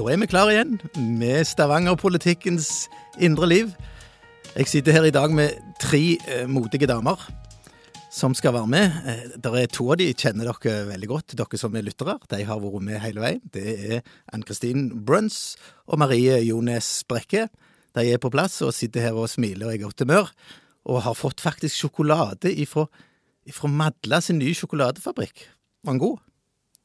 Da 0.00 0.06
er 0.08 0.16
vi 0.16 0.26
klar 0.30 0.48
igjen 0.48 0.78
med 0.96 1.44
Stavanger-politikkens 1.44 2.86
indre 3.20 3.44
liv. 3.50 3.72
Jeg 4.54 4.68
sitter 4.70 4.94
her 4.96 5.04
i 5.04 5.12
dag 5.12 5.34
med 5.36 5.58
tre 5.76 6.16
eh, 6.16 6.46
modige 6.48 6.88
damer 6.88 7.20
som 8.08 8.32
skal 8.32 8.54
være 8.56 8.70
med. 8.72 8.96
Eh, 9.04 9.34
der 9.44 9.58
er 9.60 9.68
To 9.68 9.90
av 9.92 9.98
de 10.00 10.06
kjenner 10.14 10.48
dere 10.48 10.86
veldig 10.88 11.10
godt, 11.10 11.34
dere 11.36 11.60
som 11.60 11.76
er 11.76 11.84
lyttere. 11.84 12.14
De 12.32 12.40
har 12.48 12.62
vært 12.62 12.86
med 12.86 13.02
hele 13.04 13.20
veien. 13.20 13.42
Det 13.52 13.66
er 13.76 14.00
Ann-Kristin 14.32 14.88
Bruns 15.04 15.58
og 15.84 16.00
Marie 16.00 16.40
Jones 16.46 16.88
Brekke. 17.04 17.50
De 17.92 18.06
er 18.08 18.24
på 18.24 18.32
plass 18.32 18.56
og 18.64 18.72
sitter 18.72 19.04
her 19.04 19.20
og 19.20 19.28
smiler 19.28 19.68
og 19.68 19.74
er 19.74 19.82
i 19.82 19.84
godt 19.84 20.00
humør. 20.06 20.32
Og 20.88 21.04
har 21.04 21.18
fått 21.18 21.44
faktisk 21.44 21.76
sjokolade 21.76 22.56
ifra, 22.56 22.88
ifra 23.44 23.68
Madla 23.68 24.24
sin 24.24 24.40
nye 24.40 24.56
sjokoladefabrikk. 24.56 25.44
Var 25.84 25.92
den 25.92 26.04
god? 26.08 26.24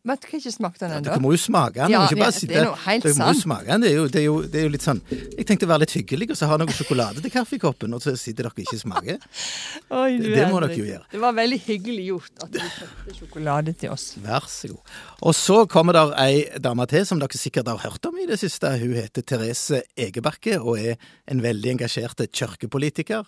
Vet 0.05 0.21
du 0.21 0.27
kan 0.29 0.37
ikke 0.37 0.51
smake 0.53 0.77
den 0.77 0.91
Ja, 0.91 0.97
ennå? 0.99 1.05
dere 1.09 1.21
må 1.23 1.31
jo 1.33 1.39
smake 1.41 1.79
den. 1.79 1.93
Ja, 1.95 2.03
ikke 2.05 2.19
ja, 2.21 2.27
sitte. 2.31 2.51
det 2.51 2.57
er 2.61 2.67
noe 2.69 2.77
helt 2.83 3.05
dere 3.07 3.15
må 3.17 3.29
jo 3.33 3.39
smake 3.41 3.65
den. 3.71 3.81
Det 3.81 3.89
er, 3.89 3.95
jo, 3.95 4.03
det, 4.07 4.19
er 4.19 4.25
jo, 4.27 4.35
det 4.53 4.59
er 4.59 4.65
jo 4.67 4.71
litt 4.75 4.85
sånn 4.85 4.99
Jeg 5.09 5.45
tenkte 5.49 5.65
å 5.65 5.71
være 5.71 5.81
litt 5.85 5.95
hyggelig 5.97 6.27
og 6.35 6.37
så 6.37 6.49
ha 6.51 6.57
noe 6.61 6.75
sjokolade 6.77 7.23
til 7.25 7.33
kaffekoppen, 7.33 7.95
og 7.97 8.03
så 8.05 8.13
sitter 8.21 8.45
dere 8.45 8.53
og 8.53 8.61
ikke 8.61 8.77
smaker. 8.83 9.25
Oi, 10.01 10.11
du 10.21 10.27
Det 10.29 10.45
må 10.51 10.59
dere 10.61 10.77
jo 10.77 10.85
gjøre. 10.91 11.05
Det 11.15 11.21
var 11.25 11.37
veldig 11.39 11.59
hyggelig 11.65 12.05
gjort 12.11 12.45
at 12.45 12.53
du 12.53 12.59
kjøpte 12.61 13.15
sjokolade 13.17 13.73
til 13.81 13.95
oss. 13.95 14.05
Vær 14.21 14.45
så 14.51 14.69
god. 14.75 14.93
Og 15.25 15.35
så 15.39 15.57
kommer 15.73 15.97
der 15.97 16.13
ei 16.21 16.43
dame 16.61 16.85
til 16.91 17.07
som 17.09 17.19
dere 17.23 17.41
sikkert 17.41 17.71
har 17.73 17.81
hørt 17.87 18.05
om 18.05 18.21
i 18.21 18.27
det 18.29 18.37
siste. 18.43 18.75
Hun 18.83 18.93
heter 18.99 19.25
Therese 19.25 19.81
Egebakke 19.97 20.59
og 20.61 20.77
er 20.77 21.01
en 21.31 21.41
veldig 21.41 21.75
engasjert 21.79 22.21
kirkepolitiker. 22.29 23.25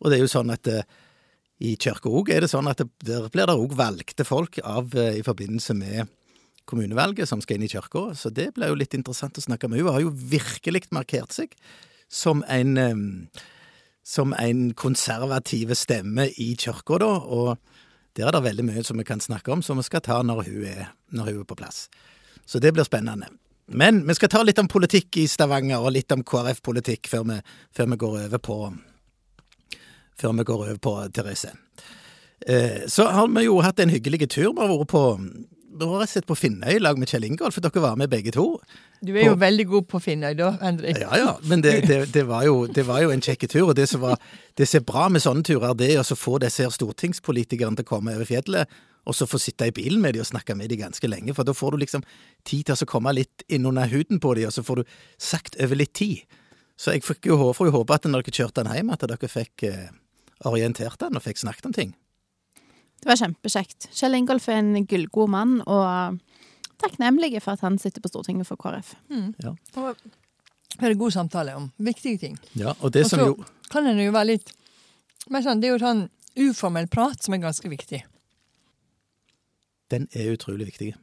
Og 0.00 0.10
det 0.10 0.18
er 0.18 0.24
jo 0.24 0.30
sånn 0.30 0.50
at 0.54 0.68
eh, 0.70 0.84
i 1.58 1.74
kirka 1.80 2.10
òg 2.10 2.30
er 2.30 2.44
det 2.44 2.52
sånn 2.52 2.70
at 2.70 2.80
det, 2.82 2.88
der 3.06 3.28
blir 3.32 3.48
det 3.50 3.58
òg 3.58 3.74
valgte 3.78 4.26
folk 4.26 4.60
av 4.62 4.94
eh, 4.94 5.18
i 5.18 5.26
forbindelse 5.26 5.74
med 5.78 6.14
kommunevalget 6.68 7.30
som 7.30 7.40
skal 7.40 7.56
inn 7.56 7.66
i 7.66 7.72
kirka, 7.72 8.10
så 8.14 8.30
det 8.34 8.50
blir 8.56 8.70
jo 8.70 8.76
litt 8.76 8.94
interessant 8.94 9.38
å 9.40 9.44
snakke 9.44 9.70
med. 9.70 9.80
Hun 9.80 9.94
har 9.94 10.02
jo 10.04 10.12
virkelig 10.12 10.84
markert 10.92 11.32
seg 11.32 11.54
som 12.12 12.44
en 12.48 12.76
som 14.08 14.32
en 14.32 14.70
konservativ 14.72 15.74
stemme 15.76 16.30
i 16.40 16.54
kirka, 16.56 16.96
da, 17.02 17.10
og 17.28 17.58
der 18.16 18.30
er 18.30 18.38
det 18.38 18.46
veldig 18.46 18.64
mye 18.70 18.84
som 18.86 18.96
vi 18.96 19.04
kan 19.04 19.20
snakke 19.20 19.52
om, 19.52 19.62
som 19.62 19.76
vi 19.76 19.84
skal 19.84 20.00
ta 20.04 20.22
når 20.24 20.46
hun 20.46 20.62
er, 20.64 20.86
når 21.12 21.28
hun 21.28 21.42
er 21.42 21.48
på 21.50 21.58
plass. 21.58 21.82
Så 22.48 22.60
det 22.62 22.72
blir 22.72 22.88
spennende. 22.88 23.28
Men 23.68 24.00
vi 24.08 24.16
skal 24.16 24.32
ta 24.32 24.40
litt 24.42 24.58
om 24.62 24.70
politikk 24.70 25.20
i 25.20 25.26
Stavanger, 25.28 25.84
og 25.84 25.92
litt 25.92 26.12
om 26.14 26.24
KrF-politikk 26.24 27.10
før, 27.12 27.34
før 27.76 27.90
vi 27.92 28.00
går 28.00 28.16
over 28.22 28.40
på 28.40 28.56
før 30.18 30.34
vi 30.38 30.46
går 30.48 30.64
over 30.66 30.80
på 30.82 30.96
Therese. 31.14 31.52
Eh, 32.46 32.86
så 32.86 33.08
har 33.10 33.28
vi 33.34 33.46
jo 33.46 33.60
hatt 33.64 33.80
en 33.80 33.90
hyggelig 33.92 34.28
tur. 34.28 34.52
Vi 34.52 34.60
har 34.60 34.74
vært 34.74 34.92
på 34.92 35.04
vi 35.78 35.86
har 35.86 36.00
jeg 36.02 36.10
sett 36.10 36.26
på 36.26 36.34
Finnøy 36.34 36.72
i 36.74 36.80
lag 36.80 36.98
med 36.98 37.10
Kjell 37.10 37.26
Ingolf, 37.28 37.54
for 37.54 37.62
dere 37.62 37.82
var 37.82 37.98
med 38.00 38.10
begge 38.10 38.32
to. 38.34 38.46
Du 39.04 39.12
er 39.14 39.28
jo 39.28 39.34
På- 39.36 39.42
veldig 39.44 39.66
god 39.68 39.86
på 39.92 40.00
Finnøy 40.02 40.34
da, 40.34 40.50
Henrik. 40.62 40.98
Ja 40.98 41.16
ja, 41.20 41.36
men 41.46 41.60
det, 41.62 41.86
det, 41.86 41.98
det, 42.12 42.24
var, 42.26 42.42
jo, 42.48 42.66
det 42.66 42.86
var 42.88 43.02
jo 43.04 43.12
en 43.14 43.22
kjekk 43.22 43.46
tur. 43.52 43.68
Og 43.68 43.76
det 43.78 43.86
som, 43.88 44.00
var, 44.02 44.18
det 44.58 44.66
som 44.66 44.80
er 44.80 44.86
bra 44.88 45.08
med 45.08 45.22
sånne 45.22 45.44
turer, 45.46 45.76
det 45.78 45.92
er 45.92 46.00
å 46.00 46.06
så 46.06 46.16
få 46.18 46.38
disse 46.42 46.64
her 46.64 46.74
stortingspolitikerne 46.74 47.78
til 47.78 47.86
å 47.86 47.90
komme 47.92 48.16
over 48.16 48.26
fjellet, 48.26 48.66
og 49.08 49.14
så 49.14 49.28
få 49.28 49.38
sitte 49.40 49.68
i 49.68 49.72
bilen 49.76 50.02
med 50.02 50.16
dem 50.16 50.24
og 50.24 50.30
snakke 50.32 50.56
med 50.58 50.72
dem 50.72 50.82
ganske 50.82 51.08
lenge. 51.08 51.36
For 51.36 51.46
da 51.46 51.54
får 51.54 51.76
du 51.76 51.84
liksom 51.84 52.02
tid 52.44 52.66
til 52.66 52.74
å 52.74 52.90
komme 52.90 53.14
litt 53.14 53.46
innunder 53.48 53.88
huden 53.92 54.18
på 54.20 54.34
dem, 54.34 54.50
og 54.50 54.56
så 54.56 54.66
får 54.66 54.82
du 54.82 54.98
sagt 55.30 55.60
over 55.62 55.78
litt 55.78 55.94
tid. 55.94 56.26
Så 56.78 56.94
jeg 56.94 57.04
jo, 57.26 57.38
får 57.54 57.70
jo 57.70 57.76
håpe 57.78 57.94
at 57.94 58.04
når 58.08 58.26
dere 58.26 58.34
kjørte 58.40 58.64
den 58.64 58.74
hjem, 58.74 58.90
at 58.94 59.06
dere 59.06 59.30
fikk 59.30 59.64
eh, 59.68 59.88
orientert 60.46 61.00
han 61.02 61.16
og 61.18 61.24
fikk 61.24 61.40
snakket 61.40 61.66
om 61.66 61.74
ting. 61.74 61.94
Det 62.98 63.10
var 63.10 63.18
kjempekjekt. 63.20 63.88
Kjell 63.94 64.18
Ingolf 64.18 64.48
er 64.50 64.60
en 64.60 64.86
gullgod 64.86 65.30
mann, 65.30 65.58
og 65.66 66.18
takknemlig 66.82 67.36
for 67.42 67.54
at 67.54 67.62
han 67.66 67.78
sitter 67.78 68.02
på 68.02 68.10
Stortinget 68.10 68.46
for 68.48 68.58
KrF. 68.60 68.94
Ja. 69.42 69.54
Og 69.78 69.96
Vi 70.78 70.84
hadde 70.84 70.98
god 71.00 71.10
samtale 71.10 71.54
om 71.56 71.70
viktige 71.78 72.18
ting. 72.18 72.38
Ja, 72.54 72.74
og 72.80 72.92
det 72.92 73.04
Og 73.04 73.10
som 73.10 73.18
så 73.18 73.26
jo 73.26 73.44
kan 73.70 73.86
en 73.86 73.98
jo 73.98 74.12
være 74.12 74.36
litt 74.36 74.52
men 75.28 75.42
sånn, 75.42 75.60
Det 75.60 75.68
er 75.68 75.76
jo 75.76 75.82
sånn 75.82 76.08
uformell 76.38 76.86
prat 76.88 77.22
som 77.22 77.34
er 77.34 77.42
ganske 77.42 77.68
viktig. 77.68 78.02
Den 79.90 80.08
er 80.12 80.32
utrolig 80.36 80.68
viktig. 80.70 80.94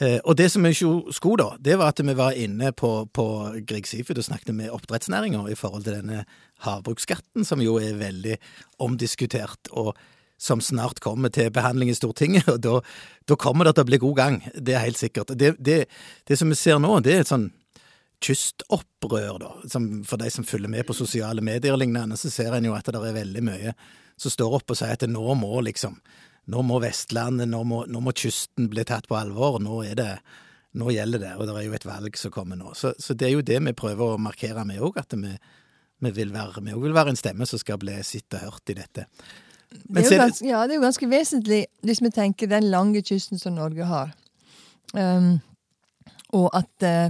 Eh, 0.00 0.18
og 0.24 0.36
det 0.36 0.50
som 0.52 0.64
vi 0.66 0.74
ikke 0.74 1.14
skulle, 1.16 1.44
da, 1.44 1.56
det 1.62 1.78
var 1.80 1.94
at 1.94 2.02
vi 2.04 2.16
var 2.16 2.36
inne 2.36 2.72
på, 2.76 2.90
på 3.16 3.26
Grieg 3.68 3.88
Seafood 3.88 4.20
og 4.20 4.26
snakket 4.28 4.52
med 4.56 4.72
oppdrettsnæringa 4.74 5.46
i 5.48 5.56
forhold 5.56 5.86
til 5.86 5.96
denne 5.96 6.26
havbruksskatten, 6.66 7.46
som 7.48 7.62
jo 7.64 7.78
er 7.80 7.96
veldig 8.00 8.36
omdiskutert, 8.84 9.70
og 9.72 9.94
som 10.38 10.60
snart 10.60 11.00
kommer 11.00 11.32
til 11.32 11.48
behandling 11.50 11.88
i 11.88 11.96
Stortinget. 11.96 12.48
Og 12.52 12.60
da, 12.60 12.80
da 13.24 13.38
kommer 13.40 13.64
det 13.64 13.76
til 13.78 13.86
å 13.86 13.88
bli 13.88 14.00
god 14.02 14.16
gang, 14.18 14.42
det 14.52 14.74
er 14.76 14.84
helt 14.84 15.00
sikkert. 15.00 15.32
Det, 15.32 15.54
det, 15.56 15.86
det 16.28 16.36
som 16.36 16.52
vi 16.52 16.58
ser 16.60 16.76
nå, 16.82 16.98
det 17.00 17.14
er 17.14 17.24
et 17.24 17.32
sånn 17.32 17.48
kystopprør, 18.20 19.38
da. 19.40 19.54
Som 19.72 20.04
for 20.08 20.20
de 20.20 20.28
som 20.32 20.44
følger 20.44 20.72
med 20.72 20.84
på 20.88 20.96
sosiale 20.96 21.44
medier 21.44 21.72
og 21.72 21.80
lignende, 21.80 22.20
så 22.20 22.28
ser 22.32 22.56
en 22.56 22.68
jo 22.68 22.76
at 22.76 22.88
det 22.92 23.00
er 23.00 23.16
veldig 23.16 23.44
mye 23.48 23.72
som 24.20 24.32
står 24.32 24.58
opp 24.58 24.72
og 24.72 24.78
sier 24.78 24.92
at 24.92 25.04
nå 25.08 25.24
må 25.36 25.60
liksom 25.64 25.98
Nå 26.52 26.62
må 26.62 26.78
Vestlandet, 26.82 27.48
nå 27.50 27.62
må, 27.66 27.84
nå 27.90 28.02
må 28.02 28.14
kysten 28.14 28.68
bli 28.70 28.84
tatt 28.86 29.08
på 29.10 29.18
alvor. 29.18 29.58
Nå 29.62 29.82
det 29.98 30.12
Nå 30.76 30.90
gjelder 30.92 31.22
det, 31.22 31.30
og 31.40 31.46
det 31.48 31.54
er 31.56 31.64
jo 31.64 31.76
et 31.78 31.86
valg 31.88 32.18
som 32.20 32.32
kommer 32.34 32.58
nå. 32.60 32.74
Så, 32.76 32.90
så 33.00 33.14
det 33.16 33.30
er 33.30 33.32
jo 33.32 33.44
det 33.48 33.56
vi 33.64 33.72
prøver 33.72 34.12
å 34.12 34.20
markere 34.20 34.60
med 34.68 34.82
òg, 34.84 34.98
at 35.00 35.14
vi, 35.16 35.30
vi 36.04 36.10
vil 36.12 36.34
være 36.34 36.60
vi 36.66 36.74
vil 36.82 36.92
være 36.92 37.14
en 37.14 37.16
stemme 37.16 37.46
som 37.48 37.62
skal 37.62 37.78
bli 37.80 37.94
sett 38.04 38.36
og 38.36 38.42
hørt 38.44 38.72
i 38.74 38.76
dette. 38.76 39.06
Men 39.88 40.04
det, 40.04 40.12
er 40.12 40.20
ganske, 40.20 40.44
ja, 40.44 40.60
det 40.66 40.74
er 40.74 40.78
jo 40.78 40.84
ganske 40.84 41.08
vesentlig 41.08 41.62
hvis 41.86 42.02
vi 42.04 42.12
tenker 42.12 42.50
den 42.50 42.68
lange 42.68 43.00
kysten 43.00 43.40
som 43.40 43.56
Norge 43.56 43.88
har. 43.88 44.12
Um, 44.92 45.38
og 46.36 46.50
at 46.56 46.84
uh, 46.84 47.08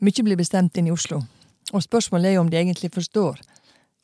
mye 0.00 0.24
blir 0.24 0.40
bestemt 0.40 0.80
inn 0.80 0.88
i 0.88 0.94
Oslo. 0.94 1.20
Og 1.72 1.84
spørsmålet 1.84 2.30
er 2.30 2.38
jo 2.38 2.46
om 2.46 2.50
de 2.52 2.58
egentlig 2.58 2.94
forstår 2.96 3.44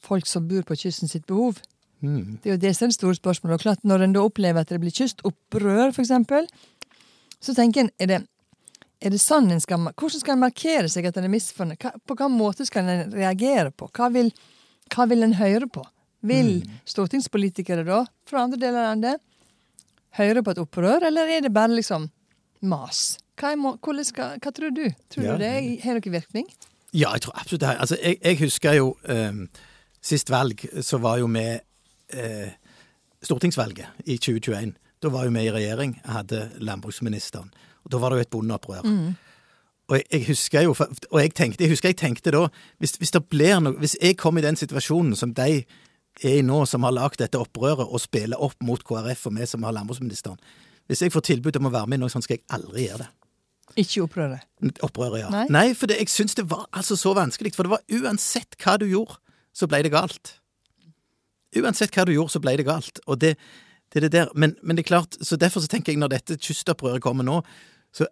folk 0.04 0.28
som 0.28 0.46
bor 0.48 0.68
på 0.68 0.76
kysten 0.84 1.10
sitt 1.10 1.26
behov. 1.26 1.58
Mm. 2.00 2.38
Det 2.42 2.50
er 2.50 2.54
jo 2.56 2.60
det 2.62 2.74
som 2.76 2.86
er 2.86 2.92
det 2.92 2.98
store 2.98 3.18
spørsmålet. 3.18 3.54
Og 3.58 3.62
klart 3.64 3.84
Når 3.84 4.04
en 4.04 4.12
da 4.14 4.20
opplever 4.22 4.60
at 4.62 4.68
det 4.70 4.80
blir 4.80 4.94
kystopprør, 4.94 5.90
eksempel, 6.04 6.46
så 7.42 7.54
tenker 7.54 7.80
en 7.86 7.90
er 7.98 8.06
det, 8.06 8.20
er 9.02 9.10
det 9.14 9.20
sånn 9.22 9.50
en 9.54 9.60
skal, 9.62 9.78
Hvordan 9.94 10.20
skal 10.22 10.36
en 10.36 10.44
markere 10.46 10.88
seg 10.90 11.06
at 11.06 11.16
en 11.18 11.26
er 11.28 11.32
misfornøyd? 11.32 11.78
På 12.06 12.14
hvilken 12.16 12.36
måte 12.38 12.66
skal 12.66 12.86
en 12.88 13.12
reagere 13.14 13.70
på? 13.70 13.90
Hva 13.94 14.10
vil, 14.14 14.32
hva 14.94 15.06
vil 15.10 15.22
en 15.26 15.34
høre 15.38 15.66
på? 15.70 15.84
Vil 16.26 16.64
stortingspolitikere 16.88 17.84
da, 17.86 18.00
fra 18.26 18.42
andre 18.42 18.58
deler 18.58 18.80
av 18.82 18.88
landet, 18.96 19.20
høre 20.18 20.42
på 20.42 20.50
et 20.50 20.58
opprør, 20.58 21.04
eller 21.06 21.30
er 21.30 21.44
det 21.46 21.52
bare 21.54 21.76
liksom 21.78 22.08
mas? 22.66 23.18
Hva, 23.38 23.52
må, 23.54 23.76
skal, 24.02 24.38
hva 24.42 24.50
tror 24.54 24.74
du? 24.74 24.88
Tror 25.14 25.24
Ja. 25.24 25.36
du 25.36 25.44
det 25.44 25.82
har 25.84 25.94
noen 25.94 26.12
virkning? 26.12 26.48
Ja, 26.90 27.12
jeg 27.14 27.22
tror 27.22 27.36
absolutt 27.38 27.60
det. 27.62 27.76
Altså, 27.78 27.96
jeg, 28.02 28.18
jeg 28.24 28.38
husker 28.40 28.72
jo 28.78 28.96
um, 29.08 29.48
Sist 30.02 30.30
valg 30.30 30.62
så 30.82 30.98
var 31.02 31.18
jo 31.18 31.26
vi 31.26 31.42
eh, 32.12 32.50
Stortingsvalget 33.22 34.04
i 34.06 34.16
2021. 34.18 34.74
Da 35.02 35.10
var 35.14 35.24
jo 35.26 35.32
vi 35.34 35.46
i 35.46 35.50
regjering, 35.54 35.96
jeg 36.04 36.12
hadde 36.12 36.50
landbruksministeren. 36.58 37.50
Og 37.84 37.90
Da 37.90 37.98
var 37.98 38.10
det 38.10 38.18
jo 38.18 38.26
et 38.26 38.30
bondeopprør. 38.30 38.86
Og 39.88 39.96
jeg, 39.96 40.04
jeg 40.12 40.26
husker 40.28 40.60
jo, 40.66 40.74
og 41.10 41.20
jeg 41.20 41.34
tenkte, 41.34 41.64
jeg 41.64 41.72
husker 41.72 41.88
jeg 41.88 41.96
tenkte 41.96 42.30
da 42.34 42.48
hvis, 42.78 42.98
hvis 43.00 43.10
det 43.14 43.24
blir 43.32 43.60
noe, 43.60 43.78
hvis 43.80 43.96
jeg 44.02 44.18
kom 44.20 44.38
i 44.38 44.44
den 44.44 44.56
situasjonen 44.56 45.16
som 45.16 45.32
de 45.34 45.62
er 46.22 46.34
i 46.38 46.42
nå, 46.42 46.64
som 46.66 46.82
har 46.84 46.92
lagd 46.92 47.22
dette 47.22 47.38
opprøret 47.38 47.86
og 47.86 48.02
spiller 48.02 48.40
opp 48.42 48.58
mot 48.66 48.82
KrF 48.84 49.28
og 49.30 49.38
vi 49.38 49.46
som 49.46 49.62
har 49.64 49.72
landbruksministeren 49.72 50.36
Hvis 50.90 51.02
jeg 51.02 51.12
får 51.14 51.24
tilbud 51.30 51.56
om 51.56 51.70
å 51.70 51.72
være 51.72 51.86
med 51.86 52.00
i 52.00 52.02
noe 52.02 52.12
sånt, 52.12 52.24
skal 52.26 52.38
jeg 52.38 52.44
aldri 52.50 52.86
gjøre 52.88 53.04
det. 53.04 53.08
Ikke 53.76 54.02
opprøret. 54.06 54.44
Opprøret, 54.82 55.20
ja. 55.20 55.30
Nei? 55.32 55.44
Nei, 55.52 55.66
for 55.76 55.90
det, 55.90 55.98
jeg 56.00 56.08
syns 56.10 56.34
det 56.34 56.46
var 56.50 56.64
altså 56.72 56.96
så 56.96 57.12
vanskelig. 57.14 57.52
For 57.54 57.68
det 57.68 57.74
var 57.74 57.84
uansett 58.00 58.56
hva 58.62 58.78
du 58.80 58.86
gjorde, 58.88 59.18
så 59.52 59.68
ble 59.68 59.82
det 59.84 59.92
galt. 59.92 60.37
Uansett 61.56 61.94
hva 61.96 62.04
du 62.04 62.12
gjorde, 62.12 62.34
så 62.36 62.40
ble 62.44 62.56
det 62.60 62.66
galt. 62.68 63.00
Og 63.06 63.18
det, 63.22 63.36
det 63.92 64.02
er 64.02 64.08
det 64.08 64.12
der. 64.12 64.28
Men, 64.34 64.56
men 64.62 64.76
det 64.76 64.84
er 64.84 64.90
klart, 64.92 65.16
så 65.24 65.36
derfor 65.40 65.64
så 65.64 65.70
tenker 65.72 65.92
jeg 65.94 66.00
når 66.02 66.12
dette 66.18 66.36
kystopprøret 66.36 67.00
kommer 67.02 67.24
nå, 67.24 67.40
så 67.94 68.06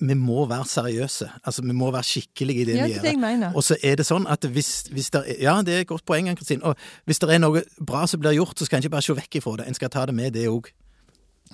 vi 0.00 0.14
må 0.14 0.44
være 0.46 0.64
seriøse. 0.70 1.26
Altså, 1.42 1.62
vi 1.66 1.74
må 1.74 1.90
være 1.90 2.06
skikkelige 2.06 2.62
i 2.62 2.64
det 2.68 2.76
Ja, 2.78 2.84
vi 2.86 2.92
det 2.94 3.02
det 3.02 3.10
jeg 3.10 3.16
gjør. 3.18 3.24
mener. 3.26 3.54
Og 3.58 3.64
så 3.66 3.76
er 3.82 3.96
det 3.98 4.06
sånn 4.06 4.28
at 4.30 4.44
hvis, 4.46 4.86
hvis 4.94 5.10
det 5.10 5.24
er, 5.26 5.40
Ja, 5.42 5.56
det 5.62 5.74
er 5.74 5.80
et 5.82 5.90
godt 5.90 6.04
poeng, 6.06 6.28
Ann-Kristin. 6.30 6.62
Og 6.62 6.76
hvis 7.04 7.18
det 7.18 7.32
er 7.34 7.42
noe 7.42 7.64
bra 7.82 8.04
som 8.06 8.20
blir 8.22 8.36
gjort, 8.38 8.56
så 8.58 8.64
skal 8.68 8.78
en 8.78 8.86
ikke 8.86 8.94
bare 8.94 9.02
se 9.08 9.16
vekk 9.18 9.40
ifra 9.40 9.56
det. 9.58 9.66
En 9.68 9.74
skal 9.74 9.90
ta 9.90 10.06
det 10.06 10.14
med, 10.14 10.32
det 10.38 10.46
òg. 10.48 10.70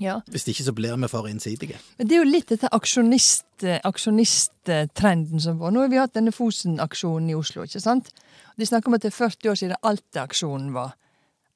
Ja. 0.02 0.18
Hvis 0.28 0.44
ikke 0.50 0.64
så 0.66 0.72
blir 0.74 0.96
vi 0.98 1.08
for 1.08 1.26
innsidige. 1.30 1.76
Men 1.98 2.08
det 2.10 2.16
er 2.16 2.22
jo 2.24 2.30
litt 2.30 2.48
dette 2.50 2.68
aksjonist, 2.74 3.46
aksjonisttrenden 3.86 5.40
som 5.40 5.58
var. 5.58 5.70
Nå 5.72 5.84
har 5.84 5.88
vi 5.92 6.00
hatt 6.00 6.14
denne 6.16 6.32
Fosen-aksjonen 6.34 7.30
i 7.30 7.36
Oslo, 7.38 7.64
ikke 7.66 7.80
sant? 7.82 8.10
De 8.58 8.66
snakker 8.66 8.90
om 8.90 8.96
at 8.98 9.04
det 9.06 9.12
er 9.12 9.16
40 9.16 9.50
år 9.52 9.58
siden 9.60 9.80
Alta-aksjonen 9.82 10.72
var. 10.74 10.94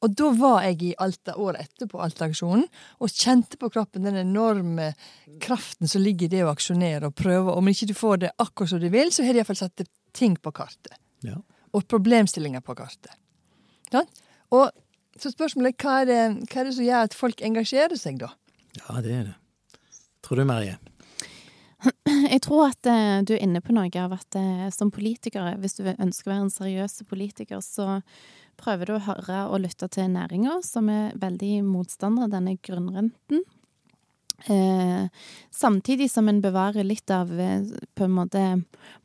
Og 0.04 0.14
da 0.14 0.30
var 0.38 0.62
jeg 0.68 0.82
i 0.86 0.94
Alta 1.02 1.34
året 1.40 1.66
etterpå 1.66 1.98
Alta-aksjonen, 2.02 2.66
og 3.02 3.10
kjente 3.10 3.58
på 3.58 3.70
kroppen 3.74 4.06
den 4.06 4.18
enorme 4.20 4.92
kraften 5.42 5.90
som 5.90 6.04
ligger 6.04 6.28
i 6.28 6.36
det 6.36 6.44
å 6.46 6.52
aksjonere 6.52 7.10
og 7.10 7.16
prøve. 7.18 7.54
Om 7.58 7.70
ikke 7.72 7.90
du 7.90 7.94
får 7.98 8.22
det 8.24 8.34
akkurat 8.38 8.74
som 8.74 8.82
du 8.82 8.88
vil, 8.94 9.10
så 9.14 9.26
har 9.26 9.34
de 9.34 9.42
iallfall 9.42 9.58
satt 9.58 9.82
ting 10.14 10.36
på 10.38 10.52
kartet. 10.54 10.94
Ja. 11.26 11.40
Og 11.74 11.88
problemstillinger 11.90 12.62
på 12.64 12.76
kartet. 12.78 13.10
Ja? 13.90 14.04
Og 14.54 14.70
så 15.18 15.32
spørsmålet 15.34 15.80
hva 15.82 16.02
er 16.02 16.06
det, 16.08 16.20
hva 16.46 16.62
er 16.62 16.70
det 16.70 16.76
som 16.76 16.86
gjør 16.86 17.08
at 17.08 17.18
folk 17.18 17.42
engasjerer 17.42 17.98
seg, 17.98 18.22
da? 18.22 18.30
ja, 18.78 19.00
det 19.02 19.14
er 19.14 19.26
det. 19.32 19.36
Tror 20.24 20.40
du, 20.40 20.44
Marie? 20.48 20.78
Jeg 22.32 22.40
tror 22.44 22.68
at 22.68 22.88
eh, 22.90 23.20
du 23.26 23.34
er 23.36 23.42
inne 23.44 23.62
på 23.64 23.74
noe 23.74 23.90
av 24.02 24.14
at 24.16 24.38
eh, 24.38 24.66
som 24.74 24.90
politikere, 24.94 25.56
hvis 25.62 25.78
du 25.78 25.86
ønsker 25.86 26.28
å 26.28 26.32
være 26.32 26.46
en 26.46 26.54
seriøs 26.54 27.00
politiker, 27.08 27.62
så 27.64 28.00
prøver 28.58 28.88
du 28.90 28.96
å 28.96 29.04
høre 29.06 29.44
og 29.48 29.62
lytte 29.64 29.88
til 29.94 30.10
næringa, 30.12 30.58
som 30.66 30.90
er 30.92 31.14
veldig 31.20 31.62
motstander 31.66 32.26
av 32.26 32.34
denne 32.34 32.58
grunnrenten. 32.62 33.46
Eh, 34.46 35.08
samtidig 35.50 36.06
som 36.10 36.28
en 36.30 36.38
bevarer 36.40 36.86
litt 36.86 37.10
av 37.10 37.32
eh, 37.42 37.64
på 37.98 38.04
en 38.06 38.12
måte 38.14 38.42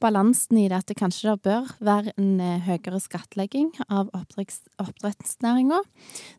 balansen 0.03 0.59
i 0.61 0.67
det 0.69 0.77
at 0.77 0.91
det 0.91 0.97
kanskje 0.99 1.31
det 1.31 1.47
bør 1.47 1.71
være 1.81 2.13
en 2.21 2.35
eh, 2.37 2.61
høyere 2.67 2.99
skattlegging 3.01 3.71
av 3.87 4.11
oppdretts, 4.13 4.61
oppdrettsnæringa. 4.83 5.79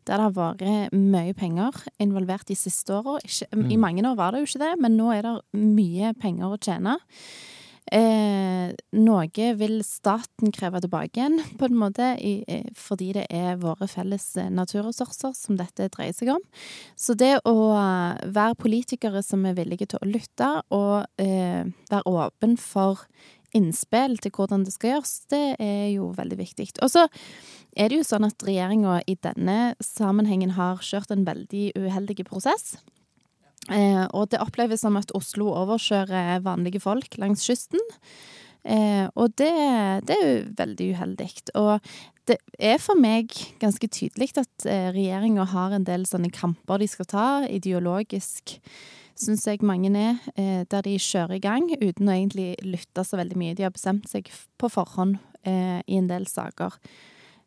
Der 0.07 0.15
det 0.15 0.21
har 0.23 0.37
vært 0.37 0.95
mye 0.95 1.35
penger 1.35 1.83
involvert 1.99 2.47
de 2.47 2.55
siste 2.55 2.95
åra. 2.95 3.19
I 3.51 3.75
mange 3.75 4.05
år 4.07 4.15
var 4.15 4.31
det 4.31 4.45
jo 4.45 4.53
ikke 4.53 4.63
det, 4.63 4.71
men 4.79 4.95
nå 4.95 5.11
er 5.11 5.27
det 5.27 5.35
mye 5.59 6.15
penger 6.21 6.55
å 6.55 6.61
tjene. 6.61 6.95
Eh, 7.93 8.71
noe 8.97 9.49
vil 9.59 9.75
staten 9.85 10.49
kreve 10.55 10.81
tilbake 10.81 11.19
igjen, 11.19 11.37
på 11.59 11.67
en 11.67 11.77
måte, 11.77 12.07
i, 12.17 12.63
fordi 12.73 13.11
det 13.19 13.27
er 13.29 13.59
våre 13.61 13.85
felles 13.89 14.25
eh, 14.41 14.49
naturressurser 14.49 15.35
som 15.37 15.59
dette 15.59 15.91
dreier 15.93 16.15
seg 16.17 16.33
om. 16.33 16.41
Så 16.97 17.13
det 17.19 17.35
å 17.45 17.55
eh, 17.77 18.25
være 18.25 18.57
politikere 18.57 19.21
som 19.25 19.45
er 19.45 19.57
villige 19.59 19.91
til 19.93 20.01
å 20.01 20.09
lytte, 20.09 20.49
og 20.73 21.05
eh, 21.21 21.61
være 21.91 22.09
åpen 22.09 22.57
for 22.57 23.05
innspill 23.55 24.17
til 24.19 24.33
hvordan 24.35 24.65
det 24.65 24.73
skal 24.75 24.95
gjøres, 24.95 25.13
det 25.31 25.43
er 25.63 25.85
jo 25.93 26.09
veldig 26.17 26.39
viktig. 26.41 26.71
Og 26.83 26.91
så 26.91 27.05
er 27.77 27.91
det 27.91 28.01
jo 28.01 28.07
sånn 28.07 28.27
at 28.27 28.43
regjeringa 28.43 28.97
i 29.07 29.15
denne 29.23 29.75
sammenhengen 29.83 30.55
har 30.57 30.83
kjørt 30.83 31.13
en 31.13 31.25
veldig 31.27 31.69
uheldig 31.77 32.25
prosess. 32.27 32.75
Eh, 33.73 34.05
og 34.13 34.29
det 34.29 34.41
oppleves 34.43 34.83
som 34.85 34.97
at 34.99 35.13
Oslo 35.17 35.49
overkjører 35.55 36.43
vanlige 36.45 36.83
folk 36.83 37.17
langs 37.21 37.45
kysten. 37.47 37.81
Eh, 38.65 39.05
og 39.13 39.33
det, 39.37 39.53
det, 40.09 40.17
er 40.17 40.27
jo 40.27 40.43
veldig 40.57 40.89
uheldig. 40.95 41.29
Og 41.61 41.79
det 42.29 42.39
er 42.57 42.79
for 42.81 42.97
meg 42.97 43.33
ganske 43.61 43.87
tydelig 43.87 44.31
at 44.41 44.67
eh, 44.69 44.89
regjeringa 44.95 45.45
har 45.53 45.75
en 45.75 45.85
del 45.85 46.05
sånne 46.09 46.31
kamper 46.33 46.81
de 46.81 46.89
skal 46.89 47.09
ta, 47.09 47.25
ideologisk, 47.45 48.57
syns 49.15 49.45
jeg 49.47 49.63
mange 49.65 49.91
er, 49.93 50.17
eh, 50.35 50.63
der 50.69 50.85
de 50.85 50.97
kjører 50.99 51.37
i 51.37 51.43
gang 51.43 51.69
uten 51.77 52.09
å 52.09 52.15
egentlig 52.15 52.55
lytte 52.65 53.05
så 53.05 53.19
veldig 53.21 53.37
mye. 53.39 53.57
De 53.57 53.67
har 53.67 53.75
bestemt 53.75 54.09
seg 54.11 54.31
på 54.59 54.69
forhånd 54.73 55.19
eh, 55.45 55.81
i 55.85 55.99
en 55.99 56.09
del 56.09 56.25
saker. 56.29 56.77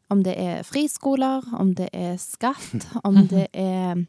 Om 0.08 0.22
det 0.24 0.38
er 0.40 0.62
friskoler, 0.64 1.44
om 1.58 1.74
det 1.76 1.90
er 1.92 2.14
skatt, 2.22 2.86
om 3.04 3.24
det 3.32 3.48
er 3.52 4.06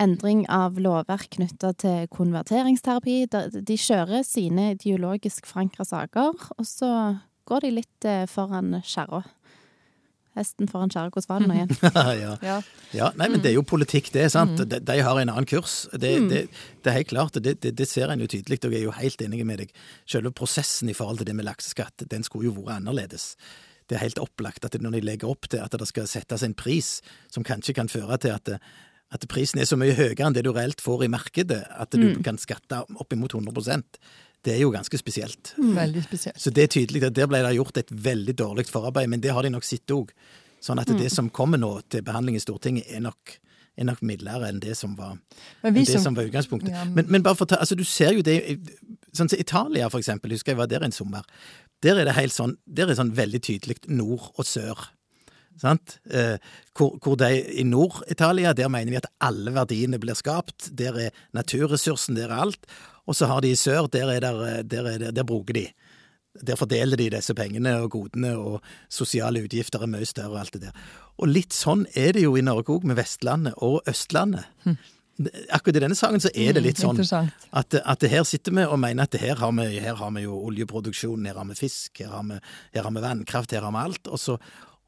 endring 0.00 0.44
av 0.52 0.80
lovverk 0.82 1.36
knytta 1.36 1.72
til 1.78 2.08
konverteringsterapi. 2.12 3.16
De 3.30 3.78
kjører 3.78 4.26
sine 4.26 4.72
ideologisk 4.74 5.46
forankra 5.48 5.86
saker, 5.86 6.50
og 6.58 6.68
så 6.68 6.90
går 7.48 7.64
de 7.64 7.72
litt 7.80 8.08
eh, 8.08 8.24
foran 8.30 8.80
skjæra. 8.84 9.22
Hesten 10.34 10.66
foran 10.70 10.90
skjæra, 10.90 11.12
hvordan 11.14 11.30
var 11.30 11.42
det 11.42 11.48
nå 11.50 11.58
igjen? 11.58 11.74
ja. 12.24 12.32
ja. 12.42 12.56
ja. 12.96 13.10
Nei, 13.20 13.28
men 13.30 13.42
det 13.44 13.52
er 13.52 13.58
jo 13.58 13.66
politikk, 13.66 14.10
det. 14.16 14.24
er 14.26 14.32
sant? 14.34 14.56
Mm. 14.58 14.70
De, 14.72 14.80
de, 14.82 14.96
har 15.06 15.20
en 15.20 15.30
annen 15.36 15.46
kurs. 15.48 15.84
Det, 15.92 16.14
mm. 16.24 16.30
det, 16.32 16.40
det 16.82 16.90
er 16.90 16.98
helt 16.98 17.12
klart, 17.12 17.38
det, 17.44 17.60
det 17.62 17.86
ser 17.90 18.10
en 18.10 18.24
jo 18.24 18.30
tydelig, 18.30 18.64
og 18.64 18.74
jeg 18.74 18.82
er 18.82 18.88
jo 18.88 18.96
helt 18.96 19.22
enig 19.22 19.44
med 19.46 19.62
deg. 19.62 19.76
Selve 20.10 20.34
prosessen 20.34 20.90
i 20.90 20.96
forhold 20.96 21.22
til 21.22 21.30
det 21.30 21.36
med 21.38 21.46
lakseskatt, 21.46 22.08
den 22.10 22.26
skulle 22.26 22.50
jo 22.50 22.58
vært 22.58 22.80
annerledes 22.80 23.34
det 23.84 23.98
er 23.98 24.06
helt 24.06 24.20
opplagt 24.22 24.64
at 24.64 24.78
når 24.80 24.94
de 24.96 25.00
legger 25.04 25.28
opp 25.28 25.44
til 25.52 25.60
at 25.60 25.74
det 25.76 25.84
skal 25.90 26.06
settes 26.08 26.40
en 26.46 26.54
pris 26.56 27.02
som 27.28 27.44
kanskje 27.44 27.74
kan 27.76 27.90
føre 27.92 28.16
til 28.16 28.32
at 28.32 28.54
at 29.12 29.26
prisen 29.30 29.60
er 29.60 29.68
så 29.68 29.76
mye 29.78 29.94
høyere 29.94 30.26
enn 30.26 30.36
det 30.36 30.44
du 30.46 30.52
reelt 30.54 30.80
får 30.82 31.04
i 31.06 31.10
markedet, 31.12 31.60
at 31.70 31.92
du 31.94 32.06
mm. 32.14 32.22
kan 32.26 32.40
skatte 32.40 32.82
oppimot 32.98 33.36
100% 33.36 33.98
det 34.44 34.52
er 34.54 34.60
jo 34.60 34.72
ganske 34.74 34.98
spesielt. 35.00 35.54
Mm. 35.56 35.76
Veldig 35.76 36.02
spesielt. 36.04 36.40
Så 36.40 36.52
det 36.52 36.66
er 36.66 36.72
tydelig 36.74 37.04
at 37.06 37.16
der 37.16 37.28
ble 37.30 37.40
det 37.46 37.54
gjort 37.56 37.78
et 37.80 37.92
veldig 38.04 38.34
dårlig 38.36 38.66
forarbeid, 38.68 39.08
men 39.08 39.22
det 39.24 39.32
har 39.32 39.46
de 39.46 39.52
nok 39.54 39.64
sett 39.64 39.94
òg. 39.94 40.12
Sånn 40.64 40.80
at 40.80 40.90
mm. 40.90 40.98
det 41.00 41.10
som 41.12 41.30
kommer 41.32 41.60
nå 41.60 41.78
til 41.92 42.04
behandling 42.04 42.36
i 42.36 42.42
Stortinget, 42.42 42.88
er 42.92 43.02
nok, 43.04 43.36
er 43.76 43.88
nok 43.88 44.02
mildere 44.04 44.50
enn 44.50 44.60
det 44.62 44.76
som 44.78 44.96
var, 44.98 45.16
det 45.64 45.86
som, 45.88 46.08
som 46.08 46.18
var 46.18 46.28
utgangspunktet. 46.28 46.72
Ja. 46.76 46.84
Men, 46.88 47.08
men, 47.08 47.24
bare 47.24 47.38
for 47.40 47.48
ta, 47.48 47.60
altså 47.60 47.76
du 47.78 47.84
ser 47.88 48.16
jo 48.16 48.24
det 48.24 48.40
Sånn 49.14 49.28
som 49.30 49.38
Italia, 49.38 49.86
for 49.86 50.02
eksempel, 50.02 50.32
husker 50.34 50.50
jeg 50.50 50.58
var 50.58 50.66
der 50.66 50.82
en 50.82 50.90
sommer. 50.90 51.22
Der 51.86 52.00
er 52.02 52.08
det 52.08 52.16
helt 52.16 52.34
sånn, 52.34 52.56
der 52.66 52.90
er 52.90 52.96
sånn 52.98 53.12
veldig 53.14 53.38
tydelig 53.46 53.76
nord 53.86 54.24
og 54.34 54.48
sør. 54.48 54.88
Sant? 55.60 55.98
Eh, 56.10 56.36
hvor, 56.76 56.96
hvor 57.02 57.16
de 57.20 57.30
i 57.54 57.64
Nord-Italia, 57.66 58.52
der 58.52 58.68
mener 58.72 58.94
vi 58.94 59.00
at 59.00 59.10
alle 59.22 59.54
verdiene 59.54 60.00
blir 60.02 60.18
skapt. 60.18 60.70
Der 60.76 60.98
er 61.06 61.24
naturressursen, 61.36 62.18
der 62.18 62.30
er 62.30 62.44
alt. 62.46 62.66
Og 63.06 63.16
så 63.16 63.28
har 63.30 63.44
de 63.44 63.52
i 63.52 63.58
sør, 63.58 63.86
der, 63.92 64.10
er 64.10 64.20
der, 64.24 64.62
der, 64.62 64.88
er 64.90 64.98
der, 64.98 65.10
der 65.10 65.26
bruker 65.28 65.54
de. 65.54 65.66
Der 66.42 66.58
fordeler 66.58 66.98
de 66.98 67.12
disse 67.14 67.34
pengene 67.34 67.76
og 67.84 67.92
godene, 67.94 68.32
og 68.34 68.62
sosiale 68.90 69.44
utgifter 69.44 69.84
er 69.84 69.90
mye 69.92 70.08
større 70.08 70.34
og 70.34 70.40
alt 70.40 70.56
det 70.56 70.64
der. 70.66 70.88
Og 71.22 71.30
litt 71.30 71.54
sånn 71.54 71.84
er 71.94 72.16
det 72.16 72.24
jo 72.24 72.34
i 72.34 72.42
Norge 72.42 72.74
òg, 72.74 72.88
med 72.90 72.98
Vestlandet 72.98 73.54
og 73.62 73.84
Østlandet. 73.90 74.48
Hm. 74.64 74.76
Akkurat 75.54 75.76
i 75.78 75.82
denne 75.84 75.94
saken 75.94 76.18
så 76.18 76.32
er 76.34 76.56
det 76.56 76.64
litt 76.64 76.80
sånn 76.82 76.98
at, 76.98 77.76
at 77.78 78.06
her 78.10 78.24
sitter 78.26 78.50
vi 78.56 78.64
og 78.66 78.80
mener 78.82 79.06
at 79.06 79.14
her 79.22 79.38
har 79.38 79.52
vi, 79.54 79.68
her 79.78 79.94
har 80.00 80.10
vi 80.16 80.24
jo 80.24 80.40
oljeproduksjon, 80.48 81.28
her 81.30 81.38
har 81.38 81.46
vi 81.52 81.54
fisk, 81.60 82.00
her 82.02 82.10
har 82.16 82.24
vi, 82.26 82.40
her 82.74 82.88
har 82.88 82.96
vi 82.96 83.04
vannkraft, 83.04 83.54
her 83.54 83.62
har 83.62 83.76
vi 83.76 83.84
alt. 83.84 84.10
Og 84.10 84.18
så, 84.18 84.34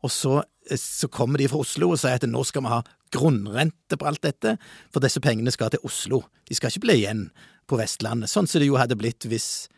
og 0.06 0.12
så, 0.14 0.38
eh, 0.70 0.78
så, 0.80 1.10
kommer 1.12 1.42
de 1.42 1.50
fra 1.50 1.60
Oslo 1.62 1.90
og 1.92 2.00
sier 2.00 2.18
at 2.18 2.26
nå 2.30 2.44
skal 2.46 2.64
vi 2.64 2.72
ha 2.72 2.80
grunnrente 3.14 3.98
på 3.98 4.08
alt 4.08 4.22
dette, 4.26 4.56
for 4.92 5.04
disse 5.04 5.22
pengene 5.22 5.52
skal 5.54 5.72
til 5.74 5.84
Oslo. 5.86 6.24
De 6.48 6.56
skal 6.56 6.72
ikke 6.72 6.86
bli 6.86 7.00
igjen 7.02 7.28
på 7.66 7.78
Vestlandet, 7.80 8.30
sånn 8.30 8.48
som 8.48 8.62
det 8.62 8.70
jo 8.70 8.78
hadde 8.78 8.98
blitt 8.98 9.26
hvis, 9.26 9.68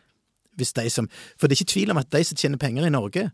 hvis 0.57 0.75
de 0.77 0.89
som 0.93 1.07
For 1.37 1.47
det 1.47 1.57
er 1.57 1.63
ikke 1.63 1.73
tvil 1.73 1.93
om 1.93 2.01
at 2.01 2.11
de 2.13 2.23
som 2.25 2.37
tjener 2.37 2.61
penger 2.61 2.85
i 2.85 2.93
Norge, 2.93 3.29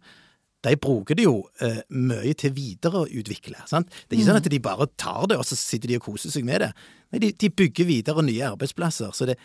de 0.65 0.75
bruker 0.81 1.17
det 1.17 1.27
jo 1.27 1.43
eh, 1.61 1.83
mye 1.93 2.33
til 2.33 2.55
videreutvikle. 2.55 3.59
Sant? 3.69 3.91
Det 3.91 4.15
er 4.15 4.19
ikke 4.19 4.29
sånn 4.31 4.41
at 4.41 4.49
de 4.49 4.61
bare 4.63 4.87
tar 4.97 5.27
det, 5.29 5.37
og 5.37 5.45
så 5.45 5.57
sitter 5.59 5.91
de 5.91 5.99
og 5.99 6.07
koser 6.07 6.33
seg 6.33 6.47
med 6.47 6.63
det. 6.63 6.71
Nei, 7.13 7.21
de, 7.21 7.31
de 7.37 7.51
bygger 7.53 7.89
videre 7.89 8.23
nye 8.25 8.47
arbeidsplasser. 8.47 9.11
Så 9.13 9.27
det, 9.29 9.37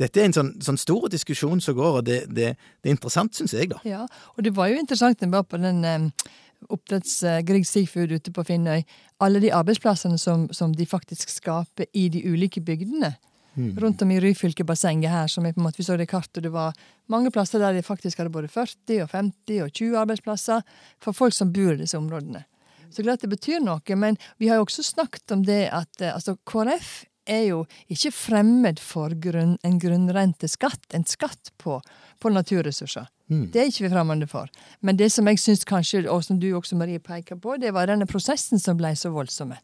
dette 0.00 0.22
er 0.22 0.28
en 0.28 0.36
sånn, 0.36 0.52
sånn, 0.64 0.78
stor 0.80 1.08
diskusjon 1.12 1.62
som 1.64 1.76
går, 1.78 1.98
og 2.00 2.06
det, 2.06 2.20
det, 2.30 2.52
det 2.80 2.90
er 2.90 2.94
interessant, 2.94 3.34
syns 3.36 3.56
jeg, 3.56 3.72
da. 3.72 3.80
Ja, 3.88 4.04
og 4.36 4.46
det 4.46 4.54
var 4.56 4.70
jo 4.70 4.78
interessant 4.80 5.20
når 5.20 5.32
vi 5.32 5.38
var 5.40 5.48
på 5.50 5.60
den 5.60 5.82
eh, 5.88 6.30
oppdretts 6.68 7.22
uh, 7.24 7.38
Grieg 7.46 7.66
Seafood 7.68 8.12
ute 8.12 8.32
på 8.34 8.44
Finnøy, 8.44 8.84
alle 9.22 9.42
de 9.42 9.52
arbeidsplassene 9.54 10.18
som, 10.20 10.48
som, 10.54 10.74
de 10.76 10.86
faktisk 10.86 11.32
skaper 11.32 11.88
i 11.96 12.08
de 12.12 12.22
ulike 12.28 12.62
bygdene. 12.64 13.14
Mm. 13.56 13.74
Rundt 13.82 14.02
om 14.02 14.10
i 14.14 14.20
Ryfylke-bassenget 14.22 15.10
her, 15.10 15.26
som 15.28 15.46
er 15.46 15.54
på 15.56 15.60
en 15.60 15.66
måte, 15.66 15.80
vi 15.80 15.86
så 15.88 15.96
det 15.98 16.08
kartet, 16.10 16.44
det 16.44 16.52
var 16.54 16.76
mange 17.10 17.32
plasser 17.34 17.62
der 17.62 17.74
de 17.74 17.82
faktisk 17.82 18.20
hadde 18.20 18.32
både 18.32 18.48
40 18.48 19.02
og 19.04 19.10
50 19.10 19.64
og 19.64 19.72
20 19.74 19.98
arbeidsplasser 20.04 20.62
for 21.02 21.16
folk 21.16 21.34
som 21.34 21.52
bor 21.52 21.74
i 21.74 21.80
disse 21.82 21.98
områdene. 21.98 22.44
Så 22.90 23.04
klart 23.06 23.22
det 23.22 23.30
betyr 23.30 23.62
noe, 23.62 23.96
men 23.98 24.18
vi 24.38 24.48
har 24.50 24.58
jo 24.58 24.66
også 24.66 24.84
snakket 24.86 25.34
om 25.34 25.44
det 25.46 25.64
at 25.74 26.02
uh, 26.02 26.14
altså 26.14 26.36
KrF 26.48 27.04
er 27.30 27.44
jo 27.50 27.64
ikke 27.92 28.12
fremmed 28.14 28.80
for 28.82 29.14
grunn, 29.22 29.56
en 29.66 29.78
grunnrenteskatt, 29.82 30.92
en 30.96 31.06
skatt 31.06 31.52
på, 31.60 31.78
på 32.18 32.32
naturressurser. 32.32 33.06
Mm. 33.30 33.44
Det 33.54 33.60
er 33.62 33.68
ikke 33.70 33.86
vi 33.86 33.92
fremmede 33.92 34.26
for. 34.30 34.50
Men 34.82 34.98
det 34.98 35.10
som 35.14 35.28
jeg 35.30 35.38
syns 35.38 35.62
kanskje, 35.68 36.02
og 36.10 36.24
som 36.26 36.40
du 36.42 36.48
også 36.58 36.78
Marie 36.78 36.98
peker 37.02 37.38
på, 37.38 37.56
det 37.62 37.72
var 37.76 37.90
denne 37.90 38.08
prosessen 38.10 38.58
som 38.58 38.78
ble 38.80 38.90
så 38.98 39.12
voldsomme. 39.14 39.60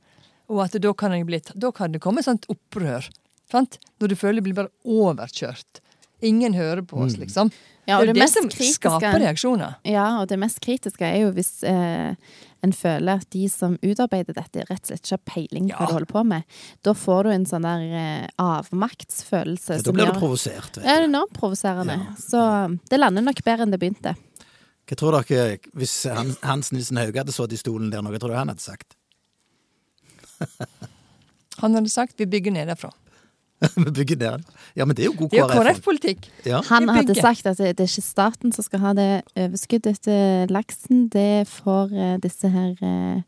Og 0.47 0.63
at 0.63 0.77
da 0.79 0.93
kan, 0.95 1.17
bli, 1.27 1.41
da 1.55 1.73
kan 1.75 1.95
det 1.95 2.03
komme 2.05 2.23
sånt 2.23 2.47
opprør. 2.53 3.09
Sant? 3.51 3.81
Når 4.01 4.13
du 4.13 4.19
føler 4.19 4.41
du 4.41 4.49
blir 4.49 4.61
bare 4.61 4.73
overkjørt. 4.87 5.83
Ingen 6.25 6.55
hører 6.57 6.83
på 6.87 7.01
oss, 7.03 7.17
mm. 7.19 7.25
liksom. 7.27 7.51
Ja, 7.87 8.01
det 8.01 8.11
er 8.11 8.15
det, 8.15 8.23
det 8.23 8.31
som 8.33 8.49
kritiske, 8.51 8.91
skaper 8.91 9.21
reaksjoner. 9.23 9.77
Ja, 9.87 10.07
og 10.21 10.31
det 10.31 10.39
mest 10.43 10.59
kritiske 10.65 11.07
er 11.07 11.21
jo 11.23 11.33
hvis 11.37 11.61
eh, 11.67 12.15
en 12.67 12.75
føler 12.77 13.23
at 13.23 13.31
de 13.35 13.47
som 13.53 13.79
utarbeider 13.81 14.37
dette, 14.37 14.65
rett 14.69 14.83
og 14.83 14.91
slett 14.91 15.05
ikke 15.05 15.17
har 15.17 15.25
peiling 15.33 15.71
på 15.71 15.75
ja. 15.75 15.79
hva 15.79 15.89
de 15.89 15.97
holder 15.99 16.11
på 16.11 16.25
med. 16.33 16.59
Da 16.87 16.95
får 16.99 17.27
du 17.27 17.33
en 17.35 17.49
sånn 17.49 17.67
der 17.67 17.87
eh, 18.03 18.29
avmaktsfølelse. 18.43 19.79
Ja, 19.79 19.87
da 19.87 19.97
blir 19.97 20.11
du 20.11 20.21
provosert. 20.21 20.81
Ja, 20.81 20.85
det 20.85 20.95
er 20.97 21.09
enormt 21.09 21.35
provoserende. 21.39 21.99
Ja. 22.03 22.15
Så 22.21 22.45
det 22.91 23.01
lander 23.01 23.27
nok 23.27 23.43
bedre 23.47 23.67
enn 23.67 23.75
det 23.75 23.81
begynte. 23.83 24.17
Hva 24.87 24.99
tror 24.99 25.19
dere, 25.27 25.59
hvis 25.75 25.95
Hans 26.47 26.71
Nilsen 26.71 27.01
Hauge 27.01 27.19
hadde 27.19 27.35
sittet 27.35 27.57
i 27.57 27.63
stolen 27.65 27.91
der 27.91 28.05
nå, 28.07 28.13
hva 28.15 28.23
tror 28.23 28.35
du 28.35 28.39
han 28.39 28.53
hadde 28.53 28.63
sagt? 28.63 28.95
han 31.63 31.75
hadde 31.75 31.91
sagt 31.91 32.21
'vi 32.21 32.29
bygger 32.31 32.53
nedenfra'. 32.53 32.93
Vi 33.85 33.91
bygger 33.91 34.17
der. 34.17 34.39
Ja, 34.77 34.85
men 34.85 34.97
det 34.97 35.07
er 35.07 35.11
jo 35.11 35.17
god 35.19 35.31
KrF-politikk. 35.33 36.29
Ja. 36.47 36.61
Han 36.69 36.89
hadde 36.93 37.15
sagt 37.15 37.47
at 37.47 37.59
det, 37.59 37.79
det, 37.79 37.87
er 37.87 37.93
ikke 37.93 38.05
staten 38.05 38.53
som 38.53 38.67
skal 38.67 38.83
ha 38.83 38.93
det 38.97 39.11
overskuddet 39.37 40.01
til 40.05 40.53
laksen. 40.53 41.07
Det 41.13 41.47
får 41.49 41.95
uh, 41.95 42.17
disse 42.23 42.51
her 42.53 42.75
uh, 42.85 43.23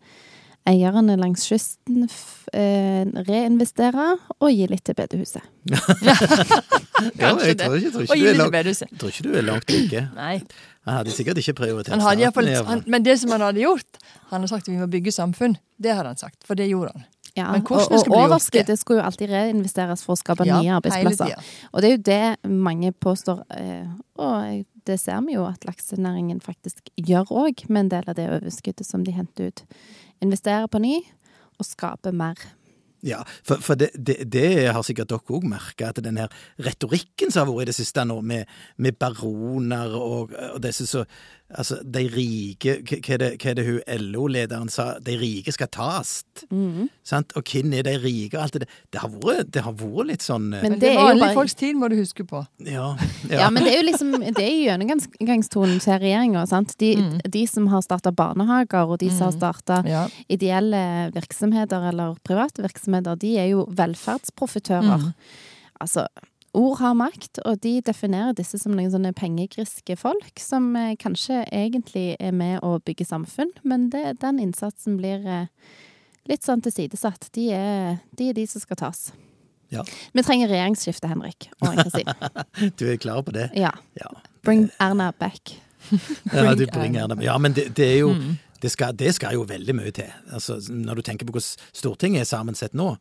eierne 0.68 1.16
langs 1.16 1.46
kysten 1.48 2.04
uh, 2.04 3.04
reinvestere 3.28 4.08
og 4.38 4.50
gi 4.52 4.68
litt 4.68 4.84
til 4.84 4.98
bedehuset. 4.98 5.44
ja, 5.72 7.32
jeg 7.32 7.56
tror 7.60 7.78
ikke, 7.78 7.92
tror 7.94 8.04
ikke, 8.04 8.18
du, 8.18 8.28
er 8.28 8.38
langt, 8.42 8.82
tror 9.00 9.14
ikke 9.14 9.28
du 9.28 9.32
er 9.32 9.46
langt 9.48 9.72
like. 9.74 10.04
Nei. 10.16 10.34
Han 10.88 11.00
hadde 11.02 11.12
sikkert 11.12 11.40
ikke 11.40 11.56
prioritert 11.58 11.92
han 11.92 12.04
hadde 12.04 12.28
staten. 12.30 12.36
Fall, 12.36 12.68
han, 12.68 12.84
men 12.88 13.04
det 13.04 13.18
som 13.20 13.32
han 13.34 13.42
hadde 13.44 13.60
gjort 13.60 13.98
Han 14.30 14.38
hadde 14.38 14.48
sagt 14.48 14.68
at 14.68 14.72
vi 14.72 14.78
må 14.80 14.86
bygge 14.88 15.12
samfunn. 15.12 15.56
Det 15.76 15.92
hadde 15.92 16.14
han 16.14 16.20
sagt, 16.20 16.40
for 16.48 16.58
det 16.58 16.68
gjorde 16.70 16.94
han. 16.96 17.04
Ja, 17.38 17.52
Men 17.54 17.64
og, 17.64 17.92
og 17.94 18.10
overskuddet 18.18 18.80
skulle 18.80 19.02
jo 19.02 19.06
alltid 19.08 19.30
reinvesteres 19.32 20.02
for 20.06 20.16
å 20.16 20.20
skape 20.20 20.46
Ja, 20.48 20.58
nye 20.58 20.74
arbeidsplasser. 20.78 21.54
Og 21.72 21.84
det 21.84 21.90
er 21.90 21.94
jo 21.94 22.02
det 22.08 22.52
mange 22.66 22.92
påstår, 22.92 23.44
eh, 23.54 23.86
og 24.18 24.66
det 24.88 24.98
ser 25.00 25.22
vi 25.26 25.36
jo 25.36 25.46
at 25.48 25.66
laksenæringen 25.68 26.40
faktisk 26.44 26.90
gjør 26.96 27.32
òg, 27.44 27.66
med 27.68 27.86
en 27.86 27.94
del 27.96 28.10
av 28.10 28.18
det 28.18 28.28
overskuddet 28.38 28.86
som 28.88 29.04
de 29.06 29.14
henter 29.14 29.52
ut. 29.52 29.64
Investerer 30.24 30.66
på 30.70 30.80
ny 30.82 30.96
og 31.58 31.66
skaper 31.66 32.14
mer. 32.16 32.38
Ja, 33.06 33.20
for, 33.46 33.62
for 33.62 33.78
det, 33.78 33.92
det, 33.94 34.24
det 34.32 34.72
har 34.74 34.82
sikkert 34.82 35.12
dere 35.12 35.36
òg 35.36 35.44
merka, 35.46 35.92
at 35.92 36.00
den 36.02 36.18
her 36.18 36.32
retorikken 36.66 37.30
som 37.30 37.44
har 37.44 37.52
vært 37.52 37.68
i 37.68 37.70
det 37.70 37.76
siste 37.76 38.02
nå, 38.08 38.18
med, 38.26 38.48
med 38.82 38.98
baroner 38.98 39.94
og, 39.94 40.34
og 40.34 40.58
disse 40.64 40.88
så 40.88 41.04
Altså, 41.48 41.78
de 41.80 42.02
rike 42.12 42.74
Hva 42.84 43.14
er 43.14 43.20
det, 43.22 43.28
hva 43.40 43.50
er 43.50 43.54
det 43.56 43.62
hun 43.64 43.78
LO-lederen 44.12 44.68
sa? 44.68 44.98
De 45.00 45.14
rike 45.16 45.52
skal 45.54 45.70
tas. 45.72 46.10
Mm. 46.52 46.90
Og 47.38 47.42
hvem 47.48 47.72
er 47.78 47.86
de 47.86 47.94
rike? 48.02 48.36
og 48.36 48.42
Alt 48.42 48.52
det 48.58 48.60
der. 48.66 48.74
Det 48.92 49.00
har 49.00 49.08
vært, 49.14 49.48
det 49.56 49.62
har 49.64 49.72
vært 49.80 50.10
litt 50.10 50.26
sånn 50.26 50.50
eh, 50.52 50.60
Men 50.60 50.74
Men 50.74 50.78
det 50.78 50.80
det 50.84 50.90
er 50.90 50.98
jo 50.98 51.06
vanlige 51.06 51.24
bare 51.24 51.38
folks 51.38 51.54
tid, 51.56 51.74
må 51.80 51.88
du 51.88 51.96
huske 51.96 52.26
på. 52.28 52.42
Ja. 52.76 52.90
Ja, 53.32 53.48
men 53.48 53.64
det 53.64 53.72
er 53.72 53.78
jo 53.80 53.86
liksom 53.88 54.12
Det 54.26 54.44
er 54.44 54.52
jo 54.52 54.66
gjennomgangstonen 54.68 55.80
til 55.80 55.98
regjeringa. 56.04 56.44
De, 56.78 56.90
Mm. 56.98 57.18
de 57.30 57.46
som 57.46 57.66
har 57.72 57.80
starta 57.82 58.12
barnehager, 58.12 58.84
og 58.84 58.98
de 59.00 59.08
som 59.08 59.30
har 59.30 59.36
starta 59.38 59.80
Ja. 59.88 60.06
ideelle 60.28 61.10
virksomheter 61.14 61.88
eller 61.88 62.16
private 62.24 62.60
virksomheter, 62.62 63.16
de 63.16 63.38
er 63.38 63.48
jo 63.54 63.64
velferdsprofitører. 63.72 64.98
Mm. 65.00 65.14
Altså, 65.80 66.06
ord 66.56 66.78
har 66.80 66.94
makt, 66.96 67.40
og 67.44 67.60
de 67.64 67.80
definerer 67.84 68.34
disse 68.38 68.58
som 68.58 68.72
noen 68.76 68.90
sånne 68.92 69.12
pengegriske 69.16 69.96
folk, 70.00 70.40
som 70.40 70.70
eh, 70.76 70.94
kanskje 71.00 71.42
egentlig 71.52 72.16
er 72.20 72.32
med 72.32 72.60
å 72.64 72.78
bygge 72.84 73.04
samfunn, 73.08 73.50
men 73.68 73.88
det, 73.92 74.18
den 74.22 74.38
innsatsen 74.42 74.96
blir 75.00 75.24
eh, 75.26 75.46
litt 76.28 76.44
sånn 76.44 76.62
tilsidesatt. 76.64 77.28
De 77.36 77.48
er, 77.56 77.98
de 78.18 78.30
er 78.30 78.36
de 78.36 78.46
som 78.48 78.60
skal 78.64 78.80
tas. 78.80 79.08
Ja. 79.72 79.82
Vi 80.16 80.22
trenger 80.24 80.48
regjeringsskifte, 80.48 81.08
Henrik 81.10 81.50
og 81.60 81.70
Ann-Kristin. 81.74 82.08
Du 82.80 82.86
er 82.88 82.96
klar 83.00 83.20
på 83.22 83.34
det? 83.36 83.50
Ja. 83.56 83.74
Ja. 84.00 84.08
Bring 84.46 84.68
Erna 84.80 85.10
back. 85.18 85.58
Ja, 86.32 86.54
du 86.54 86.64
Bring 86.66 86.72
bringer 86.74 87.04
Erna. 87.04 87.16
Ja, 87.22 87.36
men 87.38 87.52
det, 87.56 87.70
det 87.76 87.86
er 87.94 87.98
jo 88.02 88.14
Mm. 88.16 88.36
det 88.62 88.70
skal, 88.72 88.96
det 88.96 89.12
skal 89.14 89.36
jo 89.36 89.44
veldig 89.46 89.74
mye 89.76 89.92
til. 89.94 90.08
Altså, 90.32 90.56
når 90.72 90.98
du 90.98 91.02
tenker 91.06 91.28
på 91.28 91.36
hvordan 91.36 91.68
Stortinget 91.76 92.24
er 92.24 92.28
sammensett 92.32 92.72
nå, 92.74 92.94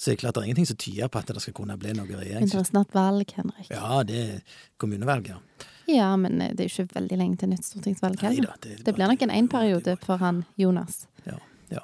så 0.00 0.08
er 0.10 0.14
det 0.16 0.20
klart 0.22 0.38
det 0.38 0.40
er 0.42 0.48
ingenting 0.48 0.68
som 0.70 0.78
tyder 0.80 1.10
på 1.12 1.20
at 1.20 1.28
det 1.28 1.42
skal 1.44 1.52
kunne 1.58 1.74
bli 1.76 1.92
noe 1.92 2.06
Men 2.08 2.48
det 2.48 2.56
er 2.56 2.64
snart 2.64 2.94
valg, 2.96 3.34
Henrik. 3.36 3.68
Ja, 3.68 4.00
det 4.08 4.22
er 4.22 4.40
kommunevalg, 4.80 5.28
ja. 5.34 5.36
Ja, 5.90 6.14
men 6.16 6.40
eh, 6.40 6.54
det 6.56 6.64
er 6.64 6.70
jo 6.70 6.84
ikke 6.86 6.96
veldig 7.00 7.16
lenge 7.20 7.36
til 7.42 7.50
nytt 7.52 7.66
stortingsvalg 7.68 8.20
heller. 8.24 8.48
Neida, 8.48 8.56
det, 8.64 8.78
Det 8.86 8.94
blir 8.96 9.10
nok 9.12 9.22
en 9.26 9.32
én-periode 9.36 9.98
for 10.06 10.16
han 10.22 10.44
Jonas. 10.56 11.02
Ja, 11.26 11.36
ja. 11.74 11.82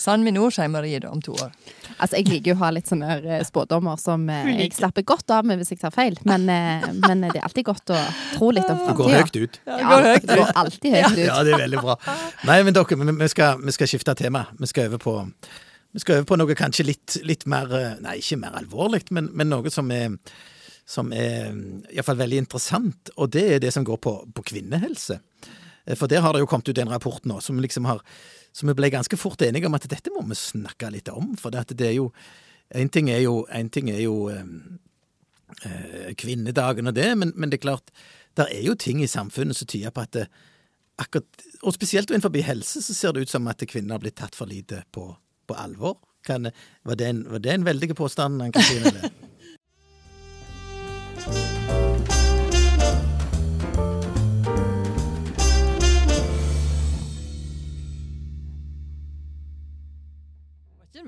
Sandvi 0.00 0.30
Nordsheim 0.32 0.72
Marie 0.72 1.00
da, 1.02 1.10
om 1.12 1.20
to 1.22 1.34
år. 1.36 1.50
Altså, 1.98 2.16
jeg 2.20 2.28
liker 2.30 2.52
jo 2.52 2.56
å 2.56 2.60
ha 2.62 2.70
litt 2.72 2.88
sånne 2.88 3.16
eh, 3.20 3.42
spådommer 3.44 3.98
som 4.00 4.24
eh, 4.30 4.48
jeg 4.62 4.72
slapper 4.78 5.04
godt 5.10 5.34
av 5.34 5.44
med 5.50 5.58
hvis 5.60 5.74
jeg 5.74 5.82
tar 5.82 5.92
feil, 5.92 6.16
men, 6.24 6.46
men 7.02 7.26
det 7.26 7.34
er 7.36 7.44
alltid 7.50 7.66
godt 7.68 7.92
å 7.92 7.98
tro 8.38 8.48
litt 8.54 8.70
om 8.72 8.80
Du 8.86 8.94
går 9.02 9.12
høyt 9.18 9.36
ut. 9.42 9.60
Ja, 9.66 9.76
det 9.76 9.88
går 9.92 10.06
høyt 10.08 10.28
det 10.30 10.38
går 10.40 10.52
alltid 10.62 10.94
høyt 11.02 11.12
ut. 11.18 11.24
Ja, 11.26 11.38
det 11.44 11.56
er 11.58 11.64
veldig 11.66 11.82
bra. 11.84 11.98
Nei, 12.48 12.60
men 12.64 12.78
dere, 12.78 13.00
vi- 13.02 13.18
vi 13.24 13.28
skal, 13.34 13.60
vi 13.66 13.74
skal 13.76 13.90
skifte 13.92 14.14
tema. 14.22 14.46
Vi 14.56 14.70
skal 14.70 14.88
over 14.92 15.02
på, 15.02 15.16
vi 15.92 16.02
skal 16.02 16.20
over 16.20 16.28
på 16.28 16.38
noe 16.38 16.56
kanskje 16.58 16.86
litt, 16.86 17.18
litt 17.24 17.46
mer 17.48 17.72
eh, 17.74 17.98
Nei, 18.04 18.18
ikke 18.20 18.40
mer 18.42 18.58
alvorlig, 18.60 19.06
men, 19.14 19.30
men 19.34 19.52
noe 19.52 19.72
som 19.72 19.90
er 19.94 20.16
som 20.88 21.10
er 21.12 21.52
iallfall 21.92 22.16
veldig 22.16 22.38
interessant, 22.40 23.10
og 23.20 23.28
det 23.34 23.44
er 23.44 23.58
det 23.60 23.74
som 23.74 23.84
går 23.84 23.98
på, 24.00 24.12
på 24.32 24.44
kvinnehelse. 24.54 25.18
Eh, 25.84 25.96
For 25.96 26.08
der 26.08 26.24
har 26.24 26.32
det 26.32 26.40
jo 26.40 26.48
kommet 26.48 26.68
ut 26.70 26.80
en 26.80 26.92
rapport 26.92 27.24
nå 27.28 27.40
som 27.44 27.60
liksom 27.60 27.88
har 27.88 28.00
som 28.56 28.70
vi 28.70 28.74
ble 28.78 28.90
ganske 28.90 29.16
fort 29.20 29.42
enige 29.44 29.68
om 29.68 29.76
at 29.76 29.86
dette 29.90 30.10
må 30.14 30.24
vi 30.26 30.38
snakke 30.38 30.90
litt 30.90 31.10
om. 31.12 31.34
For 31.38 31.52
det, 31.54 31.68
det 31.76 31.92
er 31.92 31.98
jo 32.00 32.12
En 32.68 32.88
ting 32.92 33.06
er 33.08 33.22
jo, 33.22 33.46
ting 33.72 33.86
er 33.88 34.02
jo 34.02 34.28
eh, 34.28 34.44
eh, 35.64 36.10
kvinnedagen 36.20 36.86
og 36.86 36.94
det, 36.94 37.06
men, 37.16 37.32
men 37.34 37.48
det 37.48 37.56
er 37.56 37.62
klart 37.62 37.92
det 38.36 38.44
er 38.52 38.60
jo 38.60 38.74
ting 38.76 39.00
i 39.00 39.08
samfunnet 39.08 39.56
som 39.56 39.66
tyder 39.66 39.90
på 39.90 40.02
at 40.04 40.12
det, 40.12 40.26
akkurat, 41.00 41.24
Og 41.62 41.72
spesielt 41.72 42.10
innenfor 42.10 42.36
helse 42.44 42.82
så 42.84 42.94
ser 42.94 43.12
det 43.12 43.22
ut 43.22 43.30
som 43.30 43.48
at 43.48 43.64
kvinner 43.64 43.96
har 43.96 44.02
blitt 44.02 44.18
tatt 44.20 44.36
for 44.36 44.44
lite 44.44 44.82
på, 44.92 45.16
på 45.48 45.56
alvor. 45.58 45.98
Kan, 46.26 46.50
var, 46.84 46.98
det 47.00 47.08
en, 47.08 47.24
var 47.32 47.42
det 47.44 47.54
en 47.54 47.64
veldig 47.66 47.96
påstand, 47.96 48.42
Ann-Kristin? 48.42 49.10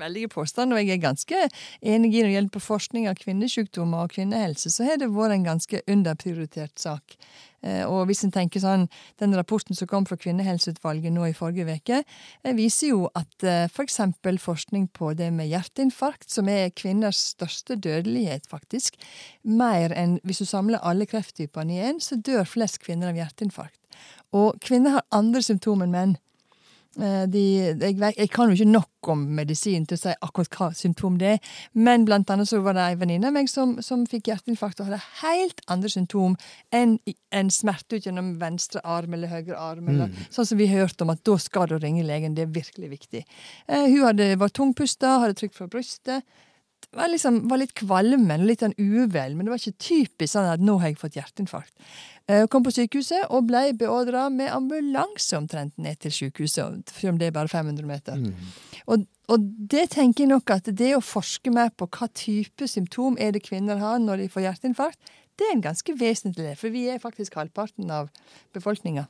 eller? 0.02 0.20
Det 0.20 0.30
var 0.30 0.30
ikke 0.30 0.30
en 0.30 0.30
veldig 0.30 0.30
påstand, 0.30 0.72
og 0.72 0.80
jeg 0.80 0.90
er 0.90 1.04
ganske 1.04 1.42
enig 1.82 2.14
i 2.14 2.22
når 2.22 2.28
det 2.28 2.34
gjelder 2.34 2.56
på 2.56 2.64
forskning 2.64 3.08
av 3.08 3.20
kvinnesykdommer 3.20 4.04
og 4.04 4.10
kvinnehelse, 4.16 4.70
så 4.70 4.84
har 4.84 5.00
det 5.00 5.10
vært 5.12 5.36
en 5.36 5.44
ganske 5.44 5.82
underprioritert 5.86 6.78
sak. 6.78 7.16
Eh, 7.62 7.84
Og 7.84 8.06
hvis 8.08 8.24
en 8.24 8.32
tenker 8.32 8.60
sånn, 8.60 8.88
den 9.20 9.34
rapporten 9.36 9.76
som 9.76 9.86
kom 9.86 10.06
fra 10.08 10.16
Kvinnehelseutvalget 10.16 11.12
nå 11.12 11.26
i 11.28 11.36
forrige 11.36 11.68
uke, 11.68 12.04
eh, 12.44 12.54
viser 12.56 12.94
jo 12.94 13.10
at 13.14 13.34
f.eks. 13.44 13.74
for 13.74 13.84
eksempel 13.84 14.38
forskning 14.38 14.88
på 14.96 15.12
det 15.14 15.30
med 15.32 15.50
hjerteinfarkt, 15.50 16.30
som 16.30 16.48
er 16.48 16.70
kvinners 16.70 17.20
største 17.34 17.76
dødelighet, 17.76 18.48
faktisk, 18.48 18.96
mer 19.44 19.92
enn 19.92 20.18
hvis 20.24 20.40
du 20.40 20.46
samler 20.46 20.80
alle 20.82 21.06
krefttypene 21.06 21.76
i 21.76 21.84
én, 21.92 22.00
så 22.00 22.16
dør 22.16 22.48
flest 22.48 22.80
kvinner 22.80 23.12
av 23.12 23.20
hjerteinfarkt. 23.20 23.76
Og 24.32 24.60
kvinner 24.60 24.90
har 24.90 25.06
andre 25.12 25.42
symptomer 25.42 25.84
enn 25.84 25.92
menn. 25.92 26.18
Eh, 27.00 27.26
De, 27.30 27.42
jeg, 27.80 27.96
jeg 27.98 28.30
kan 28.32 28.50
jo 28.50 28.56
ikke 28.56 28.70
nok 28.70 29.10
om 29.12 29.22
medisin 29.38 29.86
til 29.88 29.96
å 29.96 30.00
si 30.02 30.12
akkurat 30.12 30.56
hva 30.58 30.66
symptom 30.76 31.16
det 31.20 31.30
er, 31.34 31.38
men 31.72 32.04
blant 32.04 32.28
annet 32.32 32.50
så 32.50 32.60
var 32.64 32.76
det 32.76 32.84
ei 32.84 32.98
venninne 33.00 33.30
av 33.30 33.36
meg 33.36 33.48
som, 33.48 33.78
som 33.84 34.02
fikk 34.08 34.28
hjerteinfarkt 34.28 34.82
og 34.82 34.90
hadde 34.90 35.00
helt 35.22 35.62
andre 35.72 35.88
symptom 35.92 36.36
enn 36.76 36.98
en 37.32 37.52
smerte 37.54 37.96
ut 37.96 38.08
gjennom 38.08 38.34
venstre 38.42 38.82
arm 38.84 39.16
eller 39.16 39.32
høyre 39.32 39.56
arm. 39.56 39.88
Eller, 39.88 40.12
sånn 40.34 40.50
som 40.50 40.60
vi 40.60 40.68
hørte 40.68 41.06
om 41.06 41.14
at 41.14 41.24
da 41.24 41.38
skal 41.40 41.70
du 41.70 41.78
ringe 41.78 42.04
legen, 42.04 42.36
det 42.36 42.44
er 42.44 42.54
virkelig 42.54 42.92
viktig. 42.92 43.24
Eh, 43.68 43.88
hun 43.88 44.10
hadde, 44.10 44.34
var 44.40 44.52
tungpusta, 44.52 45.16
hadde 45.24 45.38
trykk 45.40 45.56
fra 45.56 45.70
brystet. 45.72 46.26
Var, 46.90 47.08
liksom, 47.12 47.36
var 47.50 47.60
litt 47.60 47.74
kvalmen 47.78 48.40
og 48.42 48.48
litt 48.48 48.64
sånn 48.64 48.74
uvel, 48.78 49.36
men 49.36 49.46
det 49.46 49.52
var 49.52 49.60
ikke 49.60 49.78
typisk 49.78 50.32
sånn 50.32 50.48
at 50.50 50.62
nå 50.64 50.74
har 50.82 50.90
jeg 50.90 50.98
fått 50.98 51.18
hjerteinfarkt. 51.20 51.74
Eh, 52.26 52.46
Kom 52.50 52.64
på 52.66 52.72
sykehuset 52.74 53.28
og 53.30 53.46
ble 53.46 53.60
beordra 53.78 54.24
med 54.32 54.50
ambulanse 54.50 55.38
omtrent 55.38 55.76
ned 55.78 56.00
til 56.02 56.10
sykehuset, 56.16 56.90
selv 56.90 57.12
om 57.12 57.20
det 57.20 57.28
er 57.30 57.36
bare 57.36 57.52
500 57.52 57.86
meter. 57.86 58.18
Og, 58.90 59.06
og 59.30 59.46
det 59.70 59.90
tenker 59.94 60.24
jeg 60.24 60.32
nok 60.32 60.50
at 60.56 60.72
det 60.74 60.92
å 60.96 61.04
forske 61.04 61.52
mer 61.54 61.70
på 61.70 61.86
hva 61.86 62.10
type 62.10 62.66
symptom 62.66 63.16
er 63.22 63.36
det 63.36 63.44
kvinner 63.46 63.78
har 63.78 64.02
når 64.02 64.24
de 64.24 64.28
får 64.34 64.48
hjerteinfarkt, 64.48 64.98
det 65.38 65.46
er 65.46 65.54
en 65.56 65.62
ganske 65.64 65.94
vesentlig 65.96 66.44
del, 66.50 66.56
for 66.58 66.74
vi 66.74 66.88
er 66.92 66.98
faktisk 67.00 67.38
halvparten 67.38 67.88
av 67.94 68.10
befolkninga. 68.52 69.06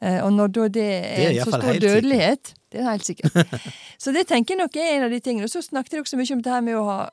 Eh, 0.00 0.20
Og 0.24 0.32
når 0.32 0.52
da 0.52 0.68
det 0.68 0.74
Det 0.74 1.24
er 1.24 1.30
er, 1.30 1.44
så 1.44 1.50
stor 1.50 1.80
dødelighet 1.80 2.46
sikkert. 2.46 2.60
Det 2.74 2.80
er 2.80 2.90
helt 2.90 3.06
sikkert. 3.06 3.32
Så 4.02 4.12
det 4.12 4.26
tenker 4.26 4.54
jeg 4.54 4.58
nok 4.58 4.76
er 4.76 4.96
en 4.96 5.04
av 5.06 5.10
de 5.10 5.20
tingene. 5.20 5.44
Og 5.46 5.50
så 5.50 5.62
snakket 5.62 5.92
jeg 5.92 6.02
også 6.02 6.16
mye 6.18 6.32
om 6.34 6.42
det 6.42 6.52
her 6.52 6.64
med 6.66 6.74
å 6.74 6.84
ha 6.88 7.10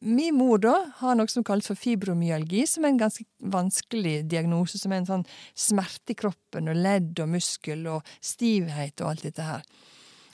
Min 0.00 0.36
mor 0.38 0.58
da 0.62 0.74
har 1.00 1.16
noe 1.18 1.26
som 1.30 1.42
kalles 1.44 1.66
for 1.66 1.74
fibromyalgi, 1.74 2.64
som 2.66 2.84
er 2.84 2.92
en 2.92 3.00
ganske 3.00 3.24
vanskelig 3.42 4.28
diagnose. 4.30 4.78
Som 4.78 4.92
er 4.92 5.02
en 5.02 5.06
sånn 5.08 5.24
smerte 5.58 6.14
i 6.14 6.18
kroppen 6.18 6.68
og 6.70 6.76
ledd 6.78 7.18
og 7.18 7.28
muskel 7.28 7.86
og 7.86 8.06
stivhet 8.22 9.02
og 9.02 9.10
alt 9.10 9.22
dette 9.26 9.42
her. 9.42 9.62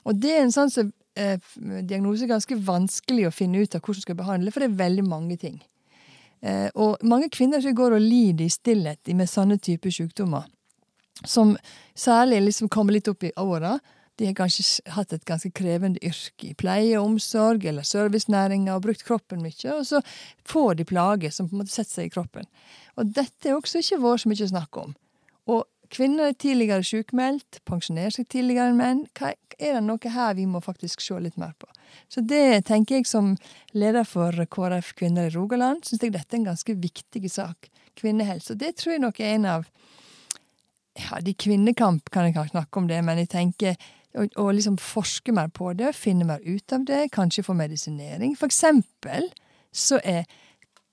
Og 0.05 0.19
det 0.21 0.35
er 0.35 0.43
en 0.43 0.53
sånn 0.53 0.69
som, 0.69 0.91
eh, 1.17 1.37
diagnose 1.81 2.27
ganske 2.29 2.55
vanskelig 2.57 3.27
å 3.27 3.33
finne 3.33 3.61
ut 3.61 3.75
av 3.75 3.81
hvordan 3.81 3.95
du 3.95 4.01
skal 4.01 4.15
behandle, 4.15 4.51
for 4.53 4.59
det 4.61 4.69
er 4.69 4.83
veldig 4.85 5.07
mange 5.07 5.37
ting. 5.39 5.61
Eh, 6.43 6.69
og 6.75 7.01
mange 7.03 7.29
kvinner 7.33 7.61
som 7.61 7.73
går 7.73 7.95
og 7.97 8.01
lider 8.01 8.45
i 8.45 8.49
stillhet 8.53 9.13
med 9.15 9.27
sånne 9.27 9.57
typer 9.59 9.89
sykdommer, 9.89 10.45
som 11.23 11.55
særlig 11.95 12.41
liksom 12.41 12.69
kommer 12.69 12.93
litt 12.97 13.07
opp 13.07 13.23
i 13.23 13.31
åra. 13.39 13.77
De 14.15 14.29
har 14.29 14.35
kanskje 14.37 14.83
hatt 14.95 15.13
et 15.13 15.25
ganske 15.27 15.51
krevende 15.55 15.99
yrke 16.05 16.51
i 16.51 16.55
pleie 16.55 16.95
og 16.99 17.11
omsorg 17.11 17.65
eller 17.67 17.83
servicenæringa 17.87 18.77
og 18.77 18.85
brukt 18.87 19.03
kroppen 19.07 19.43
mye, 19.43 19.73
og 19.75 19.83
så 19.87 19.99
får 20.47 20.79
de 20.79 20.87
plager 20.87 21.33
som 21.35 21.49
på 21.49 21.55
en 21.55 21.63
måte 21.63 21.73
setter 21.75 21.99
seg 21.99 22.09
i 22.09 22.13
kroppen. 22.15 22.47
Og 22.95 23.11
dette 23.15 23.49
er 23.49 23.57
også 23.57 23.83
ikke 23.83 23.99
vært 24.03 24.23
så 24.23 24.31
mye 24.31 24.51
snakk 24.53 24.79
om. 24.79 24.93
Og 25.51 25.65
kvinner 25.91 26.31
er 26.31 26.37
tidligere 26.39 26.85
sykmeldt, 26.87 27.59
pensjonerer 27.67 28.15
seg 28.15 28.29
tidligere 28.31 28.71
enn 28.71 28.79
menn. 28.79 29.03
Hva, 29.19 29.33
er 29.59 29.77
det 29.77 29.83
noe 29.85 30.11
her 30.15 30.33
vi 30.39 30.47
må 30.49 30.63
faktisk 30.63 31.03
se 31.03 31.19
litt 31.19 31.37
mer 31.39 31.53
på? 31.59 31.67
Så 32.11 32.23
det 32.23 32.65
tenker 32.71 32.99
jeg 32.99 33.09
som 33.09 33.35
leder 33.75 34.07
for 34.07 34.31
KrF 34.31 34.95
Kvinner 34.99 35.29
i 35.29 35.35
Rogaland, 35.35 35.83
syns 35.85 36.03
jeg 36.03 36.15
dette 36.15 36.35
er 36.35 36.41
en 36.41 36.49
ganske 36.53 36.75
viktig 36.79 37.31
sak. 37.31 37.69
Kvinnehelse. 37.99 38.55
Og 38.55 38.63
det 38.63 38.75
tror 38.79 38.95
jeg 38.95 39.03
nok 39.03 39.19
er 39.19 39.35
en 39.35 39.51
av 39.59 39.69
ja, 40.95 41.19
de 41.21 41.33
kvinnekamp 41.33 42.09
kan 42.13 42.25
jeg 42.27 42.35
ikke 42.35 42.49
snakke 42.53 42.81
om 42.81 42.87
det, 42.89 43.01
men 43.03 43.19
jeg 43.21 43.29
tenker 43.33 43.75
å, 44.15 44.25
å 44.45 44.47
liksom 44.55 44.77
forske 44.79 45.33
mer 45.35 45.49
på 45.53 45.73
det, 45.77 45.91
finne 45.97 46.27
mer 46.27 46.39
ut 46.45 46.73
av 46.75 46.85
det, 46.87 47.05
kanskje 47.15 47.43
få 47.45 47.55
medisinering. 47.57 48.35
For 48.39 48.47
eksempel 48.51 49.29
så 49.75 49.99
er 50.03 50.23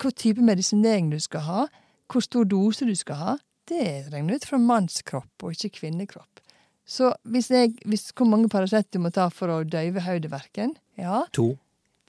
hva 0.03 0.11
type 0.19 0.43
medisinering 0.43 1.13
du 1.13 1.19
skal 1.23 1.45
ha, 1.47 1.65
hvor 2.11 2.25
stor 2.25 2.45
dose 2.51 2.85
du 2.89 2.95
skal 2.99 3.21
ha, 3.21 3.35
det 3.71 3.79
er 3.87 4.09
regnet 4.11 4.43
ut 4.43 4.49
fra 4.51 4.59
mannskropp 4.59 5.45
og 5.47 5.55
ikke 5.55 5.77
kvinnekropp. 5.79 6.41
Så 6.85 7.13
hvis 7.31 7.47
jeg, 7.55 7.77
hvis, 7.87 8.09
hvor 8.19 8.27
mange 8.27 8.51
Paracet 8.51 8.89
du 8.93 8.99
må 9.01 9.13
ta 9.15 9.29
for 9.31 9.53
å 9.55 9.61
døyve 9.63 10.03
hodeverken? 10.03 10.75
Ja, 10.99 11.23
To. 11.39 11.53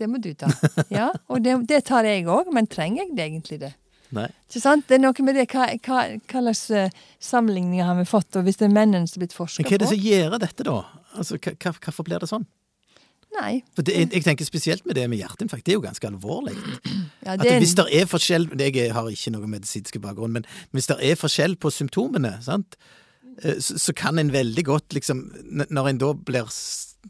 det 0.01 0.09
må 0.09 0.17
du 0.19 0.31
ta. 0.33 0.49
Ja, 0.89 1.11
Og 1.29 1.43
det, 1.45 1.53
det 1.69 1.83
tar 1.87 2.09
jeg 2.09 2.25
òg, 2.25 2.49
men 2.51 2.65
trenger 2.67 3.05
jeg 3.05 3.13
det 3.15 3.27
egentlig 3.29 3.59
det? 3.61 3.71
Nei. 4.13 4.27
Ikke 4.49 4.61
sant? 4.61 4.85
Det 4.89 4.99
er 4.99 5.01
noe 5.01 5.25
med 5.25 5.37
det, 5.39 5.47
hva, 5.49 5.67
hva, 5.85 6.01
hva 6.29 6.41
slags 6.45 6.65
uh, 6.69 7.05
sammenligninger 7.23 7.87
har 7.87 7.97
vi 7.97 8.05
fått, 8.09 8.35
og 8.37 8.45
hvis 8.45 8.59
det 8.59 8.67
er 8.67 8.75
mennene 8.75 9.09
som 9.09 9.17
er 9.17 9.25
blitt 9.25 9.37
forska 9.37 9.63
Men 9.63 9.69
på 9.69 9.73
hva 9.73 9.79
er 9.79 9.83
det 9.85 9.93
som 9.93 10.03
gjør 10.07 10.35
dette, 10.43 10.67
da? 10.67 10.75
Altså, 11.17 11.39
hva, 11.41 11.73
Hvorfor 11.79 12.05
blir 12.07 12.21
det 12.21 12.29
sånn? 12.29 12.45
Nei. 13.33 13.53
For 13.73 13.85
det, 13.85 13.95
jeg, 13.97 14.09
jeg 14.13 14.25
tenker 14.27 14.45
Spesielt 14.45 14.85
med 14.85 14.97
det 14.97 15.07
med 15.09 15.17
hjerteinfarkt. 15.21 15.65
Det 15.65 15.73
er 15.73 15.79
jo 15.79 15.85
ganske 15.85 16.09
alvorlig. 16.09 16.53
Ja, 17.25 17.37
det 17.39 17.55
Hvis 17.63 17.75
det 17.79 17.87
er 17.95 18.09
forskjell 18.09 18.49
Jeg 18.59 18.91
har 18.93 19.09
ikke 19.09 19.33
noen 19.33 19.53
medisinsk 19.53 19.97
bakgrunn, 20.03 20.35
men 20.35 20.45
hvis 20.75 20.89
det 20.91 20.99
er 21.01 21.17
forskjell 21.19 21.55
på 21.57 21.71
symptomene, 21.73 22.35
sant? 22.45 22.77
eh, 23.41 23.57
så, 23.63 23.79
så 23.79 23.95
kan 23.97 24.19
en 24.19 24.33
veldig 24.33 24.65
godt 24.67 24.93
liksom 24.93 25.23
Når 25.69 25.89
en 25.89 26.01
da 26.03 26.13
blir 26.13 26.51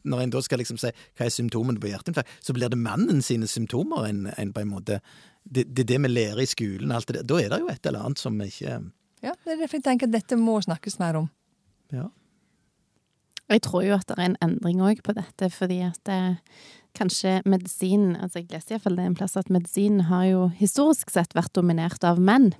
Når 0.03 0.23
en 0.23 0.33
da 0.37 0.41
skal 0.45 0.61
liksom 0.61 0.79
si 0.79 0.93
hva 1.17 1.27
er 1.27 1.33
symptomene 1.33 1.81
på 1.81 1.91
hjerteinfarkt, 1.91 2.29
så 2.41 2.55
blir 2.55 2.71
det 2.71 2.79
mannen 2.79 3.21
sine 3.21 3.47
symptomer 3.47 4.07
en, 4.07 4.27
en 4.37 4.53
på 4.53 4.63
en 4.63 4.71
måte 4.71 5.01
det, 5.43 5.67
det 5.75 5.85
er 5.85 5.91
det 5.93 6.01
vi 6.05 6.11
lærer 6.11 6.43
i 6.43 6.49
skolen, 6.49 6.91
alt 6.91 7.07
det 7.09 7.21
der. 7.21 7.29
Da 7.29 7.39
er 7.41 7.53
det 7.53 7.61
jo 7.61 7.71
et 7.71 7.87
eller 7.89 8.05
annet 8.07 8.21
som 8.21 8.41
ikke 8.41 8.81
Ja, 9.23 9.31
det 9.31 9.53
er 9.53 9.61
derfor 9.61 9.79
jeg 9.79 9.85
tenker 9.85 10.09
at 10.09 10.15
dette 10.15 10.37
må 10.39 10.59
snakkes 10.61 10.99
mer 10.99 11.21
om. 11.21 11.29
Ja. 11.93 12.09
Jeg 13.51 13.61
tror 13.67 13.83
jo 13.85 13.95
at 13.95 14.07
det 14.07 14.17
er 14.17 14.29
en 14.31 14.39
endring 14.43 14.81
òg 14.83 15.03
på 15.03 15.15
dette, 15.15 15.49
fordi 15.53 15.81
at 15.85 15.99
det, 16.07 16.37
kanskje 16.97 17.41
medisin 17.45 18.15
altså 18.15 18.41
Jeg 18.41 18.51
leste 18.53 18.73
iallfall 18.73 18.97
det 18.97 19.07
en 19.07 19.17
plass 19.17 19.37
at 19.39 19.51
medisin 19.53 20.05
har 20.09 20.25
jo 20.29 20.47
historisk 20.59 21.13
sett 21.13 21.35
vært 21.35 21.53
dominert 21.57 22.03
av 22.05 22.21
menn. 22.21 22.51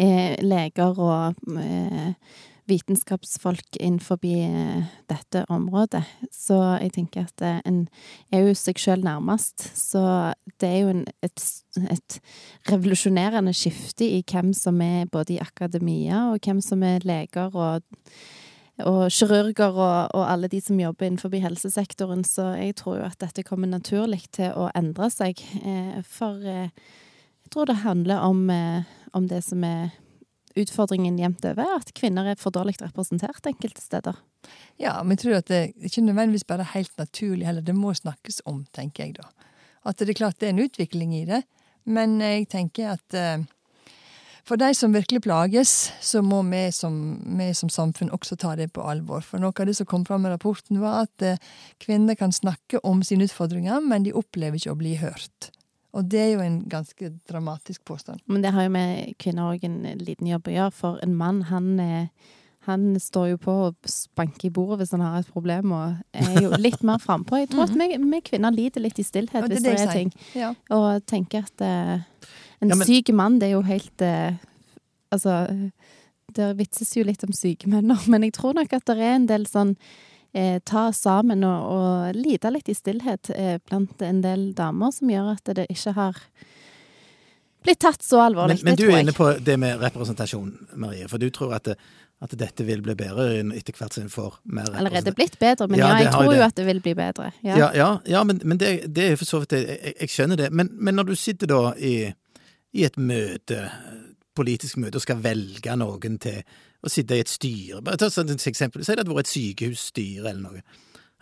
Eh, 0.00 0.38
leger 0.44 0.98
og 1.00 1.58
eh, 1.58 2.12
vitenskapsfolk 2.72 3.76
innenfor 3.80 4.18
eh, 4.24 4.82
dette 5.10 5.44
området. 5.52 6.02
Så 6.32 6.58
jeg 6.80 6.92
tenker 6.96 7.28
at 7.28 7.44
eh, 7.44 7.60
en 7.68 7.84
er 8.32 8.46
jo 8.46 8.56
seg 8.58 8.80
sjøl 8.80 9.04
nærmest. 9.04 9.64
Så 9.78 10.02
det 10.60 10.68
er 10.68 10.78
jo 10.82 10.92
en, 10.94 11.02
et, 11.24 11.46
et 11.92 12.18
revolusjonerende 12.70 13.54
skifte 13.56 14.08
i 14.08 14.22
hvem 14.26 14.52
som 14.56 14.80
er 14.84 15.10
både 15.12 15.36
i 15.36 15.42
akademia, 15.42 16.28
og 16.32 16.44
hvem 16.44 16.62
som 16.64 16.84
er 16.86 17.04
leger 17.08 17.52
og 17.52 17.82
og 18.82 19.12
kirurger 19.12 19.76
og, 19.76 20.14
og 20.16 20.22
alle 20.26 20.48
de 20.48 20.58
som 20.64 20.78
jobber 20.80 21.04
innenfor 21.06 21.34
helsesektoren, 21.38 22.24
så 22.24 22.54
jeg 22.56 22.72
tror 22.80 22.96
jo 22.98 23.04
at 23.04 23.18
dette 23.20 23.44
kommer 23.44 23.68
naturlig 23.68 24.24
til 24.32 24.56
å 24.58 24.70
endre 24.74 25.10
seg. 25.12 25.38
Eh, 25.60 26.00
for 26.08 26.40
jeg 26.40 27.52
tror 27.52 27.68
det 27.68 27.82
handler 27.84 28.24
om, 28.24 28.48
om 29.12 29.28
det 29.28 29.42
som 29.44 29.62
er 29.68 29.92
utfordringen 30.58 31.18
jevnt 31.20 31.44
over, 31.48 31.78
at 31.78 31.94
kvinner 31.98 32.28
er 32.32 32.40
for 32.40 32.54
dårlig 32.54 32.76
representert 32.82 33.46
enkelte 33.48 33.82
steder. 33.82 34.18
Ja, 34.80 34.98
men 35.02 35.16
jeg 35.16 35.24
tror 35.24 35.38
at 35.38 35.48
det 35.50 35.58
er 35.60 35.88
ikke 35.88 36.04
nødvendigvis 36.06 36.48
bare 36.48 36.66
helt 36.74 36.92
naturlig 36.98 37.46
heller. 37.46 37.64
Det 37.64 37.76
må 37.76 37.94
snakkes 37.94 38.42
om, 38.48 38.64
tenker 38.74 39.06
jeg 39.06 39.16
da. 39.20 39.28
At 39.86 39.98
det 39.98 40.12
er 40.12 40.20
klart 40.20 40.38
det 40.40 40.50
er 40.50 40.54
en 40.56 40.64
utvikling 40.64 41.14
i 41.16 41.24
det, 41.28 41.42
men 41.84 42.20
jeg 42.22 42.48
tenker 42.52 42.94
at 42.94 43.18
eh, 43.18 43.42
for 44.42 44.58
de 44.58 44.72
som 44.74 44.94
virkelig 44.94 45.22
plages, 45.22 45.92
så 46.02 46.22
må 46.22 46.40
vi 46.50 46.64
som, 46.74 46.96
vi 47.38 47.52
som 47.54 47.70
samfunn 47.70 48.10
også 48.10 48.36
ta 48.42 48.56
det 48.58 48.72
på 48.74 48.82
alvor. 48.82 49.22
For 49.22 49.42
noe 49.42 49.54
av 49.54 49.68
det 49.68 49.76
som 49.78 49.86
kom 49.86 50.06
fram 50.06 50.26
i 50.26 50.32
rapporten, 50.32 50.80
var 50.82 51.06
at 51.06 51.26
eh, 51.26 51.38
kvinner 51.82 52.18
kan 52.18 52.34
snakke 52.34 52.82
om 52.86 53.04
sine 53.06 53.28
utfordringer, 53.28 53.78
men 53.80 54.02
de 54.02 54.14
opplever 54.18 54.58
ikke 54.58 54.74
å 54.74 54.80
bli 54.80 54.96
hørt. 54.98 55.52
Og 55.92 56.06
det 56.08 56.20
er 56.20 56.30
jo 56.32 56.44
en 56.44 56.62
ganske 56.72 57.10
dramatisk 57.28 57.84
påstand. 57.84 58.22
Men 58.26 58.44
det 58.44 58.52
har 58.54 58.64
jo 58.64 58.72
med 58.72 59.16
kvinner 59.20 59.50
òg 59.52 59.64
en 59.68 59.82
liten 60.00 60.30
jobb 60.30 60.48
å 60.48 60.54
gjøre, 60.54 60.72
for 60.76 61.02
en 61.04 61.16
mann, 61.18 61.42
han 61.50 61.74
er 61.80 62.06
han 62.62 62.94
står 63.00 63.32
jo 63.32 63.38
på 63.42 63.52
og 63.66 63.88
spanker 63.90 64.46
i 64.46 64.52
bordet 64.54 64.82
hvis 64.82 64.92
han 64.94 65.02
har 65.02 65.18
et 65.18 65.30
problem, 65.34 65.72
og 65.74 65.96
er 66.14 66.44
jo 66.44 66.52
litt 66.62 66.84
mer 66.86 67.00
frampå. 67.02 67.40
Jeg 67.40 67.50
tror 67.50 67.66
at 67.66 67.74
vi, 67.74 67.88
vi 67.98 68.20
kvinner 68.22 68.54
lider 68.54 68.84
litt 68.84 69.00
i 69.02 69.06
stillhet 69.06 69.48
hvis 69.50 69.64
det 69.64 69.72
det 69.80 69.82
er 69.82 69.96
ting. 69.96 70.12
Ja. 70.38 70.52
Og 70.74 71.02
tenker 71.10 71.48
at 71.48 71.64
uh, 71.64 72.28
en 72.62 72.70
Ja, 72.70 72.76
men- 72.76 72.86
syk 72.86 73.10
mann, 73.18 73.40
det 73.42 73.50
er 73.50 73.56
jo 73.56 73.66
helt 73.66 74.06
uh, 74.06 74.38
Altså, 75.12 75.34
det 76.32 76.46
vitses 76.56 76.94
jo 76.96 77.02
litt 77.04 77.20
om 77.26 77.34
syke 77.36 77.68
menn 77.68 77.90
nå, 77.90 77.98
men 78.08 78.22
jeg 78.24 78.32
tror 78.38 78.54
nok 78.56 78.70
at 78.72 78.86
det 78.88 78.96
er 78.96 79.18
en 79.18 79.26
del 79.28 79.44
sånn 79.44 79.74
eh, 80.34 80.58
ta 80.64 80.88
sammen 80.92 81.44
og, 81.44 81.68
og 81.76 82.18
lide 82.18 82.52
litt 82.52 82.68
i 82.72 82.76
stillhet 82.76 83.30
eh, 83.36 83.58
blant 83.68 84.02
en 84.02 84.22
del 84.24 84.50
damer, 84.56 84.92
som 84.94 85.10
gjør 85.12 85.32
at 85.36 85.54
det 85.58 85.68
ikke 85.72 85.94
har 85.98 86.20
blitt 87.62 87.82
tatt 87.84 88.02
så 88.02 88.24
alvorlig. 88.26 88.58
Men, 88.62 88.72
men 88.72 88.78
du 88.80 88.86
er 88.88 88.96
jeg. 88.96 89.04
inne 89.06 89.16
på 89.16 89.28
det 89.38 89.58
med 89.60 89.82
representasjon, 89.82 90.54
Marie. 90.82 91.08
For 91.10 91.22
du 91.22 91.28
tror 91.34 91.54
at, 91.58 91.68
det, 91.70 91.76
at 92.22 92.34
dette 92.38 92.66
vil 92.66 92.82
bli 92.82 92.96
bedre 92.98 93.28
etter 93.54 93.76
hvert 93.78 93.94
som 93.94 94.06
en 94.06 94.12
får 94.12 94.40
mer 94.42 94.66
representasjon. 94.66 94.80
Allerede 94.82 95.14
blitt 95.18 95.38
bedre, 95.42 95.68
men 95.70 95.82
Ja, 95.82 95.92
ja, 95.92 96.00
jeg 96.06 96.14
tror 96.16 96.34
jo 96.34 96.46
at 96.48 96.56
det 96.58 96.66
vil 96.66 96.82
bli 96.82 96.96
bedre. 96.98 97.30
Ja. 97.46 97.70
Ja, 97.76 97.92
ja, 98.08 98.24
men, 98.26 98.42
men 98.44 98.58
det, 98.58 98.72
det 98.90 99.12
er 99.12 99.20
for 99.20 99.30
så 99.30 99.42
vidt 99.44 99.54
det. 99.54 99.62
Jeg, 99.68 99.94
jeg 100.00 100.16
skjønner 100.16 100.42
det. 100.42 100.50
Men, 100.50 100.72
men 100.74 100.98
når 100.98 101.12
du 101.12 101.14
sitter 101.18 101.52
da 101.52 101.62
i, 101.78 101.94
i 102.72 102.84
et 102.88 102.98
møte, 102.98 103.68
politisk 104.34 104.80
møte, 104.82 104.98
og 104.98 105.06
skal 105.06 105.22
velge 105.22 105.78
noen 105.78 106.18
til 106.22 106.42
å 106.82 106.90
sitte 106.90 107.14
i 107.14 107.20
et 107.22 107.28
styre 107.30 107.80
Bare 107.82 107.96
ta 107.96 108.08
sånn 108.10 108.30
et 108.30 108.42
eksempel. 108.50 108.82
Si 108.84 108.92
det 108.92 109.04
hadde 109.04 109.14
vært 109.14 109.26
et 109.28 109.32
sykehusstyre 109.32 110.26
eller 110.30 110.42
noe. 110.42 110.62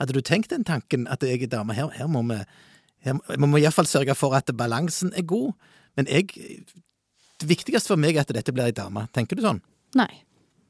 Hadde 0.00 0.14
du 0.16 0.20
tenkt 0.24 0.48
den 0.50 0.64
tanken 0.64 1.06
at 1.12 1.20
jeg 1.22 1.42
er 1.42 1.46
dame, 1.52 1.74
her, 1.76 1.88
her 1.92 2.06
må 2.08 2.22
vi 2.28 2.38
her, 3.04 3.18
Vi 3.28 3.36
må 3.46 3.58
iallfall 3.60 3.86
sørge 3.88 4.14
for 4.16 4.34
at 4.36 4.46
balansen 4.56 5.12
er 5.16 5.22
god. 5.22 5.52
Men 5.96 6.06
jeg 6.06 6.30
Det 7.40 7.48
viktigste 7.48 7.88
for 7.88 7.96
meg 7.96 8.16
er 8.16 8.20
at 8.20 8.32
dette 8.32 8.52
blir 8.52 8.64
ei 8.64 8.72
dame. 8.76 9.06
Tenker 9.12 9.36
du 9.36 9.42
sånn? 9.42 9.60
Nei. 9.96 10.08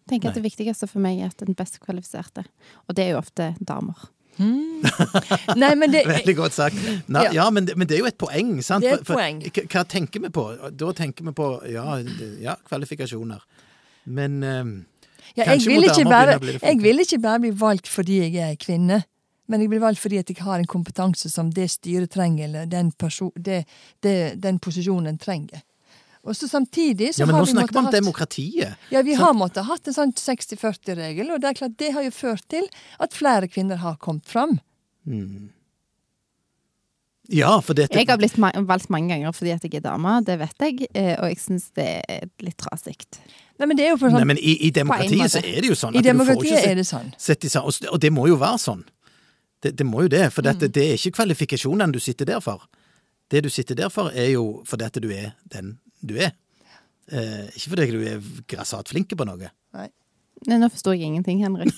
Jeg 0.07 0.17
tenker 0.19 0.29
Nei. 0.29 0.31
at 0.31 0.39
det 0.43 0.45
viktigste 0.51 0.89
for 0.91 0.99
meg 1.01 1.19
er 1.21 1.27
at 1.31 1.37
den 1.39 1.55
best 1.55 1.79
kvalifiserte. 1.81 2.45
Og 2.89 2.95
det 2.97 3.05
er 3.05 3.11
jo 3.15 3.19
ofte 3.23 3.55
damer. 3.63 4.09
Nei, 5.61 5.75
men 5.77 5.91
det 5.93 6.05
Veldig 6.09 6.35
godt 6.39 6.55
sagt. 6.57 6.77
Nei, 7.09 7.25
Ja. 7.25 7.33
ja, 7.33 7.51
men, 7.51 7.65
det- 7.67 7.77
men 7.77 7.87
det 7.87 7.97
er 7.97 8.01
jo 8.01 8.07
et 8.07 8.19
poeng, 8.19 8.63
sant? 8.63 8.83
Det 8.83 8.91
er 8.91 8.95
et 8.95 9.07
For- 9.07 9.15
for 9.15 9.21
poeng. 9.21 9.43
Hva 9.69 9.85
tenker 9.87 10.21
vi 10.23 10.29
på? 10.29 10.45
Da 10.77 10.93
tenker 10.93 11.25
vi 11.25 11.33
på 11.33 11.49
ja, 11.71 11.97
ja 12.41 12.57
kvalifikasjoner. 12.69 13.41
Men 14.05 14.43
um, 14.43 14.73
Ja, 15.37 15.53
jeg, 15.53 15.63
vil 15.67 15.87
bare, 16.11 16.39
jeg 16.43 16.83
vil 16.83 17.01
ikke 17.05 17.21
bare 17.23 17.41
bli 17.41 17.51
valgt 17.55 17.89
fordi 17.89 18.19
jeg 18.25 18.37
er 18.43 18.57
kvinne, 18.61 19.03
men 19.51 19.63
jeg 19.63 19.71
blir 19.71 19.83
valgt 19.83 20.03
fordi 20.03 20.19
jeg 20.19 20.37
har 20.43 20.59
en 20.59 20.67
kompetanse 20.67 21.31
som 21.31 21.53
det 21.55 21.69
styret 21.71 22.11
trenger, 22.11 22.49
eller 22.49 22.67
den, 22.71 22.91
det, 23.37 23.65
det, 24.03 24.15
den 24.43 24.59
posisjonen 24.59 25.19
trenger. 25.19 25.63
Og 26.27 26.37
så 26.37 26.49
samtidig 26.51 27.15
så 27.15 27.23
ja, 27.23 27.27
men 27.27 27.39
har 27.39 27.41
nå 27.41 27.47
vi 27.47 27.53
snakker 27.55 27.75
man 27.75 27.81
om 27.81 27.87
hatt- 27.89 27.97
demokratiet. 27.97 28.91
Ja, 28.93 29.03
vi 29.03 29.15
så... 29.17 29.23
har 29.23 29.39
måttet 29.39 29.65
hatt 29.65 29.89
en 29.89 29.97
sånn 29.97 30.13
60-40-regel, 30.19 31.31
og 31.33 31.41
det 31.41 31.49
er 31.49 31.61
klart 31.63 31.79
det 31.81 31.95
har 31.95 32.05
jo 32.05 32.13
ført 32.13 32.45
til 32.53 32.67
at 33.01 33.17
flere 33.17 33.49
kvinner 33.49 33.81
har 33.81 33.97
kommet 34.03 34.29
fram. 34.29 34.59
Ja, 37.31 37.53
for 37.63 37.75
dette 37.79 37.95
Jeg 37.99 38.09
har 38.11 38.19
blitt 38.19 38.37
ma 38.43 38.51
valgt 38.67 38.91
mange 38.91 39.13
ganger 39.15 39.33
fordi 39.37 39.53
at 39.55 39.63
jeg 39.67 39.75
er 39.79 39.85
dame, 39.85 40.17
det 40.27 40.39
vet 40.41 40.65
jeg, 40.67 40.89
eh, 40.95 41.15
og 41.21 41.29
jeg 41.31 41.39
syns 41.39 41.69
det 41.79 41.87
er 42.09 42.25
litt 42.43 42.57
trasig. 42.59 42.97
Nei, 43.61 43.67
men 43.69 43.77
det 43.79 43.85
er 43.87 43.93
jo 43.93 43.99
for 44.01 44.11
Nei, 44.11 44.19
sånn, 44.23 44.27
men 44.33 44.39
i, 44.41 44.57
i 44.67 44.71
demokratiet 44.75 45.31
så 45.35 45.43
er 45.45 45.61
det 45.63 45.69
jo 45.71 45.77
sånn 45.79 45.95
I 45.95 46.03
demokratiet 46.03 46.65
er 46.67 46.75
det 46.81 46.87
sånn. 46.89 47.13
Sett. 47.21 47.45
Og 47.61 48.01
det 48.01 48.11
må 48.13 48.27
jo 48.31 48.39
være 48.41 48.59
sånn. 48.63 48.83
Det, 49.63 49.75
det 49.77 49.85
må 49.87 50.03
jo 50.07 50.09
det, 50.09 50.25
for 50.33 50.43
Mm. 50.43 50.59
det 50.73 50.77
er 50.87 50.95
ikke 50.97 51.13
kvalifikasjonene 51.21 51.93
du 51.93 52.01
sitter 52.01 52.25
der 52.25 52.41
for. 52.41 52.65
Det 53.31 53.43
du 53.45 53.51
sitter 53.53 53.75
der 53.77 53.91
for, 53.93 54.11
er 54.11 54.31
jo 54.33 54.63
fordi 54.67 54.85
at 54.89 54.97
du 55.03 55.11
er 55.13 55.35
den 55.53 55.79
du 56.03 56.17
er. 56.17 56.33
Eh, 57.13 57.47
ikke 57.55 57.69
fordi 57.77 57.91
du 57.93 58.01
er 58.09 58.21
grassat 58.49 58.89
flink 58.89 59.13
på 59.15 59.27
noe. 59.29 59.51
Nei. 59.77 59.89
Nei, 60.49 60.57
nå 60.57 60.71
forstår 60.73 60.97
jeg 60.97 61.11
ingenting, 61.13 61.43
Henrik. 61.45 61.69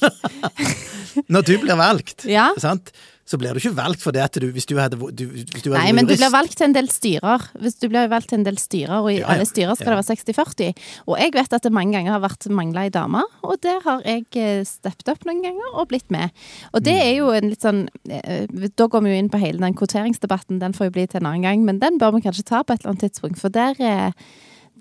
Når 1.33 1.43
du 1.49 1.59
blir 1.59 1.75
valgt, 1.77 2.25
Ja. 2.31 2.53
sant, 2.63 2.93
så 3.25 3.39
blir 3.39 3.55
du 3.55 3.61
ikke 3.63 3.77
valgt 3.79 4.03
for 4.03 4.11
det 4.13 4.23
at 4.25 4.35
du 4.43 4.49
Hvis 4.53 4.67
du 4.67 4.75
hadde 4.77 4.99
du, 4.99 5.23
hvis 5.31 5.63
du 5.63 5.71
hadde 5.71 5.79
Nei, 5.85 5.93
men 5.95 6.09
du 6.09 6.15
blir 6.17 6.33
valgt 6.35 6.57
til 6.59 6.67
en 6.67 6.75
del 6.75 6.89
styrer. 6.91 7.45
Hvis 7.63 7.77
du 7.79 7.87
blir 7.89 8.09
valgt 8.11 8.29
til 8.33 8.41
en 8.41 8.45
del 8.49 8.59
styrer, 8.59 8.97
og 8.99 9.13
i 9.13 9.21
Ja, 9.21 9.23
ja. 9.23 9.27
alle 9.37 9.47
styrer 9.47 9.77
skal 9.79 9.93
Ja. 9.93 9.95
det 9.95 10.09
være 10.09 10.17
60-40. 10.17 10.73
Og 11.07 11.19
jeg 11.23 11.33
vet 11.37 11.53
at 11.55 11.63
det 11.63 11.73
mange 11.73 11.93
ganger 11.95 12.13
har 12.17 12.21
vært 12.25 12.49
mangla 12.51 12.83
ei 12.85 12.91
dame, 12.91 13.23
og 13.47 13.61
der 13.63 13.79
har 13.87 14.03
jeg 14.05 14.27
eh, 14.35 14.65
steppet 14.67 15.09
opp 15.15 15.25
noen 15.25 15.41
ganger 15.47 15.79
og 15.79 15.89
blitt 15.89 16.11
med. 16.11 16.31
Og 16.75 16.83
det 16.83 16.99
er 16.99 17.15
jo 17.21 17.31
en 17.31 17.49
litt 17.49 17.63
sånn 17.63 17.87
eh, 18.11 18.47
Da 18.77 18.87
går 18.91 19.03
vi 19.07 19.15
jo 19.15 19.19
inn 19.23 19.31
på 19.31 19.39
hele 19.39 19.63
den 19.63 19.75
kvoteringsdebatten, 19.79 20.59
den 20.59 20.73
får 20.75 20.91
jo 20.91 20.97
bli 20.99 21.07
til 21.07 21.23
en 21.23 21.31
annen 21.31 21.43
gang, 21.47 21.65
men 21.65 21.79
den 21.79 21.99
bør 22.03 22.17
vi 22.19 22.27
kanskje 22.27 22.45
ta 22.51 22.63
på 22.65 22.75
et 22.75 22.83
eller 22.83 22.97
annet 22.97 23.07
tidspunkt, 23.07 23.39
for 23.39 23.49
der, 23.55 23.79
eh, 23.79 24.11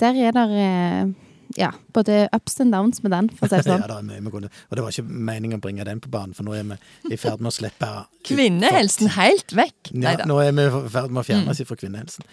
der 0.01 0.17
er 0.17 0.31
det 0.33 1.15
ja, 1.59 1.71
både 1.95 2.27
ups 2.35 2.59
and 2.63 2.73
downs 2.75 3.01
med 3.03 3.13
den, 3.15 3.29
for 3.35 3.47
å 3.47 3.49
si 3.51 3.59
det 3.59 3.65
sånn. 3.69 3.83
Ja, 3.83 3.89
det 3.91 3.97
er 3.99 4.07
mye 4.07 4.23
med 4.25 4.33
gode. 4.33 4.51
Og 4.69 4.77
det 4.77 4.85
var 4.85 4.95
ikke 4.95 5.21
meningen 5.31 5.59
å 5.59 5.63
bringe 5.63 5.85
den 5.87 6.01
på 6.03 6.11
banen, 6.13 6.35
for 6.37 6.47
nå 6.47 6.55
er 6.57 6.67
vi 6.69 7.13
i 7.15 7.19
ferd 7.21 7.41
med 7.43 7.51
å 7.51 7.55
slippe 7.55 7.91
Kvinnehelsen 8.27 9.11
helt 9.17 9.55
vekk. 9.57 9.93
Nei 9.95 10.15
Ja, 10.15 10.27
nå 10.29 10.37
er 10.43 10.51
vi 10.55 10.67
i 10.67 10.83
ferd 10.93 11.11
med 11.13 11.23
å 11.23 11.27
fjerne 11.27 11.53
oss 11.53 11.63
fra 11.67 11.79
kvinnehelsen. 11.79 12.27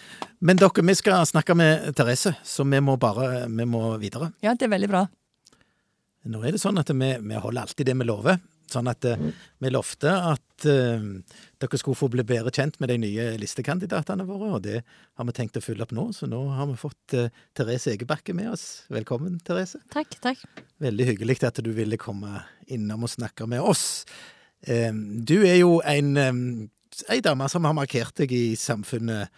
Men 0.44 0.60
dere, 0.60 0.84
vi 0.90 0.98
skal 0.98 1.26
snakke 1.28 1.56
med 1.58 1.90
Therese, 1.98 2.34
så 2.44 2.66
vi 2.68 2.82
må 2.84 2.98
bare 3.00 3.46
vi 3.46 3.66
må 3.68 3.96
videre. 4.02 4.32
Ja, 4.44 4.54
det 4.54 4.68
er 4.68 4.74
veldig 4.76 4.92
bra. 4.92 5.06
Nå 6.28 6.42
er 6.44 6.54
det 6.54 6.60
sånn 6.60 6.78
at 6.80 6.90
vi, 6.92 7.10
vi 7.24 7.40
holder 7.40 7.64
alltid 7.64 7.88
det 7.88 7.96
vi 7.98 8.06
lover. 8.08 8.40
Sånn 8.68 8.88
at 8.90 9.04
eh, 9.08 9.20
vi 9.64 9.70
lovte 9.72 10.12
at 10.12 10.66
eh, 10.68 11.06
dere 11.62 11.80
skulle 11.80 11.98
få 11.98 12.08
bli 12.12 12.24
bedre 12.26 12.52
kjent 12.54 12.78
med 12.82 12.92
de 12.92 12.98
nye 13.02 13.26
listekandidatene 13.42 14.26
våre, 14.28 14.52
og 14.56 14.64
det 14.66 14.80
har 14.84 15.28
vi 15.28 15.34
tenkt 15.36 15.58
å 15.58 15.64
følge 15.64 15.86
opp 15.86 15.94
nå. 15.96 16.08
Så 16.14 16.30
nå 16.30 16.44
har 16.54 16.70
vi 16.70 16.78
fått 16.78 17.18
uh, 17.18 17.28
Therese 17.58 17.92
Egebakke 17.94 18.36
med 18.36 18.52
oss. 18.54 18.66
Velkommen, 18.94 19.40
Therese. 19.46 19.82
Takk, 19.94 20.18
takk. 20.22 20.42
Veldig 20.82 21.12
hyggelig 21.12 21.40
at 21.48 21.62
du 21.64 21.70
ville 21.74 21.98
komme 22.00 22.44
innom 22.70 23.06
og 23.08 23.14
snakke 23.14 23.48
med 23.50 23.64
oss. 23.64 24.06
Um, 24.66 25.22
Du 25.26 25.40
er 25.42 25.60
jo 25.62 25.78
en 25.86 26.16
um, 26.18 26.42
en 27.06 27.22
dame 27.22 27.48
som 27.48 27.64
har 27.64 27.76
markert 27.76 28.16
deg 28.18 28.32
i 28.34 28.56
samfunnet 28.58 29.28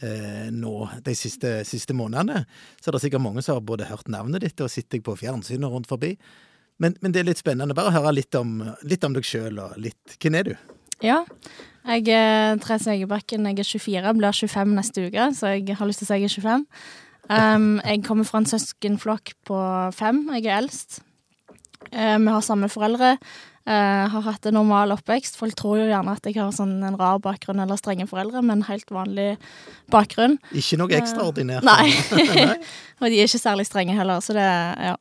eh, 0.00 0.48
nå 0.54 0.74
de 1.04 1.14
siste, 1.16 1.60
siste 1.68 1.96
månedene. 1.96 2.44
Så 2.80 2.90
det 2.90 3.00
er 3.00 3.06
sikkert 3.06 3.24
mange 3.26 3.44
som 3.44 3.58
har 3.58 3.66
både 3.66 3.88
hørt 3.90 4.08
navnet 4.12 4.44
ditt 4.44 4.60
og 4.64 4.72
sett 4.72 4.90
deg 4.92 5.04
på 5.06 5.16
fjernsynet 5.20 5.70
rundt 5.70 5.90
forbi. 5.90 6.14
Men, 6.80 6.96
men, 7.02 7.12
det 7.12 7.22
er 7.22 7.28
litt 7.28 7.42
spennende. 7.42 7.76
Bare 7.76 7.92
høre 7.92 8.14
litt 8.16 8.34
om, 8.38 8.60
litt 8.88 9.04
om 9.04 9.16
deg 9.16 9.26
sjøl 9.26 9.60
og 9.60 9.76
litt 9.80 10.16
Hvem 10.16 10.38
er 10.38 10.48
du? 10.48 10.54
Ja. 11.04 11.22
Jeg 11.88 12.08
er 12.12 12.58
Therese 12.60 12.92
Egebakken. 12.92 13.46
Jeg 13.48 13.58
er 13.58 13.68
24, 13.68 14.16
blir 14.18 14.32
25 14.36 14.74
neste 14.76 15.06
uke, 15.08 15.28
så 15.34 15.54
jeg 15.56 15.76
har 15.78 15.88
lyst 15.88 16.02
til 16.02 16.08
å 16.08 16.10
si 16.10 16.18
jeg 16.20 16.28
er 16.28 16.34
25. 16.34 16.66
Um, 17.30 17.78
jeg 17.86 18.02
kommer 18.04 18.26
fra 18.26 18.40
en 18.42 18.48
søskenflokk 18.50 19.32
på 19.46 19.60
fem. 19.96 20.24
Jeg 20.36 20.48
er 20.48 20.58
eldst. 20.58 21.00
Uh, 21.88 22.18
vi 22.20 22.28
har 22.34 22.44
samme 22.44 22.68
foreldre. 22.68 23.14
Uh, 23.68 24.08
har 24.10 24.24
hatt 24.26 24.46
en 24.48 24.56
normal 24.58 24.92
oppvekst. 24.96 25.38
Folk 25.38 25.56
tror 25.56 25.78
jo 25.78 25.88
gjerne 25.88 26.16
at 26.16 26.26
jeg 26.26 26.40
har 26.40 26.52
sånn 26.54 26.80
en 26.84 26.98
rar 27.00 27.20
bakgrunn 27.22 27.60
eller 27.62 27.78
strenge 27.78 28.08
foreldre, 28.10 28.42
men 28.44 28.64
helt 28.68 28.88
vanlig 28.92 29.34
bakgrunn. 29.92 30.38
Ikke 30.56 30.80
noe 30.80 30.96
ekstraordinært? 30.98 31.64
Uh, 31.64 31.70
nei. 31.70 32.56
og 33.00 33.06
de 33.08 33.20
er 33.20 33.28
ikke 33.30 33.44
særlig 33.46 33.68
strenge 33.70 33.96
heller, 33.96 34.24
så 34.24 34.36
det 34.36 34.48
Ja. 34.90 34.96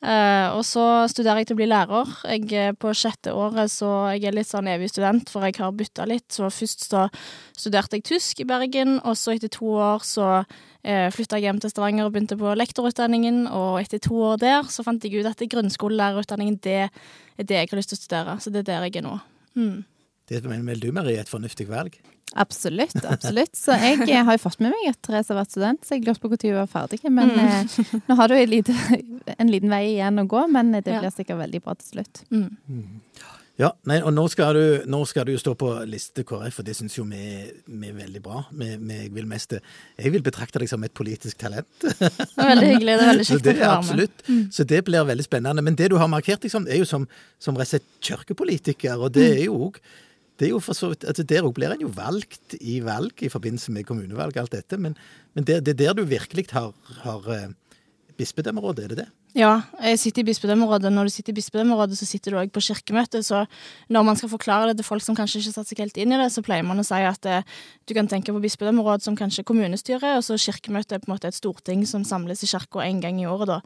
Uh, 0.00 0.56
og 0.56 0.62
så 0.64 0.82
studerer 1.12 1.42
jeg 1.42 1.50
til 1.50 1.58
å 1.58 1.58
bli 1.58 1.66
lærer. 1.68 2.12
Jeg 2.32 2.46
er 2.56 2.76
på 2.80 2.92
sjette 2.96 3.34
året, 3.36 3.68
så 3.68 4.08
jeg 4.14 4.30
er 4.30 4.36
litt 4.38 4.48
sånn 4.48 4.70
evig 4.72 4.88
student, 4.88 5.28
for 5.28 5.44
jeg 5.44 5.58
har 5.60 5.74
bytta 5.76 6.06
litt. 6.08 6.24
Så 6.32 6.48
først 6.48 6.86
så 6.88 7.02
studerte 7.52 7.98
jeg 7.98 8.06
tysk 8.08 8.40
i 8.40 8.48
Bergen, 8.48 8.96
og 9.04 9.18
så 9.20 9.34
etter 9.36 9.52
to 9.52 9.74
år 9.76 10.06
så 10.08 10.30
uh, 10.40 10.56
eh, 10.80 11.10
flytta 11.12 11.36
jeg 11.36 11.50
hjem 11.50 11.60
til 11.60 11.74
Stavanger 11.74 12.08
og 12.08 12.14
begynte 12.16 12.40
på 12.40 12.56
lektorutdanningen. 12.56 13.44
Og 13.52 13.82
etter 13.82 14.00
to 14.00 14.16
år 14.30 14.40
der 14.40 14.72
så 14.72 14.86
fant 14.86 15.04
jeg 15.04 15.20
ut 15.20 15.28
at 15.28 15.44
grunnskolelærerutdanningen 15.52 16.56
det 16.64 16.80
er 16.86 17.44
det 17.44 17.60
jeg 17.60 17.72
har 17.74 17.82
lyst 17.82 17.92
til 17.92 18.00
å 18.00 18.04
studere. 18.04 18.40
Så 18.40 18.54
det 18.54 18.64
er 18.64 18.70
der 18.72 18.88
jeg 18.88 19.02
er 19.02 19.08
nå. 19.10 19.18
Mm. 19.58 19.82
Det 20.30 20.46
mener 20.46 20.78
du, 20.78 20.92
Marie, 20.94 21.18
et 21.18 21.30
fornuftig 21.30 21.66
valg? 21.66 21.96
Absolutt. 22.38 23.04
absolutt. 23.04 23.56
Så 23.58 23.74
jeg 23.74 24.22
har 24.24 24.36
jo 24.36 24.38
fått 24.38 24.60
med 24.62 24.70
meg 24.70 24.92
at 24.92 25.00
Therese 25.02 25.32
har 25.32 25.40
vært 25.40 25.56
student, 25.56 25.82
så 25.82 25.96
jeg 25.96 26.06
lurte 26.06 26.22
på 26.22 26.30
når 26.30 26.44
hun 26.46 26.60
var 26.60 26.70
ferdig. 26.70 27.00
Men 27.10 27.34
mm. 27.34 27.42
eh, 27.48 27.98
nå 28.06 28.18
har 28.20 28.30
du 28.30 28.36
en 28.36 28.52
liten, 28.52 28.78
en 29.34 29.50
liten, 29.50 29.72
vei 29.72 29.82
igjen 29.96 30.22
å 30.22 30.28
gå, 30.30 30.46
men 30.54 30.70
det 30.76 30.86
blir 30.86 31.10
ja. 31.10 31.14
sikkert 31.14 31.42
veldig 31.42 31.62
bra 31.66 31.74
til 31.80 31.96
slutt. 31.96 32.24
Mm. 32.30 32.48
mm. 32.70 33.36
Ja, 33.60 33.74
nei, 33.84 33.98
og 34.00 34.14
nå 34.16 34.22
skal, 34.32 34.56
du, 34.56 34.86
nå 34.88 35.02
skal 35.04 35.26
du 35.28 35.34
stå 35.36 35.52
på 35.58 35.68
liste 35.84 36.22
KrF, 36.24 36.62
og 36.62 36.64
det 36.64 36.72
syns 36.78 36.94
jo 36.96 37.02
vi, 37.04 37.24
vi, 37.66 37.90
er 37.90 37.96
veldig 37.98 38.22
bra. 38.24 38.38
Vi, 38.56 38.70
vi, 38.80 39.00
vil 39.12 39.26
mest, 39.28 39.52
jeg 40.00 40.12
vil 40.14 40.24
betrakte 40.24 40.62
deg 40.62 40.70
som 40.70 40.86
et 40.86 40.94
politisk 40.96 41.42
talent. 41.42 41.68
Det 41.82 42.08
er 42.08 42.48
veldig 42.54 42.70
hyggelig. 42.70 42.94
Det 42.94 43.04
er 43.04 43.10
veldig 43.10 43.26
kjekt 43.28 43.42
å 43.42 43.50
være 43.50 43.58
med. 43.58 43.74
Absolutt. 43.74 44.24
Mm. 44.30 44.46
Så 44.56 44.64
det 44.70 44.80
blir 44.86 45.04
veldig 45.10 45.26
spennende. 45.26 45.64
Men 45.66 45.76
det 45.76 45.90
du 45.92 45.98
har 46.00 46.08
markert, 46.08 46.46
liksom, 46.46 46.70
er 46.72 46.80
jo 46.80 46.88
som, 46.88 47.04
som 47.42 47.60
kirkepolitiker, 47.60 48.96
og 48.96 49.12
det 49.18 49.26
mm. 49.28 49.36
er 49.42 49.44
jo 49.50 49.58
òg 49.66 49.82
det 50.40 50.48
er 50.48 50.54
jo 50.54 50.60
for 50.64 50.76
så 50.76 50.88
vidt, 50.92 51.04
altså 51.04 51.24
Der 51.28 51.44
òg 51.44 51.52
blir 51.56 51.74
en 51.74 51.84
jo 51.84 51.90
valgt 51.92 52.56
i 52.60 52.78
valg 52.80 53.20
i 53.20 53.28
forbindelse 53.28 53.72
med 53.76 53.84
kommunevalg, 53.84 54.38
alt 54.40 54.54
dette. 54.56 54.78
Men, 54.80 54.96
men 55.36 55.44
det, 55.44 55.60
det, 55.66 55.74
er 55.74 55.82
der 55.82 55.98
du 56.00 56.06
virkelig 56.08 56.46
har, 56.56 56.72
har 57.04 57.28
eh, 57.34 57.50
bispedømmerådet, 58.20 58.84
er 58.84 58.92
det 58.92 58.98
det? 59.02 59.08
Ja, 59.38 59.60
jeg 59.78 59.98
sitter 60.02 60.24
i 60.24 60.26
bispedømmerådet. 60.26 60.90
Når 60.92 61.06
du 61.06 61.12
sitter 61.14 61.32
i 61.32 61.38
bispedømmerådet, 61.38 61.98
så 61.98 62.06
sitter 62.08 62.34
du 62.34 62.38
òg 62.40 62.50
på 62.50 62.62
kirkemøtet. 62.66 63.24
Så 63.26 63.44
når 63.88 64.06
man 64.06 64.18
skal 64.18 64.32
forklare 64.32 64.70
det 64.70 64.80
til 64.80 64.88
folk 64.88 65.04
som 65.04 65.14
kanskje 65.18 65.38
ikke 65.38 65.52
har 65.52 65.56
satt 65.60 65.70
seg 65.70 65.82
helt 65.84 66.00
inn 66.02 66.14
i 66.14 66.18
det, 66.18 66.26
så 66.34 66.42
pleier 66.42 66.66
man 66.66 66.82
å 66.82 66.86
si 66.86 66.98
at 66.98 67.28
eh, 67.30 67.46
du 67.86 67.94
kan 67.94 68.10
tenke 68.10 68.34
på 68.34 68.42
bispedømmeråd 68.42 69.06
som 69.06 69.18
kanskje 69.18 69.46
kommunestyret, 69.46 70.18
og 70.18 70.26
så 70.26 70.38
kirkemøtet 70.40 70.98
er 70.98 71.04
på 71.04 71.10
en 71.10 71.14
måte 71.14 71.30
et 71.30 71.38
storting 71.38 71.86
som 71.86 72.04
samles 72.06 72.42
i 72.42 72.50
kirka 72.50 72.82
en 72.84 73.00
gang 73.04 73.22
i 73.22 73.28
året, 73.30 73.54
da. 73.54 73.60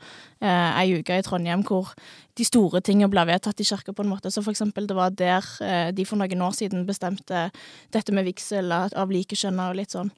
Eh, 0.44 0.84
ei 0.84 1.00
uke 1.00 1.16
i 1.16 1.24
Trondheim 1.24 1.64
hvor 1.64 1.94
de 2.36 2.44
store 2.44 2.82
tingene 2.84 3.08
blir 3.08 3.28
vedtatt 3.30 3.60
i 3.60 3.68
kirka, 3.68 3.96
på 3.96 4.04
en 4.04 4.12
måte. 4.12 4.32
Så 4.34 4.44
for 4.44 4.52
eksempel 4.52 4.88
det 4.90 4.98
var 4.98 5.16
der 5.16 5.48
eh, 5.64 5.90
de 5.96 6.04
for 6.04 6.20
noen 6.20 6.44
år 6.44 6.56
siden 6.60 6.84
bestemte 6.88 7.48
dette 7.94 8.12
med 8.12 8.28
vigsel 8.28 8.72
av 8.74 9.12
likekjønna 9.12 9.72
og 9.72 9.80
litt 9.80 9.96
sånn. 9.96 10.12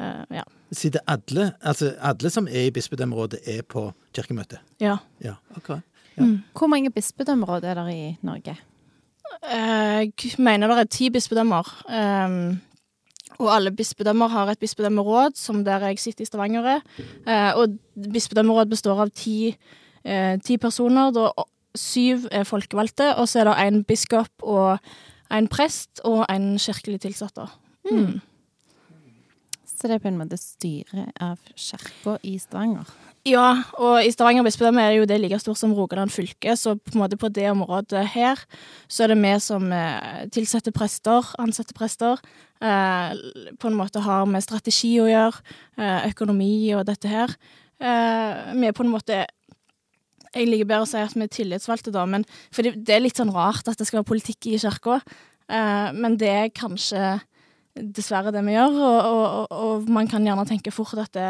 Uh, 0.00 0.24
ja. 0.32 0.46
Sitter 0.72 1.02
alle, 1.10 1.52
altså 1.60 1.92
alle 2.00 2.30
som 2.32 2.48
er 2.48 2.68
i 2.68 2.72
bispedømmerådet, 2.72 3.40
er 3.44 3.62
på 3.62 3.90
kirkemøtet? 4.16 4.62
Ja. 4.80 4.96
ja 5.20 5.34
okay. 5.56 5.80
ja. 6.16 6.24
Mm. 6.24 6.38
Hvor 6.56 6.70
mange 6.72 6.90
bispedømmeråd 6.90 7.64
er 7.68 7.74
det 7.82 7.94
i 7.94 8.16
Norge? 8.22 8.56
Jeg 9.50 10.12
mener 10.38 10.68
det 10.68 10.78
er 10.78 10.90
ti 10.90 11.10
bispedømmer. 11.10 11.68
Um, 11.88 12.60
og 13.40 13.54
alle 13.54 13.70
bispedømmer 13.72 14.28
har 14.28 14.50
et 14.50 14.58
bispedømmeråd, 14.58 15.36
som 15.36 15.64
der 15.64 15.86
jeg 15.86 15.98
sitter 15.98 16.22
i 16.22 16.28
Stavanger. 16.28 16.80
Uh, 17.26 17.52
og 17.56 17.78
bispedømmeråd 18.12 18.66
består 18.72 19.00
av 19.00 19.12
ti, 19.14 19.56
uh, 20.04 20.36
ti 20.44 20.56
personer. 20.56 21.12
Da 21.14 21.30
syv 21.76 22.26
er 22.30 22.44
folkevalgte, 22.44 23.14
og 23.16 23.28
så 23.28 23.40
er 23.40 23.50
det 23.50 23.56
en 23.66 23.84
biskop 23.84 24.42
og 24.42 24.78
en 25.30 25.48
prest 25.48 26.02
og 26.04 26.24
en 26.28 26.58
kirkelig 26.58 27.00
tilsatt. 27.00 27.38
Mm. 27.90 28.20
Så 29.80 29.88
det 29.88 29.96
er 29.96 30.02
på 30.02 30.10
en 30.10 30.18
måte 30.20 30.36
styret 30.36 31.08
av 31.24 31.38
kirka 31.56 32.18
i 32.28 32.34
Stavanger? 32.36 32.88
Ja, 33.24 33.62
og 33.80 34.04
i 34.04 34.10
Stavanger 34.12 34.44
bispedømme 34.44 34.82
er 34.84 34.98
jo 34.98 35.06
det 35.08 35.16
like 35.22 35.38
stort 35.40 35.56
som 35.60 35.72
Rogaland 35.76 36.12
fylke, 36.12 36.52
så 36.56 36.74
på 36.76 36.94
en 36.94 37.00
måte 37.00 37.16
på 37.20 37.30
det 37.32 37.46
området 37.48 38.02
her, 38.12 38.40
så 38.88 39.04
er 39.04 39.14
det 39.14 39.18
vi 39.22 39.32
som 39.40 39.72
eh, 39.72 40.26
tilsetter 40.32 40.72
prester, 40.76 41.32
ansetter 41.40 41.76
prester, 41.76 42.20
eh, 42.60 43.16
på 43.56 43.70
en 43.70 43.78
måte 43.78 44.04
har 44.04 44.28
med 44.28 44.44
strategi 44.44 44.94
å 45.00 45.08
gjøre, 45.08 45.56
eh, 45.80 46.10
økonomi 46.10 46.52
og 46.76 46.84
dette 46.88 47.08
her. 47.08 47.36
Vi 47.80 48.66
er 48.68 48.74
på 48.76 48.84
en 48.84 48.92
måte 48.92 49.24
Jeg 50.30 50.46
liker 50.46 50.66
bedre 50.68 50.84
å 50.84 50.86
si 50.86 50.98
at 51.00 51.14
vi 51.16 51.24
er 51.24 51.30
tillitsvalgte, 51.32 51.90
da, 51.90 52.04
men 52.06 52.22
for 52.52 52.62
det, 52.62 52.84
det 52.84 52.92
er 52.94 53.00
litt 53.00 53.16
sånn 53.16 53.32
rart 53.34 53.66
at 53.66 53.80
det 53.80 53.88
skal 53.88 54.02
være 54.02 54.12
politikk 54.12 54.46
i 54.46 54.60
kirka, 54.62 55.00
men 55.96 56.14
det 56.20 56.28
er 56.30 56.52
kanskje 56.54 57.16
dessverre 57.82 58.32
det 58.34 58.42
vi 58.46 58.54
gjør, 58.56 58.78
og, 58.78 59.00
og, 59.10 59.52
og, 59.56 59.90
man 59.92 60.08
kan 60.10 60.24
gjerne 60.26 60.46
tenke 60.48 60.72
fort 60.74 60.98
at 61.00 61.12
det 61.16 61.28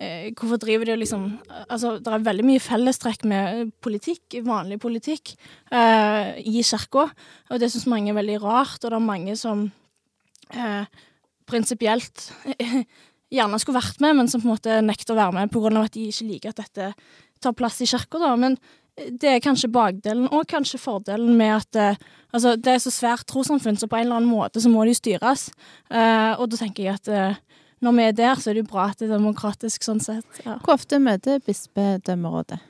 eh, 0.00 0.32
Hvorfor 0.38 0.58
driver 0.60 0.88
de 0.88 0.96
liksom 0.98 1.28
Altså, 1.68 1.96
det 2.02 2.10
er 2.10 2.26
veldig 2.26 2.46
mye 2.46 2.62
fellestrekk 2.62 3.24
med 3.28 3.72
politikk, 3.84 4.40
vanlig 4.46 4.80
politikk, 4.82 5.34
eh, 5.70 6.38
i 6.42 6.62
kirka, 6.66 7.06
og 7.50 7.62
det 7.62 7.70
syns 7.72 7.88
mange 7.90 8.12
er 8.12 8.18
veldig 8.18 8.42
rart, 8.42 8.80
og 8.82 8.90
det 8.90 8.98
er 8.98 9.10
mange 9.12 9.36
som 9.38 9.66
eh, 10.50 10.84
prinsipielt 11.46 12.30
gjerne 13.36 13.58
skulle 13.60 13.80
vært 13.80 14.02
med, 14.04 14.16
men 14.18 14.30
som 14.30 14.42
på 14.42 14.48
en 14.48 14.54
måte 14.54 14.80
nekter 14.84 15.14
å 15.14 15.20
være 15.22 15.36
med 15.38 15.52
pga. 15.52 15.72
at 15.82 15.94
de 15.96 16.08
ikke 16.10 16.28
liker 16.28 16.52
at 16.52 16.64
dette 16.64 16.92
tar 17.42 17.56
plass 17.58 17.80
i 17.82 17.88
kirka, 17.90 18.20
da. 18.22 18.34
Men 18.38 18.58
det 18.96 19.28
er 19.28 19.40
kanskje 19.40 19.70
bakdelen, 19.72 20.26
og 20.28 20.44
kanskje 20.50 20.80
fordelen 20.80 21.36
med 21.36 21.54
at 21.54 21.78
eh, 21.80 22.00
altså, 22.32 22.56
det 22.56 22.74
er 22.74 22.82
så 22.82 22.92
svært 22.92 23.24
trossamfunn, 23.30 23.78
så 23.80 23.88
på 23.88 23.96
en 23.96 24.06
eller 24.06 24.20
annen 24.20 24.30
måte 24.30 24.60
så 24.60 24.68
må 24.68 24.84
de 24.84 24.94
styres. 24.96 25.48
Uh, 25.88 26.36
og 26.36 26.50
da 26.52 26.58
tenker 26.60 26.84
jeg 26.84 26.98
at 27.00 27.08
uh, 27.08 27.38
når 27.82 27.96
vi 27.96 28.04
er 28.04 28.18
der, 28.18 28.40
så 28.40 28.50
er 28.50 28.58
det 28.58 28.66
jo 28.66 28.72
bra 28.74 28.90
at 28.90 29.00
det 29.00 29.08
er 29.08 29.14
demokratisk 29.16 29.86
sånn 29.86 30.02
sett. 30.02 30.42
Ja. 30.44 30.58
Hvor 30.60 30.76
ofte 30.76 31.00
møter 31.02 31.40
bispedømmerådet? 31.46 32.60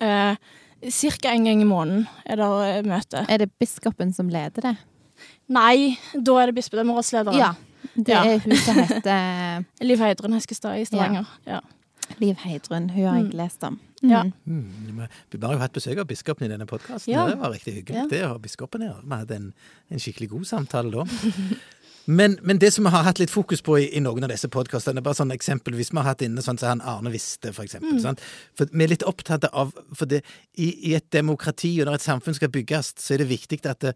uh, 0.00 0.34
Cirka 0.88 1.34
en 1.36 1.44
gang 1.44 1.60
i 1.60 1.68
måneden 1.68 2.06
er 2.24 2.40
det 2.40 2.86
møte. 2.88 3.26
Er 3.28 3.42
det 3.42 3.50
biskopen 3.60 4.14
som 4.16 4.30
leder 4.32 4.64
det? 4.64 4.78
Nei, 5.52 5.98
da 6.14 6.38
er 6.40 6.48
det 6.48 6.56
bispedømmerådslederen. 6.56 7.36
Ja, 7.36 7.50
det 7.98 8.14
ja. 8.14 8.22
er 8.24 8.40
hun 8.40 8.56
som 8.56 8.80
heter 8.80 9.66
Liv 9.90 10.00
Heidrun 10.00 10.38
Heskestad 10.38 10.80
i 10.80 10.86
Stavanger. 10.88 11.28
Ja. 11.44 11.58
ja. 11.58 11.79
Liv 12.18 12.36
Heidrun, 12.44 12.90
hun 12.90 13.04
har 13.06 13.16
jeg 13.20 13.28
mm. 13.30 13.36
lest 13.38 13.64
om. 13.66 13.80
Mm. 14.02 14.10
Ja. 14.10 14.22
Mm. 14.46 15.02
Vi 15.30 15.42
har 15.42 15.52
jo 15.56 15.60
hatt 15.60 15.76
besøk 15.76 16.00
av 16.00 16.08
biskopen 16.08 16.46
i 16.46 16.52
denne 16.52 16.66
podkasten. 16.68 17.12
Ja. 17.12 17.26
Det 17.28 17.36
var 17.40 17.52
riktig 17.54 17.76
hyggelig, 17.80 17.98
ja. 18.02 18.06
det 18.10 18.22
å 18.26 18.32
ha 18.34 18.40
biskopen 18.42 18.86
her. 18.86 19.02
Vi 19.04 19.18
hadde 19.18 19.36
en, 19.36 19.52
en, 19.90 20.00
skikkelig 20.02 20.32
god 20.32 20.48
samtale 20.54 20.94
da. 20.94 21.04
Men, 22.10 22.38
men, 22.42 22.58
det 22.58 22.72
som 22.74 22.84
vi 22.84 22.90
har 22.90 23.04
hatt 23.06 23.20
litt 23.20 23.30
fokus 23.30 23.60
på 23.62 23.76
i, 23.78 23.84
i 23.94 24.00
noen 24.02 24.24
av 24.24 24.32
disse 24.32 24.48
podkastene, 24.50 25.02
bare 25.04 25.18
sånn 25.18 25.34
eksempel 25.34 25.76
hvis 25.78 25.92
vi 25.92 26.00
har 26.00 26.08
hatt 26.08 26.24
inne 26.24 26.42
sånn 26.42 26.58
som 26.58 26.72
han 26.72 26.80
Arne 26.82 27.12
Viste, 27.12 27.52
for 27.54 27.62
eksempel. 27.62 28.00
Mm. 28.00 28.22
For 28.58 28.72
vi 28.72 28.86
er 28.86 28.90
litt 28.90 29.04
opptatt 29.06 29.46
av 29.50 29.70
For 29.92 30.08
det, 30.10 30.22
i, 30.56 30.72
i, 30.90 30.94
et 30.96 31.06
demokrati 31.12 31.74
og 31.78 31.86
når 31.86 32.00
et 32.00 32.06
samfunn 32.08 32.34
skal 32.34 32.50
bygges, 32.50 32.94
så 32.98 33.14
er 33.14 33.22
det 33.22 33.28
viktig 33.30 33.60
at 33.68 33.84
det, 33.84 33.94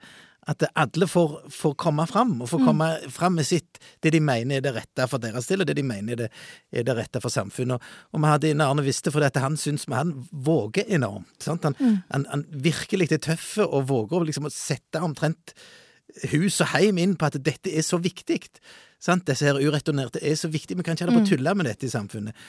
at 0.51 0.65
alle 0.77 1.07
får, 1.09 1.37
får, 1.53 1.75
komme 1.81 2.05
fram, 2.09 2.35
og 2.45 2.51
får 2.51 2.61
mm. 2.61 2.67
komme 2.69 2.89
fram 3.13 3.39
med 3.39 3.47
sitt, 3.49 3.79
det 4.05 4.13
de 4.15 4.21
mener 4.25 4.59
er 4.59 4.65
det 4.65 4.75
rette 4.77 5.07
for 5.09 5.23
deres 5.23 5.49
del, 5.49 5.65
og 5.65 5.71
det 5.71 5.77
de 5.79 5.87
mener 5.87 6.13
er 6.15 6.21
det, 6.25 6.29
er 6.73 6.87
det 6.87 6.97
rette 6.99 7.23
for 7.25 7.33
samfunnet. 7.33 7.79
Og, 7.79 7.95
og 8.13 8.25
vi 8.25 8.33
hadde 8.33 8.51
en 8.53 8.65
Arne 8.67 8.85
Viste 8.85 9.13
fordi 9.15 9.31
at 9.31 9.41
han 9.43 9.57
syns 9.61 9.87
vi 9.89 9.97
han 9.97 10.13
våger 10.31 10.91
enormt. 10.99 11.37
Sant? 11.45 11.65
Han, 11.69 11.79
mm. 11.79 11.97
han, 12.11 12.29
han 12.33 12.45
virkelig 12.67 13.11
er 13.15 13.23
tøff 13.25 13.55
og 13.65 13.89
våger 13.89 14.29
liksom 14.29 14.51
å 14.51 14.53
sette 14.53 15.03
omtrent 15.05 15.57
hus 16.35 16.61
og 16.63 16.71
heim 16.75 17.01
inn 17.01 17.17
på 17.19 17.29
at 17.31 17.41
dette 17.43 17.73
er 17.73 17.87
så 17.87 17.99
viktig. 18.03 18.43
Sant? 19.03 19.27
Disse 19.29 19.49
her 19.49 19.59
ureturnerte 19.61 20.23
er 20.23 20.37
så 20.39 20.51
viktig. 20.53 20.77
Vi 20.79 20.87
kan 20.87 20.97
ikke 20.97 21.09
holde 21.09 21.19
på 21.19 21.25
å 21.25 21.27
mm. 21.27 21.33
tulle 21.33 21.57
med 21.59 21.71
dette 21.73 21.89
i 21.89 21.93
samfunnet. 21.93 22.45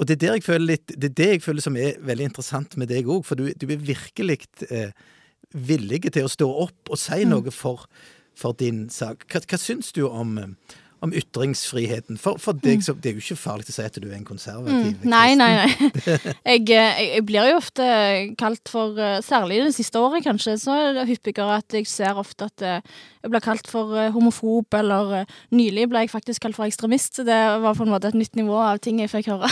Og 0.00 0.08
det 0.08 0.16
er, 0.16 0.20
der 0.22 0.38
jeg 0.38 0.46
føler 0.46 0.70
litt, 0.70 0.94
det 0.96 1.10
er 1.10 1.16
det 1.18 1.26
jeg 1.34 1.42
føler 1.44 1.64
som 1.64 1.74
er 1.76 1.98
veldig 2.00 2.30
interessant 2.30 2.78
med 2.80 2.88
deg 2.88 3.10
òg, 3.12 3.26
for 3.28 3.36
du, 3.36 3.50
du, 3.52 3.66
er 3.68 3.82
virkelig 3.82 4.38
eh, 4.70 4.94
villig 5.52 6.04
til 6.10 6.26
å 6.26 6.32
stå 6.32 6.48
opp 6.66 6.92
og 6.92 7.00
si 7.00 7.22
mm. 7.22 7.32
noe 7.32 7.54
for, 7.54 7.86
for 8.38 8.56
din 8.58 8.86
sak. 8.92 9.26
Hva, 9.30 9.42
hva 9.48 9.60
syns 9.60 9.92
du 9.96 10.04
om, 10.08 10.38
om 11.02 11.12
ytringsfriheten. 11.18 12.18
For, 12.20 12.38
for 12.38 12.54
deg 12.62 12.84
så 12.84 12.94
Det 12.94 13.10
er 13.10 13.16
jo 13.16 13.22
ikke 13.24 13.40
farlig 13.40 13.66
å 13.66 13.74
si 13.74 13.84
at 13.84 13.96
du 13.98 14.06
er 14.06 14.18
en 14.20 14.26
konservativ 14.26 14.92
Mm. 15.02 15.08
Nei, 15.10 15.34
nei, 15.38 15.50
nei. 15.58 15.70
Jeg, 16.52 16.62
eh, 16.68 16.68
jeg, 16.70 17.08
jeg 17.16 17.24
blir 17.26 17.48
jo 17.50 17.58
ofte 17.58 17.86
kalt 18.38 18.70
for 18.70 18.98
eh, 19.00 19.18
Særlig 19.24 19.62
det 19.66 19.74
siste 19.74 19.98
året, 19.98 20.22
kanskje, 20.24 20.54
så 20.62 20.76
er 20.78 20.94
det 20.96 21.08
hyppigere 21.10 21.58
at 21.58 21.74
jeg 21.74 21.88
ser 21.90 22.18
ofte 22.18 22.46
at 22.50 22.64
eh, 22.66 22.94
jeg 23.22 23.32
blir 23.32 23.44
kalt 23.44 23.68
for 23.70 23.96
eh, 23.98 24.10
homofob, 24.14 24.74
eller 24.78 25.12
eh, 25.20 25.34
nylig 25.54 25.88
ble 25.90 26.04
jeg 26.04 26.12
faktisk 26.14 26.46
kalt 26.46 26.58
for 26.58 26.66
ekstremist. 26.66 27.18
så 27.18 27.26
Det 27.26 27.40
var 27.62 27.76
på 27.78 27.86
en 27.86 27.92
måte 27.94 28.10
et 28.10 28.18
nytt 28.18 28.38
nivå 28.38 28.58
av 28.62 28.80
ting 28.82 29.02
jeg 29.02 29.10
fikk 29.12 29.32
høre. 29.34 29.50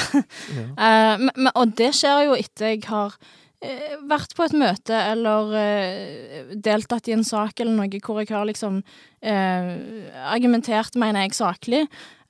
Ja. 0.54 0.66
uh, 0.84 1.28
men, 1.30 1.52
og 1.54 1.76
det 1.78 1.92
skjer 1.98 2.28
jo 2.28 2.38
etter 2.38 2.74
jeg 2.74 2.84
har 2.88 3.14
eh, 3.16 3.38
vært 3.60 4.32
på 4.36 4.46
et 4.46 4.54
møte 4.56 4.96
eller 4.96 5.50
eh, 5.58 6.52
deltatt 6.56 7.10
i 7.10 7.14
en 7.16 7.24
sak 7.26 7.60
eller 7.60 7.76
noe 7.76 8.00
hvor 8.00 8.20
jeg 8.22 8.32
har 8.32 8.46
liksom 8.48 8.78
eh, 9.20 9.68
argumentert, 10.32 10.96
mener 11.00 11.26
jeg, 11.26 11.36
saklig. 11.36 11.82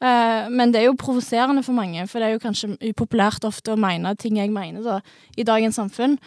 Eh, 0.02 0.50
men 0.50 0.74
det 0.74 0.82
er 0.82 0.88
jo 0.88 0.98
provoserende 0.98 1.62
for 1.62 1.76
mange, 1.76 2.06
for 2.10 2.18
det 2.18 2.28
er 2.30 2.34
jo 2.34 2.42
kanskje 2.42 2.74
upopulært 2.90 3.46
ofte 3.46 3.74
å 3.74 3.78
mene 3.80 4.16
ting 4.18 4.40
jeg 4.40 4.50
mener 4.54 4.82
da, 4.82 4.98
i 5.38 5.46
dagens 5.46 5.78
samfunn. 5.78 6.18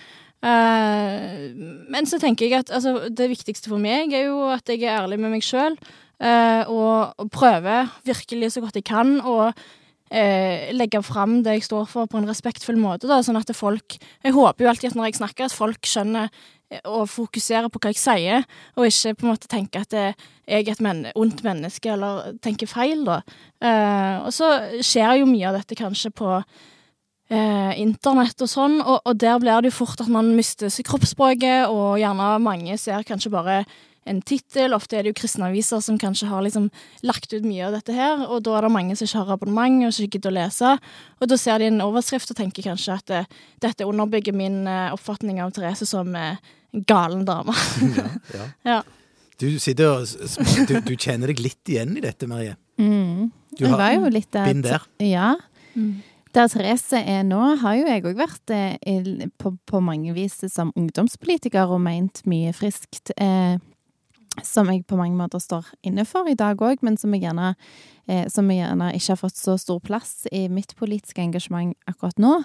Eh, 0.44 1.52
men 1.92 2.08
så 2.08 2.22
tenker 2.24 2.48
jeg 2.48 2.64
at 2.64 2.72
altså, 2.72 3.10
det 3.12 3.32
viktigste 3.34 3.74
for 3.74 3.84
meg 3.84 4.16
er 4.16 4.30
jo 4.30 4.48
at 4.56 4.72
jeg 4.72 4.86
er 4.86 5.02
ærlig 5.02 5.20
med 5.20 5.36
meg 5.36 5.46
sjøl, 5.46 5.78
og, 6.24 7.18
og 7.20 7.28
prøver 7.36 7.90
virkelig 8.08 8.54
så 8.54 8.62
godt 8.64 8.78
jeg 8.78 8.86
kan 8.88 9.18
å 9.28 9.50
eh, 10.14 10.72
legge 10.76 11.02
fram 11.06 11.42
det 11.44 11.58
jeg 11.58 11.68
står 11.68 11.88
for 11.90 12.10
på 12.10 12.20
en 12.20 12.28
respektfull 12.30 12.78
måte, 12.80 13.10
da, 13.10 13.22
sånn 13.26 13.40
at 13.40 13.52
folk 13.58 13.98
Jeg 13.98 14.36
håper 14.36 14.66
jo 14.66 14.70
alltid 14.72 14.92
at 14.92 15.00
når 15.00 15.10
jeg 15.10 15.20
snakker, 15.22 15.48
at 15.48 15.56
folk 15.56 15.90
skjønner 15.90 16.30
eh, 16.72 16.84
og 16.86 17.08
fokuserer 17.12 17.72
på 17.74 17.82
hva 17.82 17.94
jeg 17.94 18.02
sier, 18.02 18.46
og 18.78 18.90
ikke 18.90 19.16
på 19.18 19.28
en 19.28 19.34
måte 19.34 19.52
tenker 19.52 19.86
at 19.86 19.94
det, 19.94 20.06
jeg 20.48 20.68
er 20.68 20.76
et 20.76 20.84
men 20.84 21.08
ondt 21.16 21.44
menneske, 21.46 21.96
eller 21.96 22.36
tenker 22.44 22.70
feil, 22.70 23.06
da. 23.08 23.22
Eh, 23.64 24.22
og 24.26 24.32
så 24.36 24.54
skjer 24.84 25.22
jo 25.22 25.30
mye 25.30 25.50
av 25.50 25.62
dette 25.62 25.78
kanskje 25.80 26.12
på 26.14 26.36
eh, 26.38 27.72
internett 27.82 28.44
og 28.44 28.52
sånn, 28.52 28.82
og, 28.82 29.00
og 29.08 29.18
der 29.18 29.40
blir 29.42 29.64
det 29.64 29.72
jo 29.72 29.80
fort 29.82 30.04
at 30.04 30.12
man 30.12 30.34
mister 30.38 30.70
kroppsspråket, 30.70 31.72
og 31.72 31.98
gjerne 32.02 32.36
mange 32.44 32.78
ser 32.82 33.08
kanskje 33.08 33.34
bare 33.34 33.64
en 34.10 34.22
tittel. 34.22 34.74
Ofte 34.76 34.98
er 34.98 35.06
det 35.06 35.14
jo 35.14 35.20
kristne 35.22 35.48
aviser 35.50 35.82
som 35.84 36.00
kanskje 36.02 36.30
har 36.32 36.44
liksom 36.46 36.70
lagt 37.08 37.34
ut 37.34 37.46
mye 37.46 37.68
av 37.68 37.76
dette 37.78 37.96
her, 37.96 38.26
og 38.28 38.44
da 38.46 38.58
er 38.58 38.68
det 38.68 38.74
mange 38.76 38.98
som 39.00 39.08
ikke 39.08 39.24
har 39.24 39.36
abonnement 39.38 39.86
og 39.88 39.94
ikke 39.94 40.18
gidder 40.20 40.34
å 40.34 40.38
lese. 40.40 40.74
Og 41.22 41.30
da 41.32 41.38
ser 41.40 41.62
de 41.64 41.70
en 41.72 41.84
overskrift 41.86 42.34
og 42.34 42.40
tenker 42.40 42.68
kanskje 42.68 42.98
at 42.98 43.08
det, 43.12 43.24
dette 43.64 43.88
underbygger 43.88 44.36
min 44.38 44.64
eh, 44.68 44.90
oppfatning 44.96 45.42
av 45.44 45.54
Therese 45.56 45.88
som 45.90 46.14
eh, 46.16 46.38
galen 46.90 47.26
dame. 47.30 47.56
Ja, 47.98 48.10
ja. 48.40 48.50
ja. 48.70 48.82
Du 49.42 49.48
sitter 49.60 49.90
og 49.98 50.68
du, 50.70 50.76
du 50.86 50.94
kjenner 50.96 51.32
deg 51.32 51.40
litt 51.42 51.68
igjen 51.70 51.98
i 51.98 52.04
dette, 52.04 52.28
Marie. 52.30 52.54
Mm. 52.80 53.32
Du 53.58 53.66
Jeg 53.66 53.72
har 53.74 53.80
var 53.82 53.96
jo 53.98 54.12
litt 54.14 54.30
der. 54.32 54.46
been 54.50 54.62
der. 54.64 54.86
Ja. 55.04 55.34
Mm. 55.74 56.02
Der 56.34 56.48
Therese 56.50 56.98
er 57.02 57.26
nå, 57.28 57.40
har 57.62 57.76
jo 57.78 57.84
jeg 57.90 58.06
òg 58.10 58.16
vært 58.18 58.54
eh, 58.54 59.26
på, 59.42 59.52
på 59.70 59.82
mange 59.86 60.14
vis 60.16 60.40
som 60.50 60.72
ungdomspolitiker 60.80 61.70
og 61.70 61.82
meint 61.86 62.24
mye 62.30 62.54
friskt. 62.58 63.12
Eh, 63.22 63.58
som 64.42 64.70
jeg 64.72 64.86
på 64.90 64.98
mange 64.98 65.18
måter 65.18 65.42
står 65.42 65.68
inne 65.86 66.06
for 66.10 66.30
i 66.30 66.38
dag 66.38 66.58
òg, 66.58 66.82
men 66.82 66.98
som 66.98 67.14
jeg, 67.14 67.26
gjerne, 67.28 67.54
eh, 68.10 68.26
som 68.34 68.50
jeg 68.50 68.64
gjerne 68.64 68.90
ikke 68.98 69.12
har 69.14 69.22
fått 69.22 69.38
så 69.38 69.58
stor 69.62 69.80
plass 69.84 70.26
i 70.34 70.48
mitt 70.50 70.74
politiske 70.80 71.22
engasjement 71.22 71.76
akkurat 71.90 72.18
nå. 72.22 72.40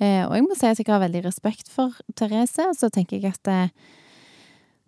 Eh, 0.00 0.24
og 0.24 0.36
jeg 0.38 0.46
må 0.46 0.56
si 0.56 0.68
at 0.70 0.80
jeg 0.80 0.88
har 0.88 1.02
veldig 1.02 1.24
respekt 1.26 1.68
for 1.72 1.96
Therese, 2.16 2.70
og 2.70 2.76
så 2.78 2.90
tenker 2.94 3.18
jeg 3.18 3.34
at 3.34 3.52
eh, 3.52 3.96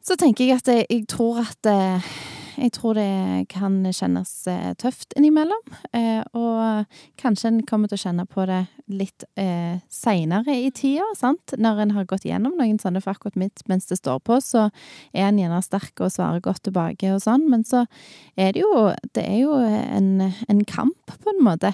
så 0.01 0.17
tenker 0.17 0.47
jeg 0.49 0.63
at 0.63 0.71
jeg, 0.73 1.05
tror 1.13 1.43
at 1.43 1.69
eh, 1.69 2.13
Jeg 2.61 2.75
tror 2.77 2.99
det 2.99 3.47
kan 3.49 3.79
kjennes 3.89 4.31
eh, 4.51 4.73
tøft 4.77 5.15
innimellom. 5.17 5.63
Eh, 5.97 6.21
og 6.37 6.85
kanskje 7.21 7.49
en 7.49 7.61
kommer 7.69 7.89
til 7.89 7.97
å 7.97 8.03
kjenne 8.03 8.27
på 8.29 8.45
det 8.49 8.59
litt 8.93 9.25
eh, 9.41 9.81
seinere 9.89 10.57
i 10.67 10.69
tida, 10.77 11.07
sant. 11.17 11.55
Når 11.57 11.81
en 11.85 11.95
har 11.97 12.09
gått 12.11 12.27
gjennom 12.29 12.59
noen 12.59 12.77
sånne, 12.83 13.01
for 13.01 13.15
akkurat 13.15 13.39
midt 13.41 13.65
mens 13.71 13.89
det 13.89 14.01
står 14.03 14.21
på, 14.29 14.37
så 14.45 14.67
er 15.15 15.31
en 15.31 15.41
gjerne 15.41 15.63
sterk 15.65 16.05
og 16.05 16.13
svarer 16.13 16.45
godt 16.45 16.67
tilbake 16.69 17.15
og 17.15 17.23
sånn. 17.25 17.47
Men 17.49 17.65
så 17.65 17.87
er 18.37 18.53
det 18.53 18.65
jo 18.65 18.91
Det 19.17 19.25
er 19.25 19.41
jo 19.41 19.57
en, 19.57 20.29
en 20.49 20.65
kamp, 20.69 21.17
på 21.25 21.33
en 21.33 21.43
måte. 21.47 21.73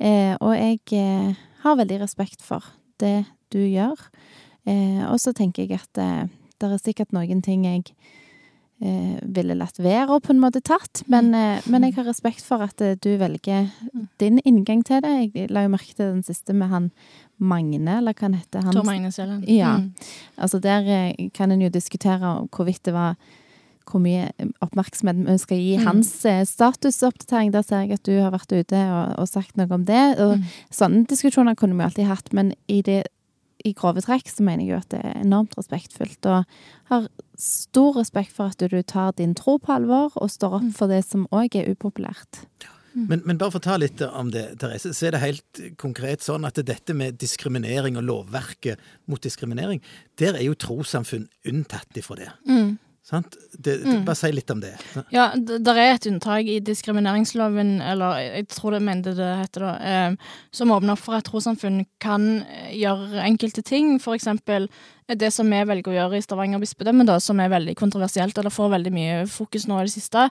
Eh, 0.00 0.32
og 0.40 0.56
jeg 0.56 0.80
har 1.62 1.76
veldig 1.78 2.00
respekt 2.06 2.40
for 2.42 2.64
det 3.02 3.26
du 3.52 3.60
gjør. 3.60 4.00
Og 5.10 5.18
så 5.18 5.32
tenker 5.34 5.66
jeg 5.66 5.82
at 5.82 6.30
det 6.62 6.68
er 6.68 6.78
sikkert 6.78 7.12
noen 7.12 7.42
ting 7.42 7.64
jeg 7.66 7.90
ville 9.22 9.54
latt 9.54 9.76
være 9.78 10.10
og 10.10 10.22
på 10.26 10.32
en 10.34 10.40
måte 10.42 10.60
tatt, 10.64 11.02
men, 11.06 11.28
eh, 11.34 11.60
men 11.70 11.84
jeg 11.86 11.94
har 11.94 12.04
respekt 12.08 12.42
for 12.42 12.62
at 12.64 12.80
eh, 12.82 12.96
du 12.98 13.12
velger 13.20 13.68
din 14.18 14.40
inngang 14.44 14.82
til 14.84 15.00
det. 15.04 15.12
Jeg 15.34 15.50
la 15.54 15.62
jo 15.62 15.68
merke 15.74 15.94
til 15.94 16.08
den 16.16 16.22
siste 16.26 16.52
med 16.52 16.68
han 16.72 16.90
Magne, 17.42 17.98
eller 17.98 18.12
hva 18.14 18.28
han 18.28 18.34
heter. 18.38 18.62
Han, 18.62 18.74
Tor 18.74 18.84
Magne 18.86 19.10
Seland. 19.14 19.46
Ja. 19.50 19.76
Mm. 19.78 19.92
Altså 20.38 20.58
der 20.62 20.82
eh, 20.86 21.28
kan 21.34 21.50
en 21.54 21.62
jo 21.62 21.68
diskutere 21.70 22.34
hvorvidt 22.50 22.82
det 22.84 22.94
var 22.94 23.14
hvor 23.90 23.98
mye 23.98 24.28
oppmerksomhet 24.62 25.24
vi 25.26 25.38
skal 25.42 25.58
gi 25.58 25.72
Mm. 25.78 25.86
hans 25.86 26.24
eh, 26.24 26.44
statusoppdatering. 26.46 27.52
Der 27.52 27.62
ser 27.62 27.80
jeg 27.82 27.92
at 27.98 28.04
du 28.06 28.12
har 28.20 28.30
vært 28.30 28.52
ute 28.54 28.78
og, 28.78 29.18
og 29.18 29.28
sagt 29.28 29.56
noe 29.58 29.70
om 29.74 29.84
det. 29.84 30.18
Og 30.22 30.38
Mm. 30.38 30.44
Sånne 30.70 31.06
diskusjoner 31.06 31.54
kunne 31.58 31.76
vi 31.76 31.82
alltid 31.84 32.06
hatt, 32.06 32.32
men 32.32 32.54
i, 32.68 32.80
det, 32.82 33.04
i 33.64 33.72
grove 33.72 34.02
trekk 34.04 34.28
så 34.28 34.44
mener 34.46 34.64
jeg 34.64 34.72
jo 34.72 34.80
at 34.80 34.90
det 34.94 35.00
er 35.04 35.20
enormt 35.22 35.56
respektfullt. 35.58 36.26
Og 36.26 36.44
har 36.90 37.08
stor 37.38 37.96
respekt 38.00 38.32
for 38.36 38.52
at 38.52 38.62
du 38.62 38.82
tar 38.82 39.12
din 39.18 39.34
tro 39.38 39.58
på 39.62 39.72
alvor 39.74 40.12
og 40.16 40.30
står 40.30 40.58
opp 40.60 40.62
Mm. 40.62 40.74
for 40.74 40.86
det 40.88 41.04
som 41.04 41.26
òg 41.32 41.56
er 41.56 41.70
upopulært. 41.70 42.46
Men, 42.94 43.22
men 43.24 43.38
bare 43.40 43.50
for 43.54 43.58
å 43.62 43.64
ta 43.64 43.76
litt 43.80 44.02
om 44.04 44.30
det, 44.30 44.58
Therese, 44.60 44.92
så 44.92 45.06
er 45.08 45.14
det 45.14 45.20
helt 45.22 45.60
konkret 45.80 46.20
sånn 46.20 46.44
at 46.44 46.60
dette 46.60 46.92
med 46.92 47.16
diskriminering 47.16 47.96
og 47.96 48.04
lovverket 48.04 48.78
mot 49.08 49.20
diskriminering, 49.24 49.80
der 50.20 50.36
er 50.36 50.44
jo 50.44 50.54
trossamfunn 50.54 51.24
unntatt 51.48 51.96
ifra 51.96 52.18
det. 52.20 52.28
Mm. 52.46 52.74
Det, 53.12 53.74
det, 53.84 53.98
bare 54.06 54.16
si 54.16 54.30
litt 54.32 54.50
om 54.50 54.60
det. 54.62 54.72
Ja, 55.12 55.26
det 55.36 55.74
er 55.74 55.90
et 55.92 56.06
unntak 56.08 56.48
i 56.48 56.56
diskrimineringsloven, 56.64 57.74
eller 57.84 58.22
jeg 58.22 58.46
tror 58.54 58.72
det 58.72 58.80
mente 58.86 59.12
det 59.18 59.28
heter 59.42 59.66
det, 59.66 59.74
eh, 59.90 60.32
som 60.54 60.72
åpner 60.72 60.96
for 60.96 61.18
at 61.18 61.28
trossamfunn 61.28 61.82
kan 62.00 62.24
eh, 62.40 62.72
gjøre 62.80 63.20
enkelte 63.26 63.64
ting. 63.68 63.98
For 64.00 64.16
eksempel 64.16 64.70
eh, 64.70 65.18
det 65.20 65.28
som 65.36 65.52
vi 65.52 65.60
velger 65.68 65.92
å 65.92 65.98
gjøre 65.98 66.22
i 66.22 66.24
Stavanger 66.24 66.62
bispedømme, 66.62 67.04
da, 67.08 67.18
som 67.20 67.42
er 67.44 67.52
veldig 67.52 67.76
kontroversielt, 67.76 68.40
eller 68.40 68.54
får 68.54 68.72
veldig 68.78 68.94
mye 68.96 69.22
fokus 69.28 69.68
nå 69.68 69.82
i 69.82 69.90
det 69.90 69.94
siste, 69.98 70.30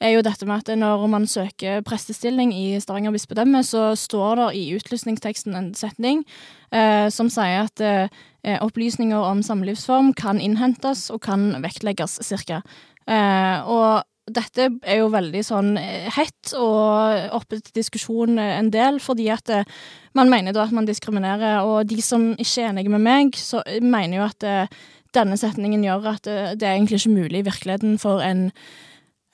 er 0.00 0.14
jo 0.14 0.22
dette 0.24 0.46
med 0.46 0.62
at 0.62 0.78
når 0.78 1.06
man 1.10 1.26
søker 1.28 1.82
prestestilling 1.84 2.54
i 2.54 2.78
Stavanger 2.80 3.12
bispedømme, 3.16 3.64
så 3.66 3.90
står 3.98 4.44
det 4.44 4.48
i 4.62 4.64
utlysningsteksten 4.78 5.58
en 5.58 5.72
setning 5.74 6.22
eh, 6.70 7.10
som 7.12 7.28
sier 7.32 7.66
at 7.66 7.82
eh, 7.84 8.20
opplysninger 8.42 9.20
om 9.20 9.42
samlivsform 9.44 10.14
kan 10.16 10.40
innhentes 10.40 11.08
og 11.12 11.20
kan 11.26 11.50
vektlegges, 11.60 12.18
cirka. 12.24 12.62
Eh, 13.10 13.68
og 13.68 14.06
dette 14.30 14.68
er 14.86 15.00
jo 15.00 15.10
veldig 15.12 15.42
sånn 15.44 15.74
eh, 15.80 16.08
hett 16.14 16.52
og 16.58 17.34
oppe 17.36 17.60
til 17.60 17.80
diskusjon 17.80 18.38
eh, 18.38 18.56
en 18.58 18.70
del, 18.72 19.00
fordi 19.02 19.28
at 19.32 19.50
eh, 19.52 19.80
man 20.18 20.30
mener 20.32 20.54
da 20.54 20.66
at 20.66 20.74
man 20.76 20.88
diskriminerer, 20.88 21.64
og 21.66 21.88
de 21.90 22.00
som 22.04 22.30
ikke 22.36 22.62
er 22.62 22.70
enige 22.70 22.92
med 22.92 23.04
meg, 23.04 23.38
så 23.38 23.64
eh, 23.66 23.82
mener 23.82 24.20
jo 24.20 24.28
at 24.28 24.46
eh, 24.46 24.78
denne 25.16 25.38
setningen 25.40 25.84
gjør 25.86 26.12
at 26.14 26.30
eh, 26.30 26.52
det 26.58 26.68
er 26.68 26.76
egentlig 26.76 27.00
ikke 27.00 27.16
mulig 27.16 27.42
i 27.42 27.48
virkeligheten 27.50 27.98
for 28.02 28.22
en 28.24 28.48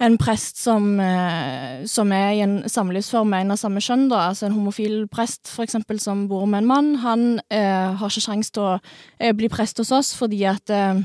en 0.03 0.19
prest 0.21 0.59
som, 0.61 1.01
eh, 1.01 1.87
som 1.89 2.13
er 2.13 2.31
i 2.37 2.43
en 2.45 2.69
samlivsform 2.69 3.31
med 3.33 3.47
en 3.47 3.55
av 3.55 3.61
samme 3.61 3.81
kjønn, 3.81 4.09
da, 4.13 4.29
altså 4.29 4.47
en 4.47 4.57
homofil 4.59 5.07
prest 5.09 5.49
for 5.49 5.65
eksempel 5.65 6.01
som 6.03 6.27
bor 6.29 6.45
med 6.47 6.65
en 6.65 6.69
mann, 6.69 6.95
han 7.01 7.41
eh, 7.51 7.97
har 7.97 8.13
ikke 8.13 8.27
sjanse 8.27 8.53
til 8.53 8.67
å 8.67 8.75
eh, 9.21 9.33
bli 9.33 9.49
prest 9.49 9.81
hos 9.81 9.93
oss 9.97 10.13
fordi 10.19 10.43
at 10.51 10.71
eh, 10.71 11.01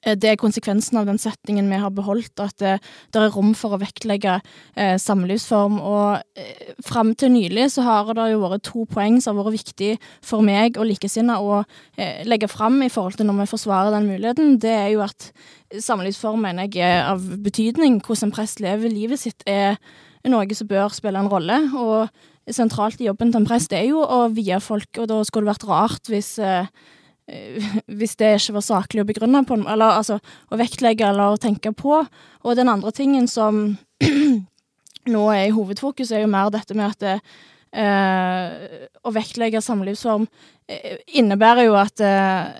det 0.00 0.30
er 0.30 0.38
konsekvensen 0.40 0.96
av 1.00 1.08
den 1.08 1.18
setningen 1.20 1.68
vi 1.68 1.80
har 1.82 1.92
beholdt, 1.92 2.40
at 2.40 2.56
det, 2.62 2.76
det 3.12 3.20
er 3.20 3.32
rom 3.34 3.52
for 3.58 3.76
å 3.76 3.80
vektlegge 3.82 4.38
eh, 4.40 4.96
samlivsform. 5.00 5.76
Og 5.76 6.40
eh, 6.40 6.72
fram 6.86 7.12
til 7.18 7.34
nylig 7.34 7.68
så 7.74 7.84
har 7.84 8.12
det 8.16 8.30
jo 8.32 8.42
vært 8.44 8.64
to 8.68 8.86
poeng 8.90 9.20
som 9.20 9.36
har 9.36 9.48
vært 9.48 9.60
viktig 9.60 9.92
for 10.24 10.46
meg 10.46 10.80
og 10.80 10.88
likesinnede 10.88 11.40
å 11.44 11.62
eh, 12.00 12.22
legge 12.28 12.48
fram 12.50 12.80
i 12.86 12.90
forhold 12.92 13.20
til 13.20 13.28
når 13.28 13.42
vi 13.42 13.50
forsvarer 13.52 13.94
den 13.96 14.08
muligheten. 14.08 14.56
Det 14.62 14.72
er 14.72 14.92
jo 14.94 15.04
at 15.04 15.30
samlivsform 15.76 16.46
mener 16.48 16.70
jeg 16.70 16.86
er 16.86 17.10
av 17.12 17.26
betydning. 17.44 18.00
Hvordan 18.00 18.30
en 18.30 18.36
prest 18.36 18.64
lever 18.64 18.92
livet 18.92 19.20
sitt 19.20 19.44
er 19.48 19.76
noe 20.28 20.56
som 20.56 20.68
bør 20.68 20.92
spille 20.96 21.20
en 21.20 21.30
rolle. 21.30 21.60
Og 21.76 22.54
sentralt 22.54 23.00
i 23.00 23.08
jobben 23.08 23.30
til 23.30 23.42
en 23.42 23.48
prest 23.48 23.72
er 23.76 23.86
jo 23.90 24.00
å 24.02 24.24
vie 24.34 24.56
folk, 24.62 24.90
og 24.98 25.10
da 25.10 25.20
skulle 25.26 25.46
det 25.46 25.54
vært 25.54 25.68
rart 25.68 26.10
hvis 26.10 26.32
eh, 26.42 26.70
hvis 27.98 28.16
det 28.20 28.34
ikke 28.38 28.56
var 28.58 28.66
saklig 28.66 29.04
å 29.04 29.08
begrunne 29.08 29.42
på, 29.46 29.58
eller 29.60 30.00
altså 30.00 30.18
å 30.50 30.58
vektlegge 30.60 31.08
eller 31.10 31.34
å 31.34 31.40
tenke 31.40 31.72
på. 31.76 32.02
Og 32.44 32.58
den 32.58 32.70
andre 32.72 32.92
tingen 32.96 33.28
som 33.30 33.62
nå 35.14 35.24
er 35.34 35.46
i 35.48 35.54
hovedfokus, 35.54 36.12
er 36.12 36.24
jo 36.24 36.32
mer 36.32 36.52
dette 36.52 36.76
med 36.76 36.90
at 36.90 37.04
det, 37.04 37.16
eh, 37.72 38.86
å 39.04 39.14
vektlegge 39.14 39.62
samlivsform 39.64 40.26
eh, 40.68 40.98
innebærer 41.20 41.68
jo 41.68 41.78
at 41.80 42.04
eh, 42.04 42.50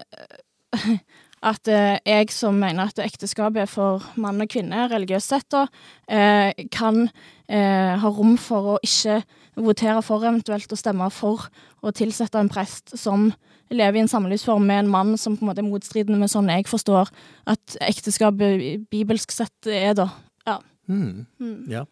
at 1.41 1.69
eh, 1.73 1.97
jeg 2.05 2.33
som 2.35 2.59
mener 2.61 2.91
at 2.91 3.01
ekteskapet 3.01 3.65
er 3.65 3.71
for 3.71 4.05
mann 4.21 4.43
og 4.43 4.51
kvinne, 4.53 4.87
religiøst 4.93 5.33
sett, 5.33 5.47
da, 5.53 5.65
eh, 6.13 6.67
kan 6.73 7.07
eh, 7.49 7.97
ha 8.01 8.13
rom 8.13 8.37
for 8.41 8.75
å 8.75 8.81
ikke 8.85 9.23
votere 9.61 10.03
for 10.05 10.25
eventuelt 10.25 10.73
å 10.73 10.79
stemme 10.79 11.09
for 11.13 11.49
å 11.81 11.93
tilsette 11.97 12.41
en 12.41 12.53
prest 12.53 12.93
som 12.99 13.31
lever 13.71 14.01
i 14.01 14.05
en 14.05 14.11
samlivsform 14.11 14.67
med 14.67 14.85
en 14.85 14.93
mann 14.93 15.17
som 15.21 15.37
på 15.37 15.45
en 15.45 15.51
måte 15.51 15.63
er 15.63 15.69
motstridende 15.69 16.19
med 16.21 16.33
sånn 16.33 16.51
jeg 16.51 16.67
forstår 16.69 17.11
at 17.51 17.77
ekteskapet 17.87 18.89
bibelsk 18.91 19.33
sett 19.33 19.71
er, 19.71 19.95
da. 19.97 20.11
Ja. 20.49 20.59
Mm. 20.91 21.27
ja. 21.71 21.87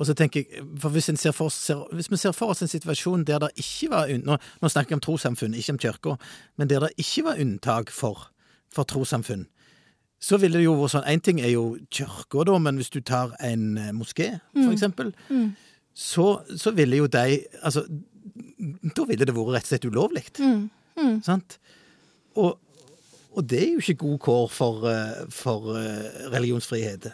Og 0.00 0.06
så 0.08 0.14
tenker 0.16 0.40
jeg, 0.40 0.64
for 0.80 0.94
hvis, 0.94 1.10
ser 1.20 1.34
for, 1.36 1.52
ser, 1.52 1.82
hvis, 1.92 2.08
vi 2.08 2.16
ser 2.16 2.32
for 2.32 2.54
oss 2.54 2.62
en 2.64 2.70
situasjon 2.70 3.26
der 3.28 3.42
det 3.42 3.50
ikke 3.60 3.90
var 3.92 4.12
nå, 4.24 4.38
nå 4.38 4.70
snakker 4.72 4.94
jeg 4.94 5.00
om 5.00 5.02
trossamfunn, 5.04 5.56
ikke 5.58 5.74
om 5.74 5.80
kirka, 5.82 6.14
men 6.56 6.70
der 6.70 6.86
det 6.86 6.94
ikke 6.96 7.26
var 7.26 7.42
unntak 7.42 7.92
for, 7.92 8.30
for 8.72 8.84
trossamfunn, 8.84 9.46
så 10.20 10.36
ville 10.38 10.58
det 10.58 10.64
jo 10.66 10.74
vært 10.76 10.92
sånn 10.94 11.06
Én 11.08 11.20
ting 11.24 11.40
er 11.40 11.50
jo 11.54 11.76
kirka, 11.90 12.44
da, 12.44 12.58
men 12.58 12.76
hvis 12.76 12.90
du 12.92 13.00
tar 13.00 13.32
en 13.40 13.78
eh, 13.78 13.90
moské, 13.92 14.40
for 14.52 14.68
Mm. 14.68 14.72
eksempel, 14.76 15.12
Mm. 15.30 15.56
så, 15.94 16.42
så 16.56 16.70
ville 16.74 16.96
jo 16.96 17.06
de 17.06 17.44
Altså, 17.64 17.86
da 18.96 19.04
ville 19.08 19.24
det 19.24 19.34
vært 19.34 19.54
rett 19.54 19.64
og 19.64 19.70
slett 19.72 19.84
ulovlig. 19.88 20.24
Mm. 20.38 20.70
Mm. 20.96 21.22
Sant? 21.22 21.58
Og, 22.36 22.58
og 23.30 23.44
det 23.46 23.60
er 23.62 23.68
jo 23.76 23.78
ikke 23.82 24.00
god 24.00 24.16
kår 24.24 24.46
for, 24.50 24.86
eh, 24.90 25.18
for 25.30 25.76
eh, 25.78 26.26
religionsfrihet. 26.32 27.06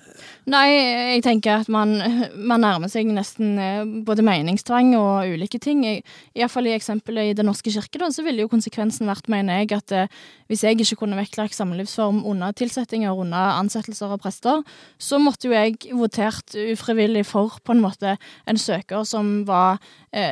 Nei, 0.49 0.65
jeg 0.73 1.25
tenker 1.27 1.61
at 1.61 1.69
man, 1.69 1.93
man 2.33 2.63
nærmer 2.65 2.89
seg 2.89 3.11
nesten 3.13 3.59
eh, 3.61 3.83
både 4.07 4.25
meningstvang 4.25 4.95
og 4.97 5.29
ulike 5.35 5.61
ting. 5.61 5.85
Iallfall 5.85 6.71
i 6.71 6.77
eksempelet 6.77 7.33
i 7.33 7.35
Den 7.37 7.51
norske 7.51 7.73
kirke, 7.75 8.01
da, 8.01 8.09
så 8.09 8.25
ville 8.25 8.47
jo 8.47 8.53
konsekvensen 8.53 9.11
vært, 9.11 9.29
mener 9.29 9.61
jeg, 9.61 9.77
at 9.77 10.17
hvis 10.49 10.65
jeg 10.65 10.79
ikke 10.81 11.03
kunne 11.03 11.19
vektlagt 11.19 11.59
samlivsform 11.59 12.23
under 12.25 12.55
tilsettinger, 12.57 13.13
under 13.13 13.59
ansettelser 13.59 14.17
av 14.17 14.23
prester, 14.23 14.65
så 14.97 15.21
måtte 15.21 15.51
jo 15.51 15.57
jeg 15.57 15.77
votert 15.99 16.57
ufrivillig 16.57 17.27
for 17.29 17.59
på 17.61 17.77
en 17.77 17.85
måte 17.85 18.17
en 18.49 18.61
søker 18.61 19.05
som 19.05 19.43
var, 19.49 19.83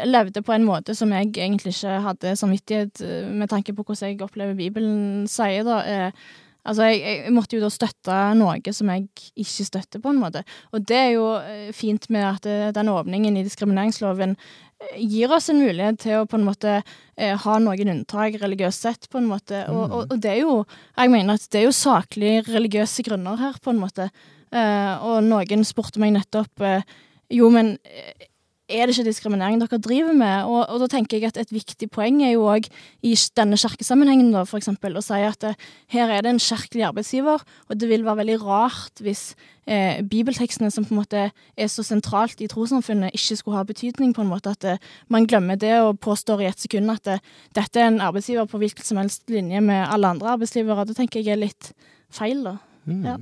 levde 0.08 0.40
på 0.40 0.54
en 0.54 0.64
måte 0.64 0.94
som 0.96 1.10
jeg 1.12 1.34
egentlig 1.34 1.74
ikke 1.74 1.98
hadde 2.06 2.36
samvittighet 2.40 3.02
med 3.34 3.50
tanke 3.52 3.74
på 3.76 3.84
hvordan 3.84 4.14
jeg 4.14 4.22
opplever 4.24 4.56
Bibelen 4.56 5.26
sier, 5.28 5.66
da. 5.66 5.73
Eh, 5.82 6.24
Altså, 6.64 6.86
jeg, 6.88 7.00
jeg 7.04 7.32
måtte 7.36 7.58
jo 7.58 7.60
da 7.60 7.68
støtte 7.68 8.18
noe 8.38 8.72
som 8.72 8.88
jeg 8.88 9.02
ikke 9.36 9.66
støtter, 9.68 10.00
på 10.00 10.14
en 10.14 10.20
måte. 10.22 10.40
Og 10.72 10.86
det 10.88 10.96
er 10.96 11.10
jo 11.12 11.26
eh, 11.36 11.72
fint 11.76 12.08
med 12.14 12.24
at 12.24 12.48
eh, 12.48 12.70
den 12.72 12.88
åpningen 12.88 13.36
i 13.36 13.42
diskrimineringsloven 13.44 14.32
eh, 14.32 14.94
gir 14.96 15.34
oss 15.36 15.50
en 15.52 15.60
mulighet 15.60 16.00
til 16.06 16.22
å 16.22 16.28
på 16.30 16.38
en 16.40 16.46
måte 16.46 16.78
eh, 16.78 17.34
ha 17.44 17.58
noen 17.60 17.92
unntak 17.98 18.38
religiøst 18.40 18.88
sett, 18.88 19.10
på 19.12 19.20
en 19.20 19.28
måte. 19.28 19.60
Og, 19.68 19.84
og, 19.84 20.14
og 20.14 20.16
det 20.16 20.32
er 20.32 20.40
jo 20.40 20.62
Jeg 20.96 21.12
mener 21.12 21.36
at 21.36 21.44
det 21.52 21.60
er 21.60 21.68
jo 21.68 21.76
saklig 21.76 22.32
religiøse 22.48 23.04
grunner 23.10 23.44
her, 23.44 23.60
på 23.60 23.74
en 23.74 23.84
måte. 23.84 24.08
Eh, 24.48 25.04
og 25.04 25.20
noen 25.28 25.68
spurte 25.68 26.00
meg 26.00 26.16
nettopp 26.16 26.64
eh, 26.64 26.96
Jo, 27.34 27.52
men 27.52 27.74
er 28.64 28.86
det 28.86 28.94
ikke 28.94 29.10
diskriminering 29.10 29.60
dere 29.60 29.78
driver 29.82 30.14
med? 30.16 30.46
Og, 30.48 30.62
og 30.72 30.80
da 30.80 30.88
tenker 30.88 31.18
jeg 31.18 31.28
at 31.28 31.40
et 31.40 31.52
viktig 31.52 31.90
poeng 31.92 32.22
er 32.24 32.32
jo 32.32 32.46
òg 32.48 32.68
i 33.04 33.12
denne 33.36 33.58
kirkesammenhengen, 33.60 34.30
da, 34.32 34.44
eksempel, 34.56 34.96
å 34.96 35.02
si 35.04 35.18
at 35.20 35.40
det, 35.44 35.52
her 35.92 36.08
er 36.08 36.24
det 36.24 36.32
en 36.32 36.40
kjerkelig 36.40 36.86
arbeidsgiver, 36.88 37.44
og 37.68 37.80
det 37.80 37.90
vil 37.90 38.06
være 38.06 38.22
veldig 38.22 38.38
rart 38.40 39.02
hvis 39.04 39.34
eh, 39.68 40.00
bibeltekstene 40.00 40.72
som 40.72 40.86
på 40.88 40.94
en 40.94 41.02
måte 41.02 41.26
er 41.28 41.68
så 41.72 41.84
sentralt 41.84 42.40
i 42.40 42.48
trossamfunnet, 42.48 43.12
ikke 43.12 43.38
skulle 43.40 43.60
ha 43.60 43.68
betydning, 43.68 44.16
på 44.16 44.24
en 44.24 44.32
måte. 44.32 44.56
At 44.56 44.64
det, 44.64 44.78
man 45.12 45.28
glemmer 45.28 45.60
det 45.60 45.76
og 45.82 46.00
påstår 46.04 46.40
i 46.40 46.48
et 46.48 46.64
sekund 46.64 46.92
at 46.94 47.04
det, 47.04 47.20
dette 47.58 47.80
er 47.80 47.92
en 47.92 48.00
arbeidsgiver 48.04 48.48
på 48.48 48.62
hvilken 48.64 48.86
som 48.86 49.02
helst 49.02 49.28
linje 49.32 49.60
med 49.60 49.84
alle 49.84 50.16
andre 50.16 50.38
arbeidsgivere. 50.38 50.88
Det 50.88 50.96
tenker 51.02 51.20
jeg 51.20 51.36
er 51.36 51.44
litt 51.44 51.74
feil, 52.14 52.40
da. 52.48 52.58
Mm. 52.88 53.04
Ja. 53.04 53.20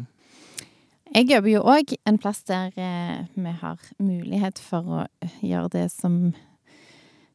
Jeg 1.13 1.29
jobber 1.29 1.51
jo 1.51 1.61
òg 1.69 1.93
en 2.09 2.17
plass 2.21 2.41
der 2.49 2.73
eh, 2.81 3.25
vi 3.37 3.53
har 3.61 3.81
mulighet 4.01 4.61
for 4.63 4.87
å 4.89 5.01
eh, 5.21 5.35
gjøre 5.45 5.69
det 5.75 5.87
som 5.93 6.33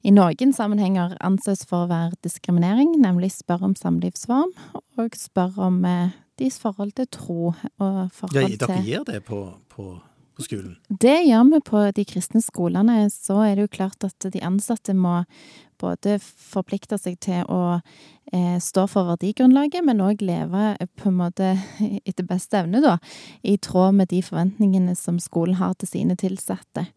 i 0.01 0.13
noen 0.13 0.53
sammenhenger 0.55 1.13
anses 1.25 1.61
for 1.67 1.85
å 1.85 1.89
være 1.91 2.17
diskriminering, 2.25 2.95
nemlig 3.01 3.33
spørre 3.35 3.69
om 3.69 3.75
samlivsform, 3.77 4.53
og 4.97 5.17
spørre 5.19 5.69
om 5.69 5.81
eh, 5.85 6.15
deres 6.39 6.57
forhold 6.61 6.95
til 6.97 7.09
tro 7.13 7.51
og 7.53 7.99
forhold 8.17 8.37
Ja, 8.39 8.49
dere 8.65 8.81
gir 8.85 9.05
det 9.05 9.21
på, 9.29 9.43
på, 9.69 9.91
på 10.37 10.45
skolen? 10.45 10.75
Det 10.89 11.17
gjør 11.25 11.47
vi 11.51 11.61
på 11.65 11.83
de 11.97 12.05
kristne 12.07 12.41
skolene. 12.45 13.07
Så 13.13 13.39
er 13.43 13.55
det 13.57 13.67
jo 13.67 13.75
klart 13.79 14.05
at 14.07 14.29
de 14.33 14.43
ansatte 14.45 14.95
må 14.97 15.23
både 15.81 16.17
forplikte 16.21 16.97
seg 16.97 17.19
til 17.21 17.45
å 17.53 17.77
eh, 18.33 18.57
stå 18.63 18.87
for 18.89 19.09
verdigrunnlaget, 19.11 19.85
men 19.85 20.01
òg 20.01 20.23
leve 20.25 20.73
på 20.97 21.11
en 21.11 21.19
måte 21.21 21.53
etter 22.07 22.27
beste 22.27 22.61
evne, 22.61 22.81
da. 22.83 22.97
I 23.45 23.57
tråd 23.61 23.97
med 23.99 24.11
de 24.13 24.23
forventningene 24.25 24.97
som 24.97 25.19
skolen 25.21 25.59
har 25.61 25.77
til 25.77 25.91
sine 25.91 26.17
tilsatte. 26.19 26.87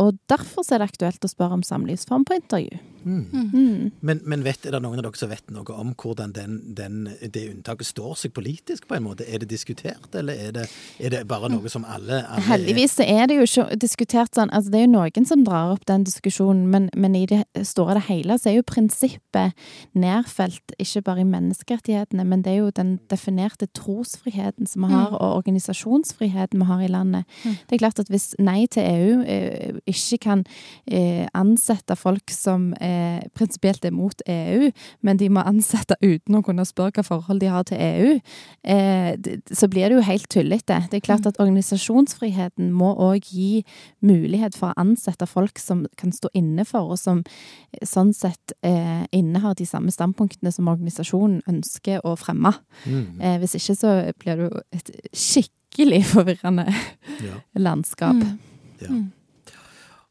Og 0.00 0.16
derfor 0.30 0.64
er 0.72 0.80
det 0.80 0.92
aktuelt 0.92 1.24
å 1.24 1.30
spørre 1.30 1.58
om 1.58 1.66
samlivsform 1.66 2.24
på 2.28 2.38
intervju. 2.40 2.80
Mm. 3.04 3.50
Mm. 3.52 3.90
Men, 4.00 4.20
men 4.24 4.44
vet, 4.44 4.66
er 4.66 4.76
det 4.76 4.80
noen 4.82 5.00
av 5.00 5.06
dere 5.06 5.18
som 5.18 5.30
vet 5.30 5.50
noe 5.50 5.74
om 5.74 5.92
hvordan 5.98 6.32
den, 6.36 6.58
den, 6.76 7.08
det 7.34 7.48
unntaket 7.50 7.88
står 7.88 8.14
seg 8.20 8.34
politisk, 8.36 8.86
på 8.88 8.96
en 8.96 9.04
måte? 9.06 9.26
Er 9.26 9.42
det 9.42 9.50
diskutert, 9.50 10.06
eller 10.14 10.38
er 10.38 10.54
det, 10.56 10.66
er 11.02 11.14
det 11.14 11.22
bare 11.30 11.50
noe 11.52 11.70
som 11.72 11.84
alle, 11.84 12.22
alle 12.22 12.44
Heldigvis 12.46 12.96
så 13.00 13.06
er 13.06 13.26
det 13.28 13.40
jo 13.40 13.48
ikke 13.48 13.78
diskutert 13.82 14.36
sånn 14.36 14.52
Altså, 14.52 14.70
det 14.72 14.80
er 14.80 14.86
jo 14.86 14.92
noen 14.94 15.28
som 15.28 15.44
drar 15.46 15.72
opp 15.74 15.86
den 15.88 16.06
diskusjonen, 16.06 16.66
men, 16.70 16.88
men 16.94 17.16
i 17.18 17.24
det 17.28 17.42
store 17.66 17.96
og 17.96 17.98
det 17.98 18.06
hele 18.06 18.38
så 18.38 18.52
er 18.52 18.58
jo 18.60 18.66
prinsippet 18.68 19.58
nedfelt 19.98 20.76
ikke 20.78 21.02
bare 21.08 21.24
i 21.24 21.28
menneskerettighetene, 21.28 22.26
men 22.28 22.44
det 22.44 22.54
er 22.54 22.60
jo 22.60 22.72
den 22.76 22.94
definerte 23.10 23.68
trosfriheten 23.74 24.68
som 24.70 24.86
vi 24.86 24.92
har, 24.94 25.16
og 25.18 25.42
organisasjonsfriheten 25.42 26.62
vi 26.62 26.70
har 26.70 26.84
i 26.84 26.90
landet. 26.92 27.38
Det 27.42 27.76
er 27.76 27.82
klart 27.82 28.00
at 28.02 28.10
hvis 28.12 28.32
Nei 28.42 28.64
til 28.70 28.86
EU 28.86 29.18
eh, 29.28 29.81
ikke 29.86 30.18
kan 30.22 30.44
eh, 30.86 31.26
ansette 31.34 31.96
folk 31.96 32.30
som 32.30 32.72
eh, 32.80 33.20
prinsipielt 33.34 33.84
er 33.84 33.90
mot 33.94 34.22
EU, 34.26 34.70
men 35.02 35.16
de 35.20 35.28
må 35.28 35.42
ansette 35.46 35.96
uten 36.02 36.36
å 36.38 36.42
kunne 36.44 36.64
spørre 36.68 36.92
hva 37.00 37.04
forhold 37.06 37.40
de 37.40 37.50
har 37.52 37.64
til 37.64 37.78
EU, 37.78 38.20
eh, 38.64 39.16
det- 39.16 39.40
så 39.52 39.68
blir 39.68 39.88
det 39.88 39.96
jo 39.98 40.02
helt 40.06 40.28
tullete. 40.28 40.88
Det 40.90 41.00
er 41.02 41.06
klart 41.06 41.26
at 41.26 41.38
organisasjonsfriheten 41.42 42.70
må 42.72 42.92
òg 42.98 43.20
gi 43.32 43.64
mulighet 44.02 44.54
for 44.58 44.70
å 44.72 44.78
ansette 44.82 45.26
folk 45.28 45.58
som 45.58 45.86
kan 45.96 46.12
stå 46.12 46.28
inne 46.34 46.64
for, 46.68 46.92
og 46.92 46.98
som 46.98 47.22
eh, 47.72 47.84
sånn 47.86 48.12
sett 48.14 48.52
eh, 48.62 49.06
innehar 49.12 49.54
de 49.58 49.66
samme 49.66 49.90
standpunktene 49.92 50.52
som 50.52 50.68
organisasjonen 50.68 51.42
ønsker 51.48 52.00
å 52.04 52.16
fremme. 52.18 52.54
Mm. 52.86 53.20
Eh, 53.20 53.38
hvis 53.42 53.56
ikke 53.58 53.76
så 53.78 53.94
blir 54.18 54.36
det 54.36 54.48
jo 54.50 54.60
et 54.72 54.90
skikkelig 55.12 56.02
forvirrende 56.12 56.66
Ja. 57.22 57.38
landskap. 57.56 58.14
Mm. 58.14 58.38
Ja. 58.82 58.88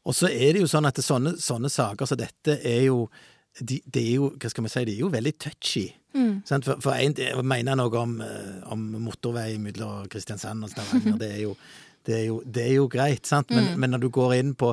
Og 0.08 0.16
så 0.16 0.30
er 0.32 0.56
det 0.56 0.64
jo 0.64 0.70
sånn 0.70 0.88
at 0.88 0.98
sånne, 1.02 1.36
sånne 1.38 1.70
saker 1.70 2.08
som 2.08 2.18
dette 2.18 2.58
er 2.66 2.88
jo 2.88 3.04
de, 3.60 3.80
de 3.84 4.00
er 4.00 4.14
jo, 4.16 4.30
hva 4.40 4.48
skal 4.48 4.64
vi 4.64 4.70
si, 4.72 4.84
de 4.88 4.94
er 4.94 5.02
jo 5.02 5.10
veldig 5.12 5.32
touchy. 5.40 5.84
Mm. 6.16 6.40
Sant? 6.48 6.66
For, 6.68 6.80
for 6.80 6.96
en 6.96 7.14
jeg 7.20 7.44
mener 7.44 7.76
noe 7.78 8.00
om, 8.00 8.16
eh, 8.24 8.58
om 8.72 8.84
motorvei 9.04 9.58
mellom 9.60 10.08
Kristiansand 10.12 10.64
og 10.64 10.72
Stavanger, 10.72 11.18
det 11.20 11.30
er 11.36 11.42
jo, 11.44 11.54
det 12.08 12.18
er 12.18 12.26
jo, 12.30 12.40
det 12.44 12.66
er 12.66 12.74
jo 12.78 12.88
greit, 12.92 13.28
sant? 13.28 13.52
Men, 13.52 13.74
men 13.80 13.92
når 13.94 14.06
du 14.06 14.08
går 14.14 14.36
inn 14.38 14.54
på, 14.58 14.72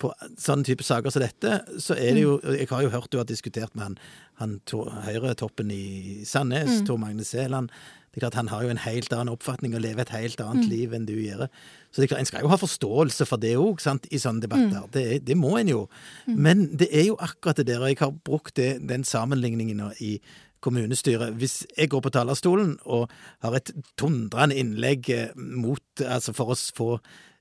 på 0.00 0.12
sånne 0.40 0.68
type 0.68 0.84
saker 0.86 1.12
som 1.12 1.24
dette, 1.24 1.56
så 1.82 1.96
er 1.96 2.16
det 2.16 2.24
jo 2.24 2.36
Jeg 2.54 2.68
har 2.70 2.84
jo 2.84 2.92
hørt 2.92 3.10
du 3.12 3.18
har 3.20 3.28
diskutert 3.28 3.74
med 3.74 3.88
han, 3.88 3.96
han 4.40 4.58
to, 4.68 4.84
Høyre-toppen 5.08 5.72
i 5.74 6.20
Sandnes, 6.28 6.82
Tor 6.88 7.00
Magne 7.00 7.26
Sæland. 7.26 7.72
Det 8.10 8.18
er 8.18 8.24
klart 8.24 8.34
Han 8.40 8.48
har 8.50 8.62
jo 8.64 8.70
en 8.72 8.80
helt 8.82 9.12
annen 9.14 9.30
oppfatning 9.30 9.74
og 9.78 9.82
lever 9.84 10.02
et 10.02 10.10
helt 10.16 10.40
annet 10.42 10.66
liv 10.68 10.92
enn 10.96 11.04
du 11.06 11.12
gjør. 11.14 11.46
Så 11.92 12.00
det 12.00 12.08
er 12.08 12.10
klart, 12.14 12.20
En 12.24 12.26
skal 12.26 12.42
jo 12.42 12.50
ha 12.50 12.58
forståelse 12.58 13.26
for 13.26 13.38
det 13.38 13.52
òg, 13.56 13.78
i 14.10 14.18
sånne 14.18 14.40
debatter. 14.42 14.88
Det, 14.90 15.04
det 15.24 15.36
må 15.38 15.56
en 15.60 15.68
jo. 15.70 15.84
Men 16.26 16.66
det 16.76 16.88
er 16.90 17.06
jo 17.12 17.16
akkurat 17.22 17.56
det 17.62 17.68
der, 17.70 17.80
og 17.84 17.88
jeg 17.92 18.00
har 18.02 18.10
brukt 18.26 18.56
det, 18.58 18.80
den 18.88 19.04
sammenligningen 19.06 19.84
i 20.00 20.16
kommunestyret. 20.60 21.34
Hvis 21.40 21.62
jeg 21.78 21.88
går 21.92 22.02
på 22.04 22.10
talerstolen 22.12 22.74
og 22.84 23.10
har 23.46 23.54
et 23.56 23.70
tundrende 24.00 24.58
innlegg 24.60 25.08
eh, 25.14 25.30
mot, 25.36 25.82
altså 26.04 26.34
for 26.36 26.52
å 26.52 26.56
få 26.58 26.88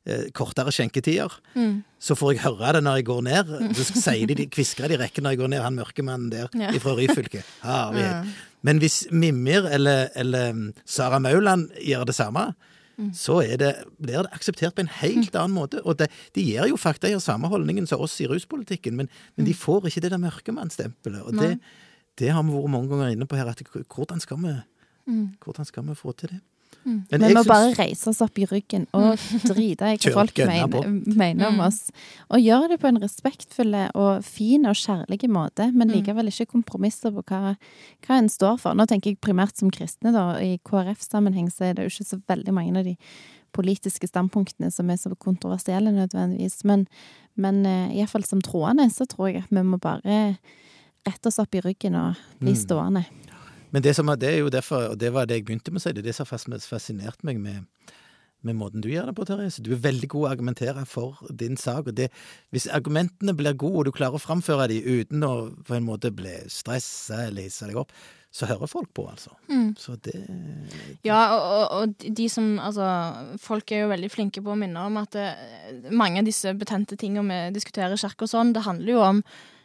eh, 0.05 0.29
kortere 0.38 0.71
skjenketider, 0.71 1.34
så 1.99 2.15
får 2.15 2.36
jeg 2.38 2.43
høre 2.45 2.75
det 2.77 2.84
når 2.86 3.01
jeg 3.01 3.08
går 3.10 3.25
ned. 3.27 3.51
Så 3.75 3.89
sier 3.91 4.29
de, 4.29 4.38
de 4.39 4.47
kviskrer 4.54 4.87
de 4.93 5.02
rekken 5.02 5.25
når 5.27 5.35
jeg 5.35 5.41
går 5.43 5.52
ned, 5.56 5.65
han 5.65 5.75
mørkemannen 5.81 6.29
der 6.31 6.48
Ja. 6.56 6.71
fra 6.79 6.96
Ryfylke. 6.96 7.43
Herlighet. 7.65 8.37
Men 8.65 8.81
hvis 8.83 9.05
Mimir 9.12 9.67
eller, 9.69 10.10
eller 10.19 10.51
mm, 10.55 10.65
Sara 10.85 11.19
Mauland 11.23 11.69
gjør 11.79 12.10
det 12.10 12.15
samme, 12.17 12.49
så 13.15 13.37
er 13.41 13.60
det, 13.60 13.69
blir 14.03 14.25
det 14.25 14.33
akseptert 14.35 14.75
på 14.75 14.83
en 14.83 14.91
helt 14.99 15.35
annen 15.35 15.55
måte. 15.55 15.79
Og 15.87 15.95
det, 16.01 16.10
de 16.35 16.43
gir 16.43 16.67
jo 16.67 16.79
faktisk 16.79 17.15
i 17.15 17.21
samme 17.23 17.47
holdningen 17.47 17.87
som 17.87 18.01
oss 18.03 18.17
i 18.19 18.27
ruspolitikken, 18.27 18.97
men, 18.99 19.07
men 19.37 19.47
de 19.47 19.55
får 19.55 19.87
ikke 19.87 20.03
det 20.03 20.12
der 20.12 20.19
mørkemannsstempelet. 20.19 21.23
Og 21.23 21.39
det, 21.39 21.53
det 22.19 22.33
har 22.35 22.43
vi 22.43 22.55
vært 22.57 22.73
mange 22.73 22.91
ganger 22.91 23.15
inne 23.15 23.27
på 23.29 23.39
her, 23.39 23.47
at 23.47 23.63
hvordan 23.95 24.19
skal 24.19 24.41
vi, 24.43 24.55
hvordan 25.45 25.65
skal 25.65 25.87
vi 25.87 25.95
få 25.95 26.12
til 26.19 26.35
det? 26.35 26.41
Men 26.86 27.06
Vi 27.12 27.17
må 27.34 27.44
synes... 27.44 27.48
bare 27.48 27.73
reise 27.77 28.08
oss 28.10 28.21
opp 28.21 28.38
i 28.40 28.46
ryggen 28.50 28.88
og 28.94 29.17
drite 29.46 29.90
i 29.94 29.98
hva 29.98 30.13
folk 30.13 30.38
mener, 30.48 30.88
mener 31.15 31.48
om 31.48 31.56
Mm. 31.60 31.65
oss. 31.67 31.92
Og 32.32 32.40
gjøre 32.40 32.69
det 32.69 32.80
på 32.80 32.88
en 32.88 32.98
respektfull 33.04 33.75
og 33.94 34.23
fin 34.23 34.65
og 34.65 34.75
kjærlig 34.75 35.30
måte, 35.30 35.71
men 35.73 35.90
Mm. 35.90 35.96
likevel 36.00 36.27
ikke 36.32 36.48
kompromisser 36.54 37.12
på 37.12 37.23
hva, 37.23 37.56
hva 38.08 38.17
en 38.17 38.30
står 38.30 38.58
for. 38.60 38.73
Nå 38.73 38.86
tenker 38.88 39.12
jeg 39.12 39.21
primært 39.21 39.58
som 39.58 39.69
kristne, 39.69 40.12
da. 40.13 40.40
I 40.40 40.58
KrF-sammenheng 40.65 41.52
så 41.52 41.65
er 41.69 41.73
det 41.75 41.84
jo 41.90 41.90
ikke 42.00 42.10
så 42.15 42.21
veldig 42.27 42.54
mange 42.54 42.77
av 42.77 42.84
de 42.86 42.96
politiske 43.54 44.08
standpunktene 44.08 44.71
som 44.71 44.90
er 44.90 44.96
så 44.98 45.10
kontroversielle 45.17 45.92
nødvendigvis. 45.92 46.63
Men, 46.65 46.88
men 47.36 47.65
eh, 47.65 47.98
iallfall 47.98 48.23
som 48.25 48.42
troende 48.42 48.90
så 48.94 49.06
tror 49.10 49.34
jeg 49.34 49.44
at 49.44 49.50
vi 49.52 49.63
må 49.63 49.77
bare 49.80 50.38
rette 51.08 51.27
oss 51.27 51.40
opp 51.40 51.56
i 51.56 51.62
ryggen 51.62 51.96
og 51.96 52.15
bli 52.40 52.52
Mm. 52.54 53.06
Men 53.71 53.85
det, 53.85 53.95
som, 53.97 54.09
det 54.19 54.33
er 54.33 54.43
jo 54.43 54.51
derfor, 54.53 54.91
og 54.93 54.99
det 54.99 55.13
var 55.13 55.29
det 55.29 55.39
jeg 55.39 55.47
begynte 55.49 55.73
med 55.73 55.81
å 55.81 55.85
si, 55.85 55.93
det 55.93 56.03
er 56.03 56.09
det 56.09 56.17
som 56.17 56.27
har 56.29 56.61
fascinert 56.65 57.25
meg 57.27 57.41
med, 57.41 57.65
med 58.47 58.57
måten 58.57 58.83
du 58.83 58.89
gjør 58.91 59.09
det 59.09 59.15
på, 59.17 59.25
Therese. 59.29 59.63
Du 59.63 59.71
er 59.75 59.83
veldig 59.83 60.09
god 60.13 60.27
å 60.27 60.31
argumentere 60.31 60.85
for 60.89 61.19
din 61.29 61.57
sak. 61.59 61.91
og 61.91 61.97
det, 61.97 62.09
Hvis 62.55 62.69
argumentene 62.73 63.35
blir 63.37 63.57
gode, 63.57 63.81
og 63.81 63.89
du 63.89 63.95
klarer 63.95 64.17
å 64.17 64.23
framføre 64.23 64.69
dem 64.71 64.87
uten 64.87 65.25
å 65.27 65.33
på 65.67 65.77
en 65.77 65.85
måte 65.85 66.13
bli 66.15 66.37
stressa 66.49 67.27
eller 67.27 67.49
hisse 67.49 67.69
deg 67.69 67.77
opp, 67.81 67.93
så 68.31 68.45
hører 68.45 68.69
folk 68.69 68.91
på, 68.93 69.07
altså. 69.09 69.31
Mm. 69.49 69.73
Så 69.77 69.95
det 70.05 70.13
Ja, 71.05 71.33
og, 71.33 71.45
og, 71.49 71.63
og 71.79 72.09
de 72.17 72.27
som 72.29 72.59
Altså, 72.61 72.85
folk 73.41 73.71
er 73.71 73.83
jo 73.83 73.93
veldig 73.93 74.09
flinke 74.13 74.43
på 74.45 74.53
å 74.53 74.57
minne 74.59 74.83
om 74.85 74.99
at 75.01 75.17
det, 75.17 75.29
mange 75.89 76.21
av 76.21 76.29
disse 76.29 76.53
betente 76.57 76.97
tingene 76.99 77.25
vi 77.25 77.55
diskuterer 77.57 77.97
i 77.97 78.01
kirka 78.01 78.27
og 78.27 78.31
sånn, 78.31 78.53
det 78.53 78.67
handler 78.67 78.93
jo 78.93 79.01
om 79.01 79.23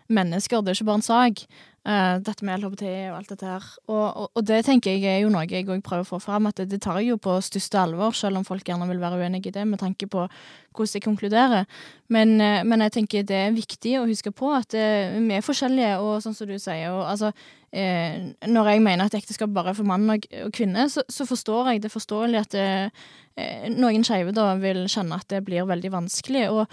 mennesker, 0.08 0.62
det 0.62 0.72
er 0.72 0.80
ikke 0.80 0.88
bare 0.88 1.00
en 1.00 1.06
sak. 1.06 1.44
Eh, 1.84 2.14
dette 2.24 2.46
med 2.48 2.62
LHBT 2.62 2.84
og 3.10 3.16
alt 3.18 3.32
dette 3.34 3.44
her. 3.44 3.64
Og, 3.92 4.04
og, 4.08 4.28
og 4.32 4.44
det 4.48 4.62
tenker 4.64 4.94
jeg 4.94 5.04
er 5.04 5.18
jo 5.20 5.32
noe 5.32 5.42
jeg 5.44 5.66
òg 5.68 5.82
prøver 5.84 6.06
å 6.06 6.08
få 6.14 6.20
fram, 6.22 6.46
at 6.48 6.56
det, 6.56 6.70
det 6.70 6.78
tar 6.80 6.96
jeg 7.02 7.10
jo 7.10 7.18
på 7.20 7.34
største 7.44 7.76
alvor, 7.76 8.16
selv 8.16 8.40
om 8.40 8.46
folk 8.48 8.64
gjerne 8.64 8.88
vil 8.88 9.02
være 9.02 9.18
uenige 9.20 9.50
i 9.50 9.52
det, 9.52 9.66
med 9.68 9.82
tanke 9.82 10.08
på 10.08 10.22
hvordan 10.24 10.96
jeg 10.96 11.04
konkluderer. 11.04 11.68
Men, 12.08 12.32
uh, 12.40 12.62
men 12.64 12.86
jeg 12.86 12.94
tenker 12.96 13.26
det 13.28 13.36
er 13.36 13.52
viktig 13.52 13.98
å 14.00 14.06
huske 14.08 14.32
på 14.32 14.48
at 14.56 14.72
uh, 14.72 15.18
vi 15.18 15.36
er 15.36 15.44
forskjellige, 15.44 16.00
og 16.00 16.24
sånn 16.24 16.38
som 16.38 16.48
du 16.48 16.56
sier, 16.56 16.88
og 16.94 17.04
altså 17.10 17.34
Når 17.74 18.68
jeg 18.70 18.82
mener 18.84 19.08
at 19.08 19.14
ekteskap 19.18 19.50
bare 19.50 19.72
er 19.72 19.74
for 19.74 19.82
mann 19.82 20.06
og, 20.12 20.28
kvinne, 20.54 20.84
så, 20.86 21.02
så 21.10 21.24
forstår 21.26 21.72
jeg 21.72 21.80
det 21.82 21.90
forståelig 21.90 22.38
at 22.38 22.54
noen 23.74 24.06
skeive 24.06 24.30
da 24.30 24.52
vil 24.62 24.84
kjenne 24.86 25.18
at 25.18 25.26
det 25.32 25.40
blir 25.42 25.66
veldig 25.66 25.90
vanskelig. 25.90 26.44
Og 26.54 26.70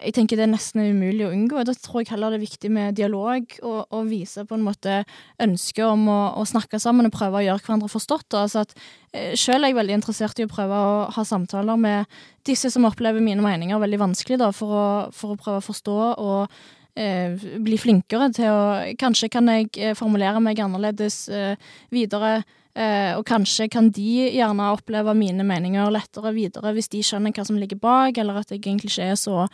jeg 0.00 0.14
tenker 0.16 0.38
det 0.38 0.44
er 0.46 0.52
nesten 0.52 0.82
umulig 0.82 1.24
å 1.26 1.32
unngå. 1.32 1.62
Da 1.66 1.74
tror 1.78 2.02
jeg 2.02 2.10
heller 2.12 2.34
det 2.34 2.40
er 2.40 2.44
viktig 2.44 2.70
med 2.72 2.96
dialog 2.98 3.56
og, 3.62 3.80
og 3.94 4.08
vise 4.10 4.44
på 4.48 4.56
en 4.56 4.64
måte 4.66 5.02
ønske 5.42 5.84
om 5.86 6.06
å, 6.10 6.18
å 6.40 6.44
snakke 6.48 6.80
sammen 6.82 7.08
og 7.08 7.14
prøve 7.14 7.40
å 7.40 7.44
gjøre 7.46 7.64
hverandre 7.64 7.90
forstått. 7.92 8.36
Altså 8.38 8.64
at, 8.64 8.74
eh, 9.12 9.32
selv 9.38 9.64
er 9.64 9.72
jeg 9.72 9.78
veldig 9.80 9.98
interessert 10.00 10.40
i 10.40 10.48
å 10.48 10.52
prøve 10.52 10.78
å 10.78 10.94
ha 11.14 11.26
samtaler 11.28 11.80
med 11.80 12.16
disse 12.48 12.72
som 12.72 12.88
opplever 12.88 13.24
mine 13.24 13.44
meninger 13.44 13.80
veldig 13.80 14.02
vanskelig, 14.02 14.40
da, 14.42 14.50
for 14.56 14.74
å, 14.74 14.86
for 15.14 15.34
å 15.34 15.40
prøve 15.40 15.62
å 15.62 15.68
forstå 15.68 15.98
og 16.24 16.58
eh, 16.96 17.46
bli 17.64 17.78
flinkere 17.80 18.30
til 18.34 18.50
å 18.50 18.66
Kanskje 19.00 19.30
kan 19.32 19.48
jeg 19.52 19.70
eh, 19.78 19.96
formulere 19.98 20.42
meg 20.42 20.60
annerledes 20.62 21.24
eh, 21.28 21.56
videre. 21.94 22.42
Eh, 22.74 23.12
og 23.14 23.22
kanskje 23.28 23.68
kan 23.70 23.92
de 23.94 24.30
gjerne 24.34 24.72
oppleve 24.74 25.12
mine 25.14 25.46
meninger 25.46 25.92
lettere 25.94 26.32
videre 26.34 26.72
hvis 26.74 26.90
de 26.90 27.04
skjønner 27.06 27.34
hva 27.36 27.44
som 27.46 27.60
ligger 27.60 27.78
bak, 27.78 28.18
eller 28.18 28.40
at 28.40 28.50
jeg 28.50 28.64
egentlig 28.64 28.90
ikke 28.90 29.12
er 29.12 29.20
så 29.20 29.44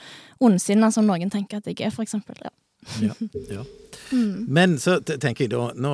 ondsinna 0.40 0.88
som 0.94 1.08
noen 1.08 1.32
tenker 1.32 1.60
at 1.60 1.68
jeg 1.68 1.82
er, 1.84 1.92
for 1.92 2.06
eksempel. 2.06 2.40
Ja. 2.40 2.54
Ja. 3.04 3.12
ja. 3.50 3.66
Men 4.48 4.78
så 4.80 4.96
tenker 5.04 5.44
jeg 5.44 5.50
da 5.52 5.66
Nå, 5.76 5.90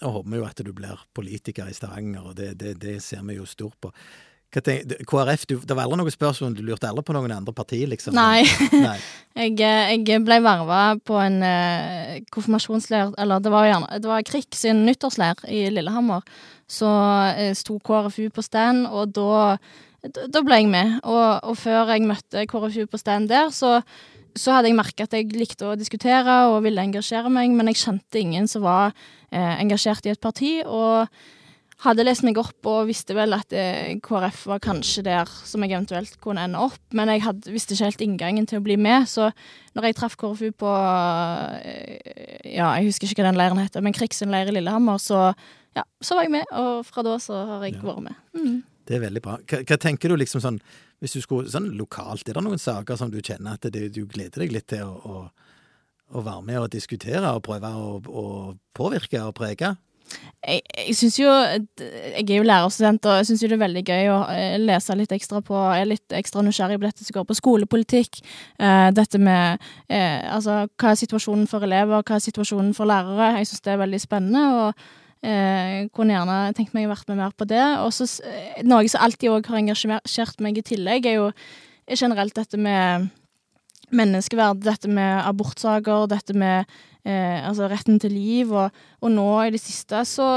nå 0.00 0.12
håper 0.14 0.30
vi 0.32 0.38
jo 0.40 0.46
at 0.48 0.62
du 0.64 0.70
blir 0.72 1.02
politiker 1.12 1.68
i 1.68 1.76
Stavanger, 1.76 2.30
og 2.30 2.38
det, 2.38 2.54
det, 2.62 2.78
det 2.80 2.96
ser 3.04 3.20
vi 3.28 3.36
jo 3.36 3.44
stort 3.48 3.76
på. 3.80 3.92
Hva 4.50 4.62
tenk, 4.66 4.94
KrF, 5.06 5.44
du, 5.46 5.52
det 5.62 5.74
var 5.78 5.86
aldri 5.86 6.00
noe 6.00 6.10
spørsmål, 6.10 6.56
du 6.58 6.64
lurte 6.66 6.88
aldri 6.88 7.04
på 7.06 7.14
noen 7.14 7.30
andre 7.36 7.52
partier, 7.54 7.86
liksom? 7.90 8.16
Nei. 8.18 8.42
Nei. 8.74 8.96
Jeg, 9.40 9.54
eh, 9.62 9.92
jeg 9.94 10.24
ble 10.26 10.40
verva 10.42 10.96
på 11.06 11.14
en 11.22 11.36
eh, 11.46 12.16
konfirmasjonsleir 12.34 13.12
Eller 13.22 13.38
det 13.40 13.52
var 13.54 13.68
gjerne 13.68 14.00
Det 14.02 14.08
var 14.10 14.24
KRIK 14.26 14.58
sin 14.58 14.80
nyttårsleir 14.88 15.44
i 15.46 15.60
Lillehammer. 15.70 16.26
Så 16.66 16.90
eh, 17.38 17.52
sto 17.54 17.78
KrFU 17.78 18.26
på 18.34 18.42
stand, 18.42 18.88
og 18.90 19.14
da, 19.14 19.54
da 20.02 20.42
ble 20.42 20.58
jeg 20.58 20.70
med. 20.74 20.98
Og, 21.04 21.46
og 21.46 21.56
før 21.62 21.94
jeg 21.94 22.10
møtte 22.10 22.42
KrFU 22.50 22.88
på 22.90 23.00
stand 23.00 23.30
der, 23.30 23.54
så, 23.54 23.78
så 24.34 24.58
hadde 24.58 24.72
jeg 24.72 24.80
merka 24.82 25.06
at 25.06 25.14
jeg 25.14 25.30
likte 25.30 25.70
å 25.70 25.78
diskutere 25.78 26.40
og 26.50 26.64
ville 26.66 26.82
engasjere 26.82 27.30
meg, 27.30 27.54
men 27.54 27.70
jeg 27.70 27.84
kjente 27.84 28.22
ingen 28.22 28.50
som 28.50 28.66
var 28.66 28.90
eh, 29.30 29.54
engasjert 29.60 30.10
i 30.10 30.16
et 30.16 30.22
parti. 30.22 30.56
og 30.66 31.06
hadde 31.80 32.04
lest 32.04 32.22
meg 32.26 32.36
opp 32.36 32.66
og 32.68 32.88
visste 32.90 33.14
vel 33.16 33.32
at 33.32 33.52
eh, 33.56 33.94
KrF 34.04 34.42
var 34.50 34.58
kanskje 34.60 35.02
der 35.06 35.30
som 35.48 35.62
jeg 35.64 35.72
eventuelt 35.72 36.18
kunne 36.20 36.42
ende 36.44 36.60
opp, 36.60 36.76
men 36.92 37.08
jeg 37.08 37.22
hadde, 37.24 37.52
visste 37.54 37.72
ikke 37.72 37.88
helt 37.88 38.04
inngangen 38.04 38.48
til 38.50 38.60
å 38.60 38.64
bli 38.66 38.76
med. 38.76 39.08
Så 39.08 39.30
når 39.78 39.88
jeg 39.88 39.96
traff 39.96 40.16
KrFU 40.20 40.50
på 40.60 40.74
eh, 41.64 42.50
Ja, 42.56 42.72
jeg 42.78 42.90
husker 42.90 43.08
ikke 43.08 43.22
hva 43.22 43.30
den 43.30 43.38
leiren 43.40 43.60
heter, 43.62 43.84
men 43.84 43.96
Krigs 43.96 44.20
leir 44.26 44.50
i 44.50 44.54
Lillehammer, 44.56 45.00
så, 45.00 45.30
ja, 45.76 45.84
så 46.02 46.18
var 46.18 46.26
jeg 46.26 46.34
med. 46.38 46.52
Og 46.60 46.84
fra 46.88 47.04
da 47.06 47.16
så 47.22 47.40
har 47.54 47.64
jeg 47.66 47.78
Ja. 47.78 47.82
vært 47.88 48.04
med. 48.10 48.14
Mm. 48.36 48.62
Det 48.90 48.96
er 48.96 49.04
veldig 49.06 49.22
bra. 49.22 49.36
Hva, 49.46 49.60
hva 49.68 49.76
tenker 49.78 50.08
du 50.10 50.16
liksom 50.18 50.40
sånn 50.42 50.60
Hvis 51.00 51.12
du 51.16 51.20
skulle 51.22 51.48
sånn 51.48 51.70
lokalt, 51.78 52.28
er 52.28 52.34
det 52.36 52.42
noen 52.44 52.58
saker 52.60 52.96
som 53.00 53.08
du 53.10 53.22
kjenner 53.24 53.54
at 53.56 53.62
det, 53.72 53.86
du 53.94 54.02
gleder 54.04 54.42
deg 54.42 54.52
litt 54.52 54.66
til 54.68 54.82
å, 54.84 54.98
å, 55.00 55.20
å 56.12 56.20
være 56.26 56.42
med 56.44 56.58
og 56.60 56.66
diskutere 56.74 57.24
og 57.32 57.40
prøve 57.46 57.70
å, 57.72 57.94
å 58.04 58.24
påvirke 58.76 59.22
og 59.24 59.32
prege? 59.38 59.70
Jeg, 60.40 60.62
jeg 60.72 60.94
syns 60.96 61.18
jo 61.20 61.28
Jeg 61.28 62.24
er 62.24 62.38
jo 62.38 62.46
lærerstudent, 62.46 63.06
og 63.06 63.18
jeg 63.20 63.28
syns 63.28 63.42
det 63.44 63.52
er 63.52 63.60
veldig 63.60 63.82
gøy 63.84 64.08
å 64.12 64.18
eh, 64.32 64.56
lese 64.60 64.96
litt 64.96 65.12
ekstra 65.12 65.42
på 65.44 65.58
Jeg 65.74 65.84
er 65.84 65.90
litt 65.90 66.16
ekstra 66.16 66.44
nysgjerrig 66.46 66.78
på 66.80 66.88
dette 66.88 67.04
som 67.04 67.18
går 67.18 67.26
på 67.28 67.36
skolepolitikk. 67.36 68.22
Eh, 68.58 68.88
dette 68.96 69.20
med 69.20 69.60
eh, 69.88 70.24
Altså, 70.32 70.64
hva 70.80 70.94
er 70.94 71.02
situasjonen 71.02 71.46
for 71.50 71.66
elever, 71.66 72.00
hva 72.00 72.16
er 72.16 72.24
situasjonen 72.24 72.72
for 72.76 72.88
lærere? 72.88 73.34
Jeg 73.38 73.50
syns 73.50 73.66
det 73.66 73.74
er 73.74 73.84
veldig 73.84 74.00
spennende, 74.00 74.44
og 74.64 75.28
eh, 75.28 75.88
kunne 75.96 76.16
gjerne 76.16 76.40
tenkt 76.56 76.76
meg 76.76 76.88
å 76.88 76.94
vært 76.94 77.12
med 77.12 77.20
mer 77.20 77.36
på 77.36 77.48
det. 77.50 77.64
Og 77.84 77.92
så 77.94 78.08
eh, 78.24 78.62
Noe 78.64 78.88
som 78.88 79.04
alltid 79.04 79.32
òg 79.34 79.50
har 79.52 79.60
engasjert 79.60 80.40
meg 80.40 80.60
i 80.60 80.66
tillegg, 80.72 81.06
er 81.10 81.20
jo 81.20 81.32
generelt 81.90 82.36
dette 82.38 82.56
med 82.60 83.10
menneskeverd, 83.96 84.62
dette 84.64 84.90
med 84.90 85.20
abortsaker, 85.24 86.06
dette 86.10 86.34
med 86.38 86.64
eh, 87.04 87.38
altså 87.46 87.68
retten 87.70 88.00
til 88.02 88.14
liv, 88.14 88.52
og, 88.52 88.74
og 89.00 89.12
nå 89.14 89.28
i 89.44 89.52
det 89.54 89.60
siste 89.62 90.02
så 90.08 90.28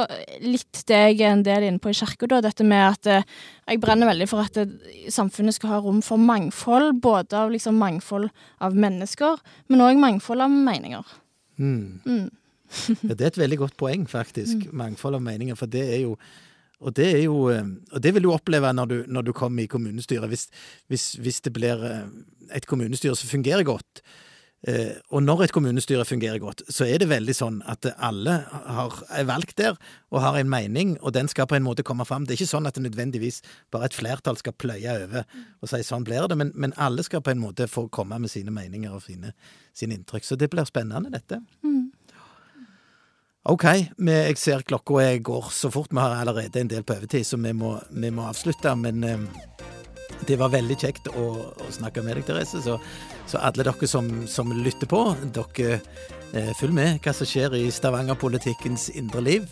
litt 0.44 0.84
det 0.90 1.00
jeg 1.00 1.20
er 1.22 1.34
en 1.34 1.46
del 1.46 1.68
inne 1.68 1.82
på 1.84 1.92
i 1.92 1.98
kirka, 1.98 2.30
da, 2.30 2.42
dette 2.46 2.66
med 2.68 2.86
at 2.88 3.10
eh, 3.12 3.28
jeg 3.70 3.82
brenner 3.84 4.10
veldig 4.12 4.30
for 4.32 4.46
at 4.46 4.58
det, 4.60 4.68
samfunnet 5.14 5.58
skal 5.58 5.76
ha 5.76 5.82
rom 5.84 6.02
for 6.06 6.22
mangfold, 6.22 6.96
både 7.04 7.40
av 7.40 7.54
liksom 7.54 7.78
mangfold 7.82 8.30
av 8.64 8.78
mennesker, 8.78 9.44
men 9.72 9.86
òg 9.86 10.00
mangfold 10.02 10.46
av 10.46 10.54
meninger. 10.54 11.20
Mm. 11.58 12.00
Mm. 12.06 12.32
Ja, 13.04 13.14
det 13.14 13.22
er 13.22 13.30
et 13.32 13.44
veldig 13.44 13.60
godt 13.68 13.78
poeng, 13.78 14.08
faktisk. 14.10 14.66
Mangfold 14.82 15.20
av 15.20 15.22
meninger. 15.22 15.58
For 15.60 15.70
det 15.70 15.84
er 15.94 16.00
jo 16.08 16.16
og 16.84 16.96
det, 16.98 17.10
jo, 17.24 17.48
eh, 17.54 17.64
og 17.94 18.04
det 18.04 18.14
vil 18.16 18.28
du 18.28 18.34
oppleve 18.34 18.74
når 18.76 18.92
du, 18.92 18.98
når 19.08 19.30
du 19.30 19.34
kommer 19.36 19.64
i 19.64 19.72
kommunestyret. 19.72 20.28
Hvis, 20.32 20.50
hvis, 20.92 21.14
hvis 21.24 21.42
det 21.46 21.56
blir 21.56 21.88
eh, 21.88 22.06
et 22.54 22.68
kommunestyre 22.70 23.16
som 23.18 23.32
fungerer 23.32 23.64
godt, 23.68 24.04
eh, 24.68 25.00
og 25.10 25.24
når 25.24 25.46
et 25.46 25.56
kommunestyre 25.56 26.06
fungerer 26.06 26.42
godt, 26.44 26.66
så 26.68 26.88
er 26.90 27.00
det 27.00 27.10
veldig 27.12 27.36
sånn 27.38 27.62
at 27.72 27.88
alle 27.96 28.36
har, 28.52 29.00
er 29.16 29.30
valgt 29.30 29.58
der 29.62 29.80
og 30.12 30.22
har 30.26 30.40
en 30.40 30.52
mening, 30.52 30.98
og 31.02 31.16
den 31.16 31.32
skal 31.32 31.48
på 31.48 31.58
en 31.58 31.66
måte 31.66 31.88
komme 31.88 32.06
fram. 32.10 32.28
Det 32.28 32.36
er 32.36 32.42
ikke 32.42 32.54
sånn 32.54 32.68
at 32.68 32.76
det 32.78 32.86
nødvendigvis 32.90 33.42
bare 33.72 33.88
et 33.88 33.98
flertall 33.98 34.40
skal 34.40 34.58
pløye 34.60 35.00
over 35.06 35.24
og 35.64 35.72
si 35.72 35.84
sånn 35.88 36.08
blir 36.08 36.28
det, 36.28 36.40
men, 36.40 36.52
men 36.56 36.76
alle 36.76 37.06
skal 37.08 37.24
på 37.24 37.32
en 37.34 37.44
måte 37.44 37.70
få 37.72 37.88
komme 37.88 38.20
med 38.20 38.32
sine 38.34 38.52
meninger 38.52 38.92
og 38.92 39.06
sine, 39.08 39.36
sine 39.72 40.00
inntrykk. 40.00 40.28
Så 40.28 40.40
det 40.40 40.52
blir 40.52 40.68
spennende, 40.68 41.14
dette. 41.16 41.40
OK, 43.44 43.66
jeg 44.00 44.38
ser 44.40 44.62
klokka 44.64 45.02
jeg 45.04 45.24
går 45.28 45.50
så 45.52 45.68
fort. 45.68 45.92
Vi 45.92 46.00
har 46.00 46.14
allerede 46.16 46.62
en 46.62 46.70
del 46.72 46.84
på 46.88 46.96
overtid, 46.96 47.26
så 47.28 47.36
vi 47.36 47.52
må, 47.52 47.74
vi 47.92 48.08
må 48.10 48.24
avslutte. 48.30 48.72
Men 48.80 49.04
eh, 49.04 49.26
det 50.30 50.38
var 50.40 50.54
veldig 50.54 50.78
kjekt 50.80 51.10
å, 51.12 51.26
å 51.60 51.72
snakke 51.76 52.06
med 52.06 52.16
deg, 52.16 52.24
Therese. 52.30 52.62
Så, 52.64 52.78
så 53.28 53.42
alle 53.44 53.66
dere 53.68 53.90
som, 53.90 54.08
som 54.32 54.54
lytter 54.56 54.88
på, 54.88 55.02
dere 55.36 55.82
eh, 56.32 56.54
følg 56.56 56.78
med 56.78 57.04
hva 57.04 57.12
som 57.18 57.28
skjer 57.28 57.58
i 57.60 57.66
Stavanger-politikkens 57.68 58.88
indre 58.96 59.26
liv. 59.28 59.52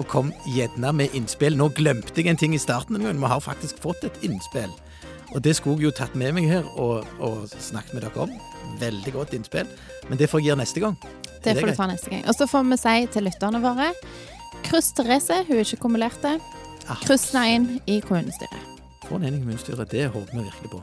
Og 0.00 0.08
kom 0.08 0.32
gjerne 0.54 0.94
med 0.96 1.12
innspill. 1.12 1.60
Nå 1.60 1.68
glemte 1.76 2.16
jeg 2.16 2.32
en 2.32 2.40
ting 2.40 2.56
i 2.56 2.62
starten, 2.62 2.96
men 3.04 3.20
vi 3.20 3.34
har 3.34 3.44
faktisk 3.44 3.84
fått 3.84 4.08
et 4.08 4.24
innspill. 4.24 4.72
Og 5.34 5.44
det 5.44 5.58
skulle 5.58 5.76
jeg 5.82 5.90
jo 5.90 5.96
tatt 6.00 6.16
med 6.16 6.32
meg 6.38 6.48
her 6.48 6.64
og, 6.80 7.04
og 7.20 7.52
snakket 7.52 7.98
med 7.98 8.08
dere 8.08 8.24
om. 8.30 8.36
Veldig 8.80 9.16
godt 9.20 9.36
innspill. 9.36 9.68
Men 10.08 10.16
det 10.16 10.32
får 10.32 10.40
jeg 10.40 10.54
gjøre 10.54 10.64
neste 10.64 10.88
gang. 10.88 10.96
Det 11.46 11.62
får 11.62 11.72
du 11.72 11.78
ta 11.78 11.88
neste 11.90 12.12
gang. 12.12 12.24
Og 12.26 12.36
så 12.36 12.48
får 12.50 12.66
vi 12.70 12.78
si 12.82 12.96
til 13.14 13.28
lytterne 13.28 13.62
våre 13.62 13.92
Kryss 14.66 14.92
Therese, 14.96 15.44
hun 15.46 15.60
er 15.60 15.64
ikke 15.66 15.82
kumulerte. 15.84 16.36
Ah. 16.88 16.98
Kryss 17.04 17.32
Nein 17.34 17.80
i 17.86 18.00
kommunestyret. 18.02 18.74
Få 19.06 19.20
den 19.20 19.28
inn 19.28 19.38
i 19.38 19.42
kommunestyret. 19.44 19.90
Det 19.92 20.08
håper 20.10 20.32
vi 20.32 20.44
virkelig 20.48 20.72
på. 20.72 20.82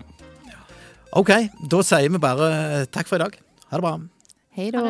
OK, 1.19 1.31
da 1.69 1.83
sier 1.85 2.09
vi 2.09 2.21
bare 2.21 2.85
takk 2.93 3.09
for 3.09 3.19
i 3.19 3.25
dag. 3.25 3.37
Ha 3.69 3.77
det 3.79 3.85
bra. 3.85 3.97
Hei 4.57 4.71
da. 4.73 4.83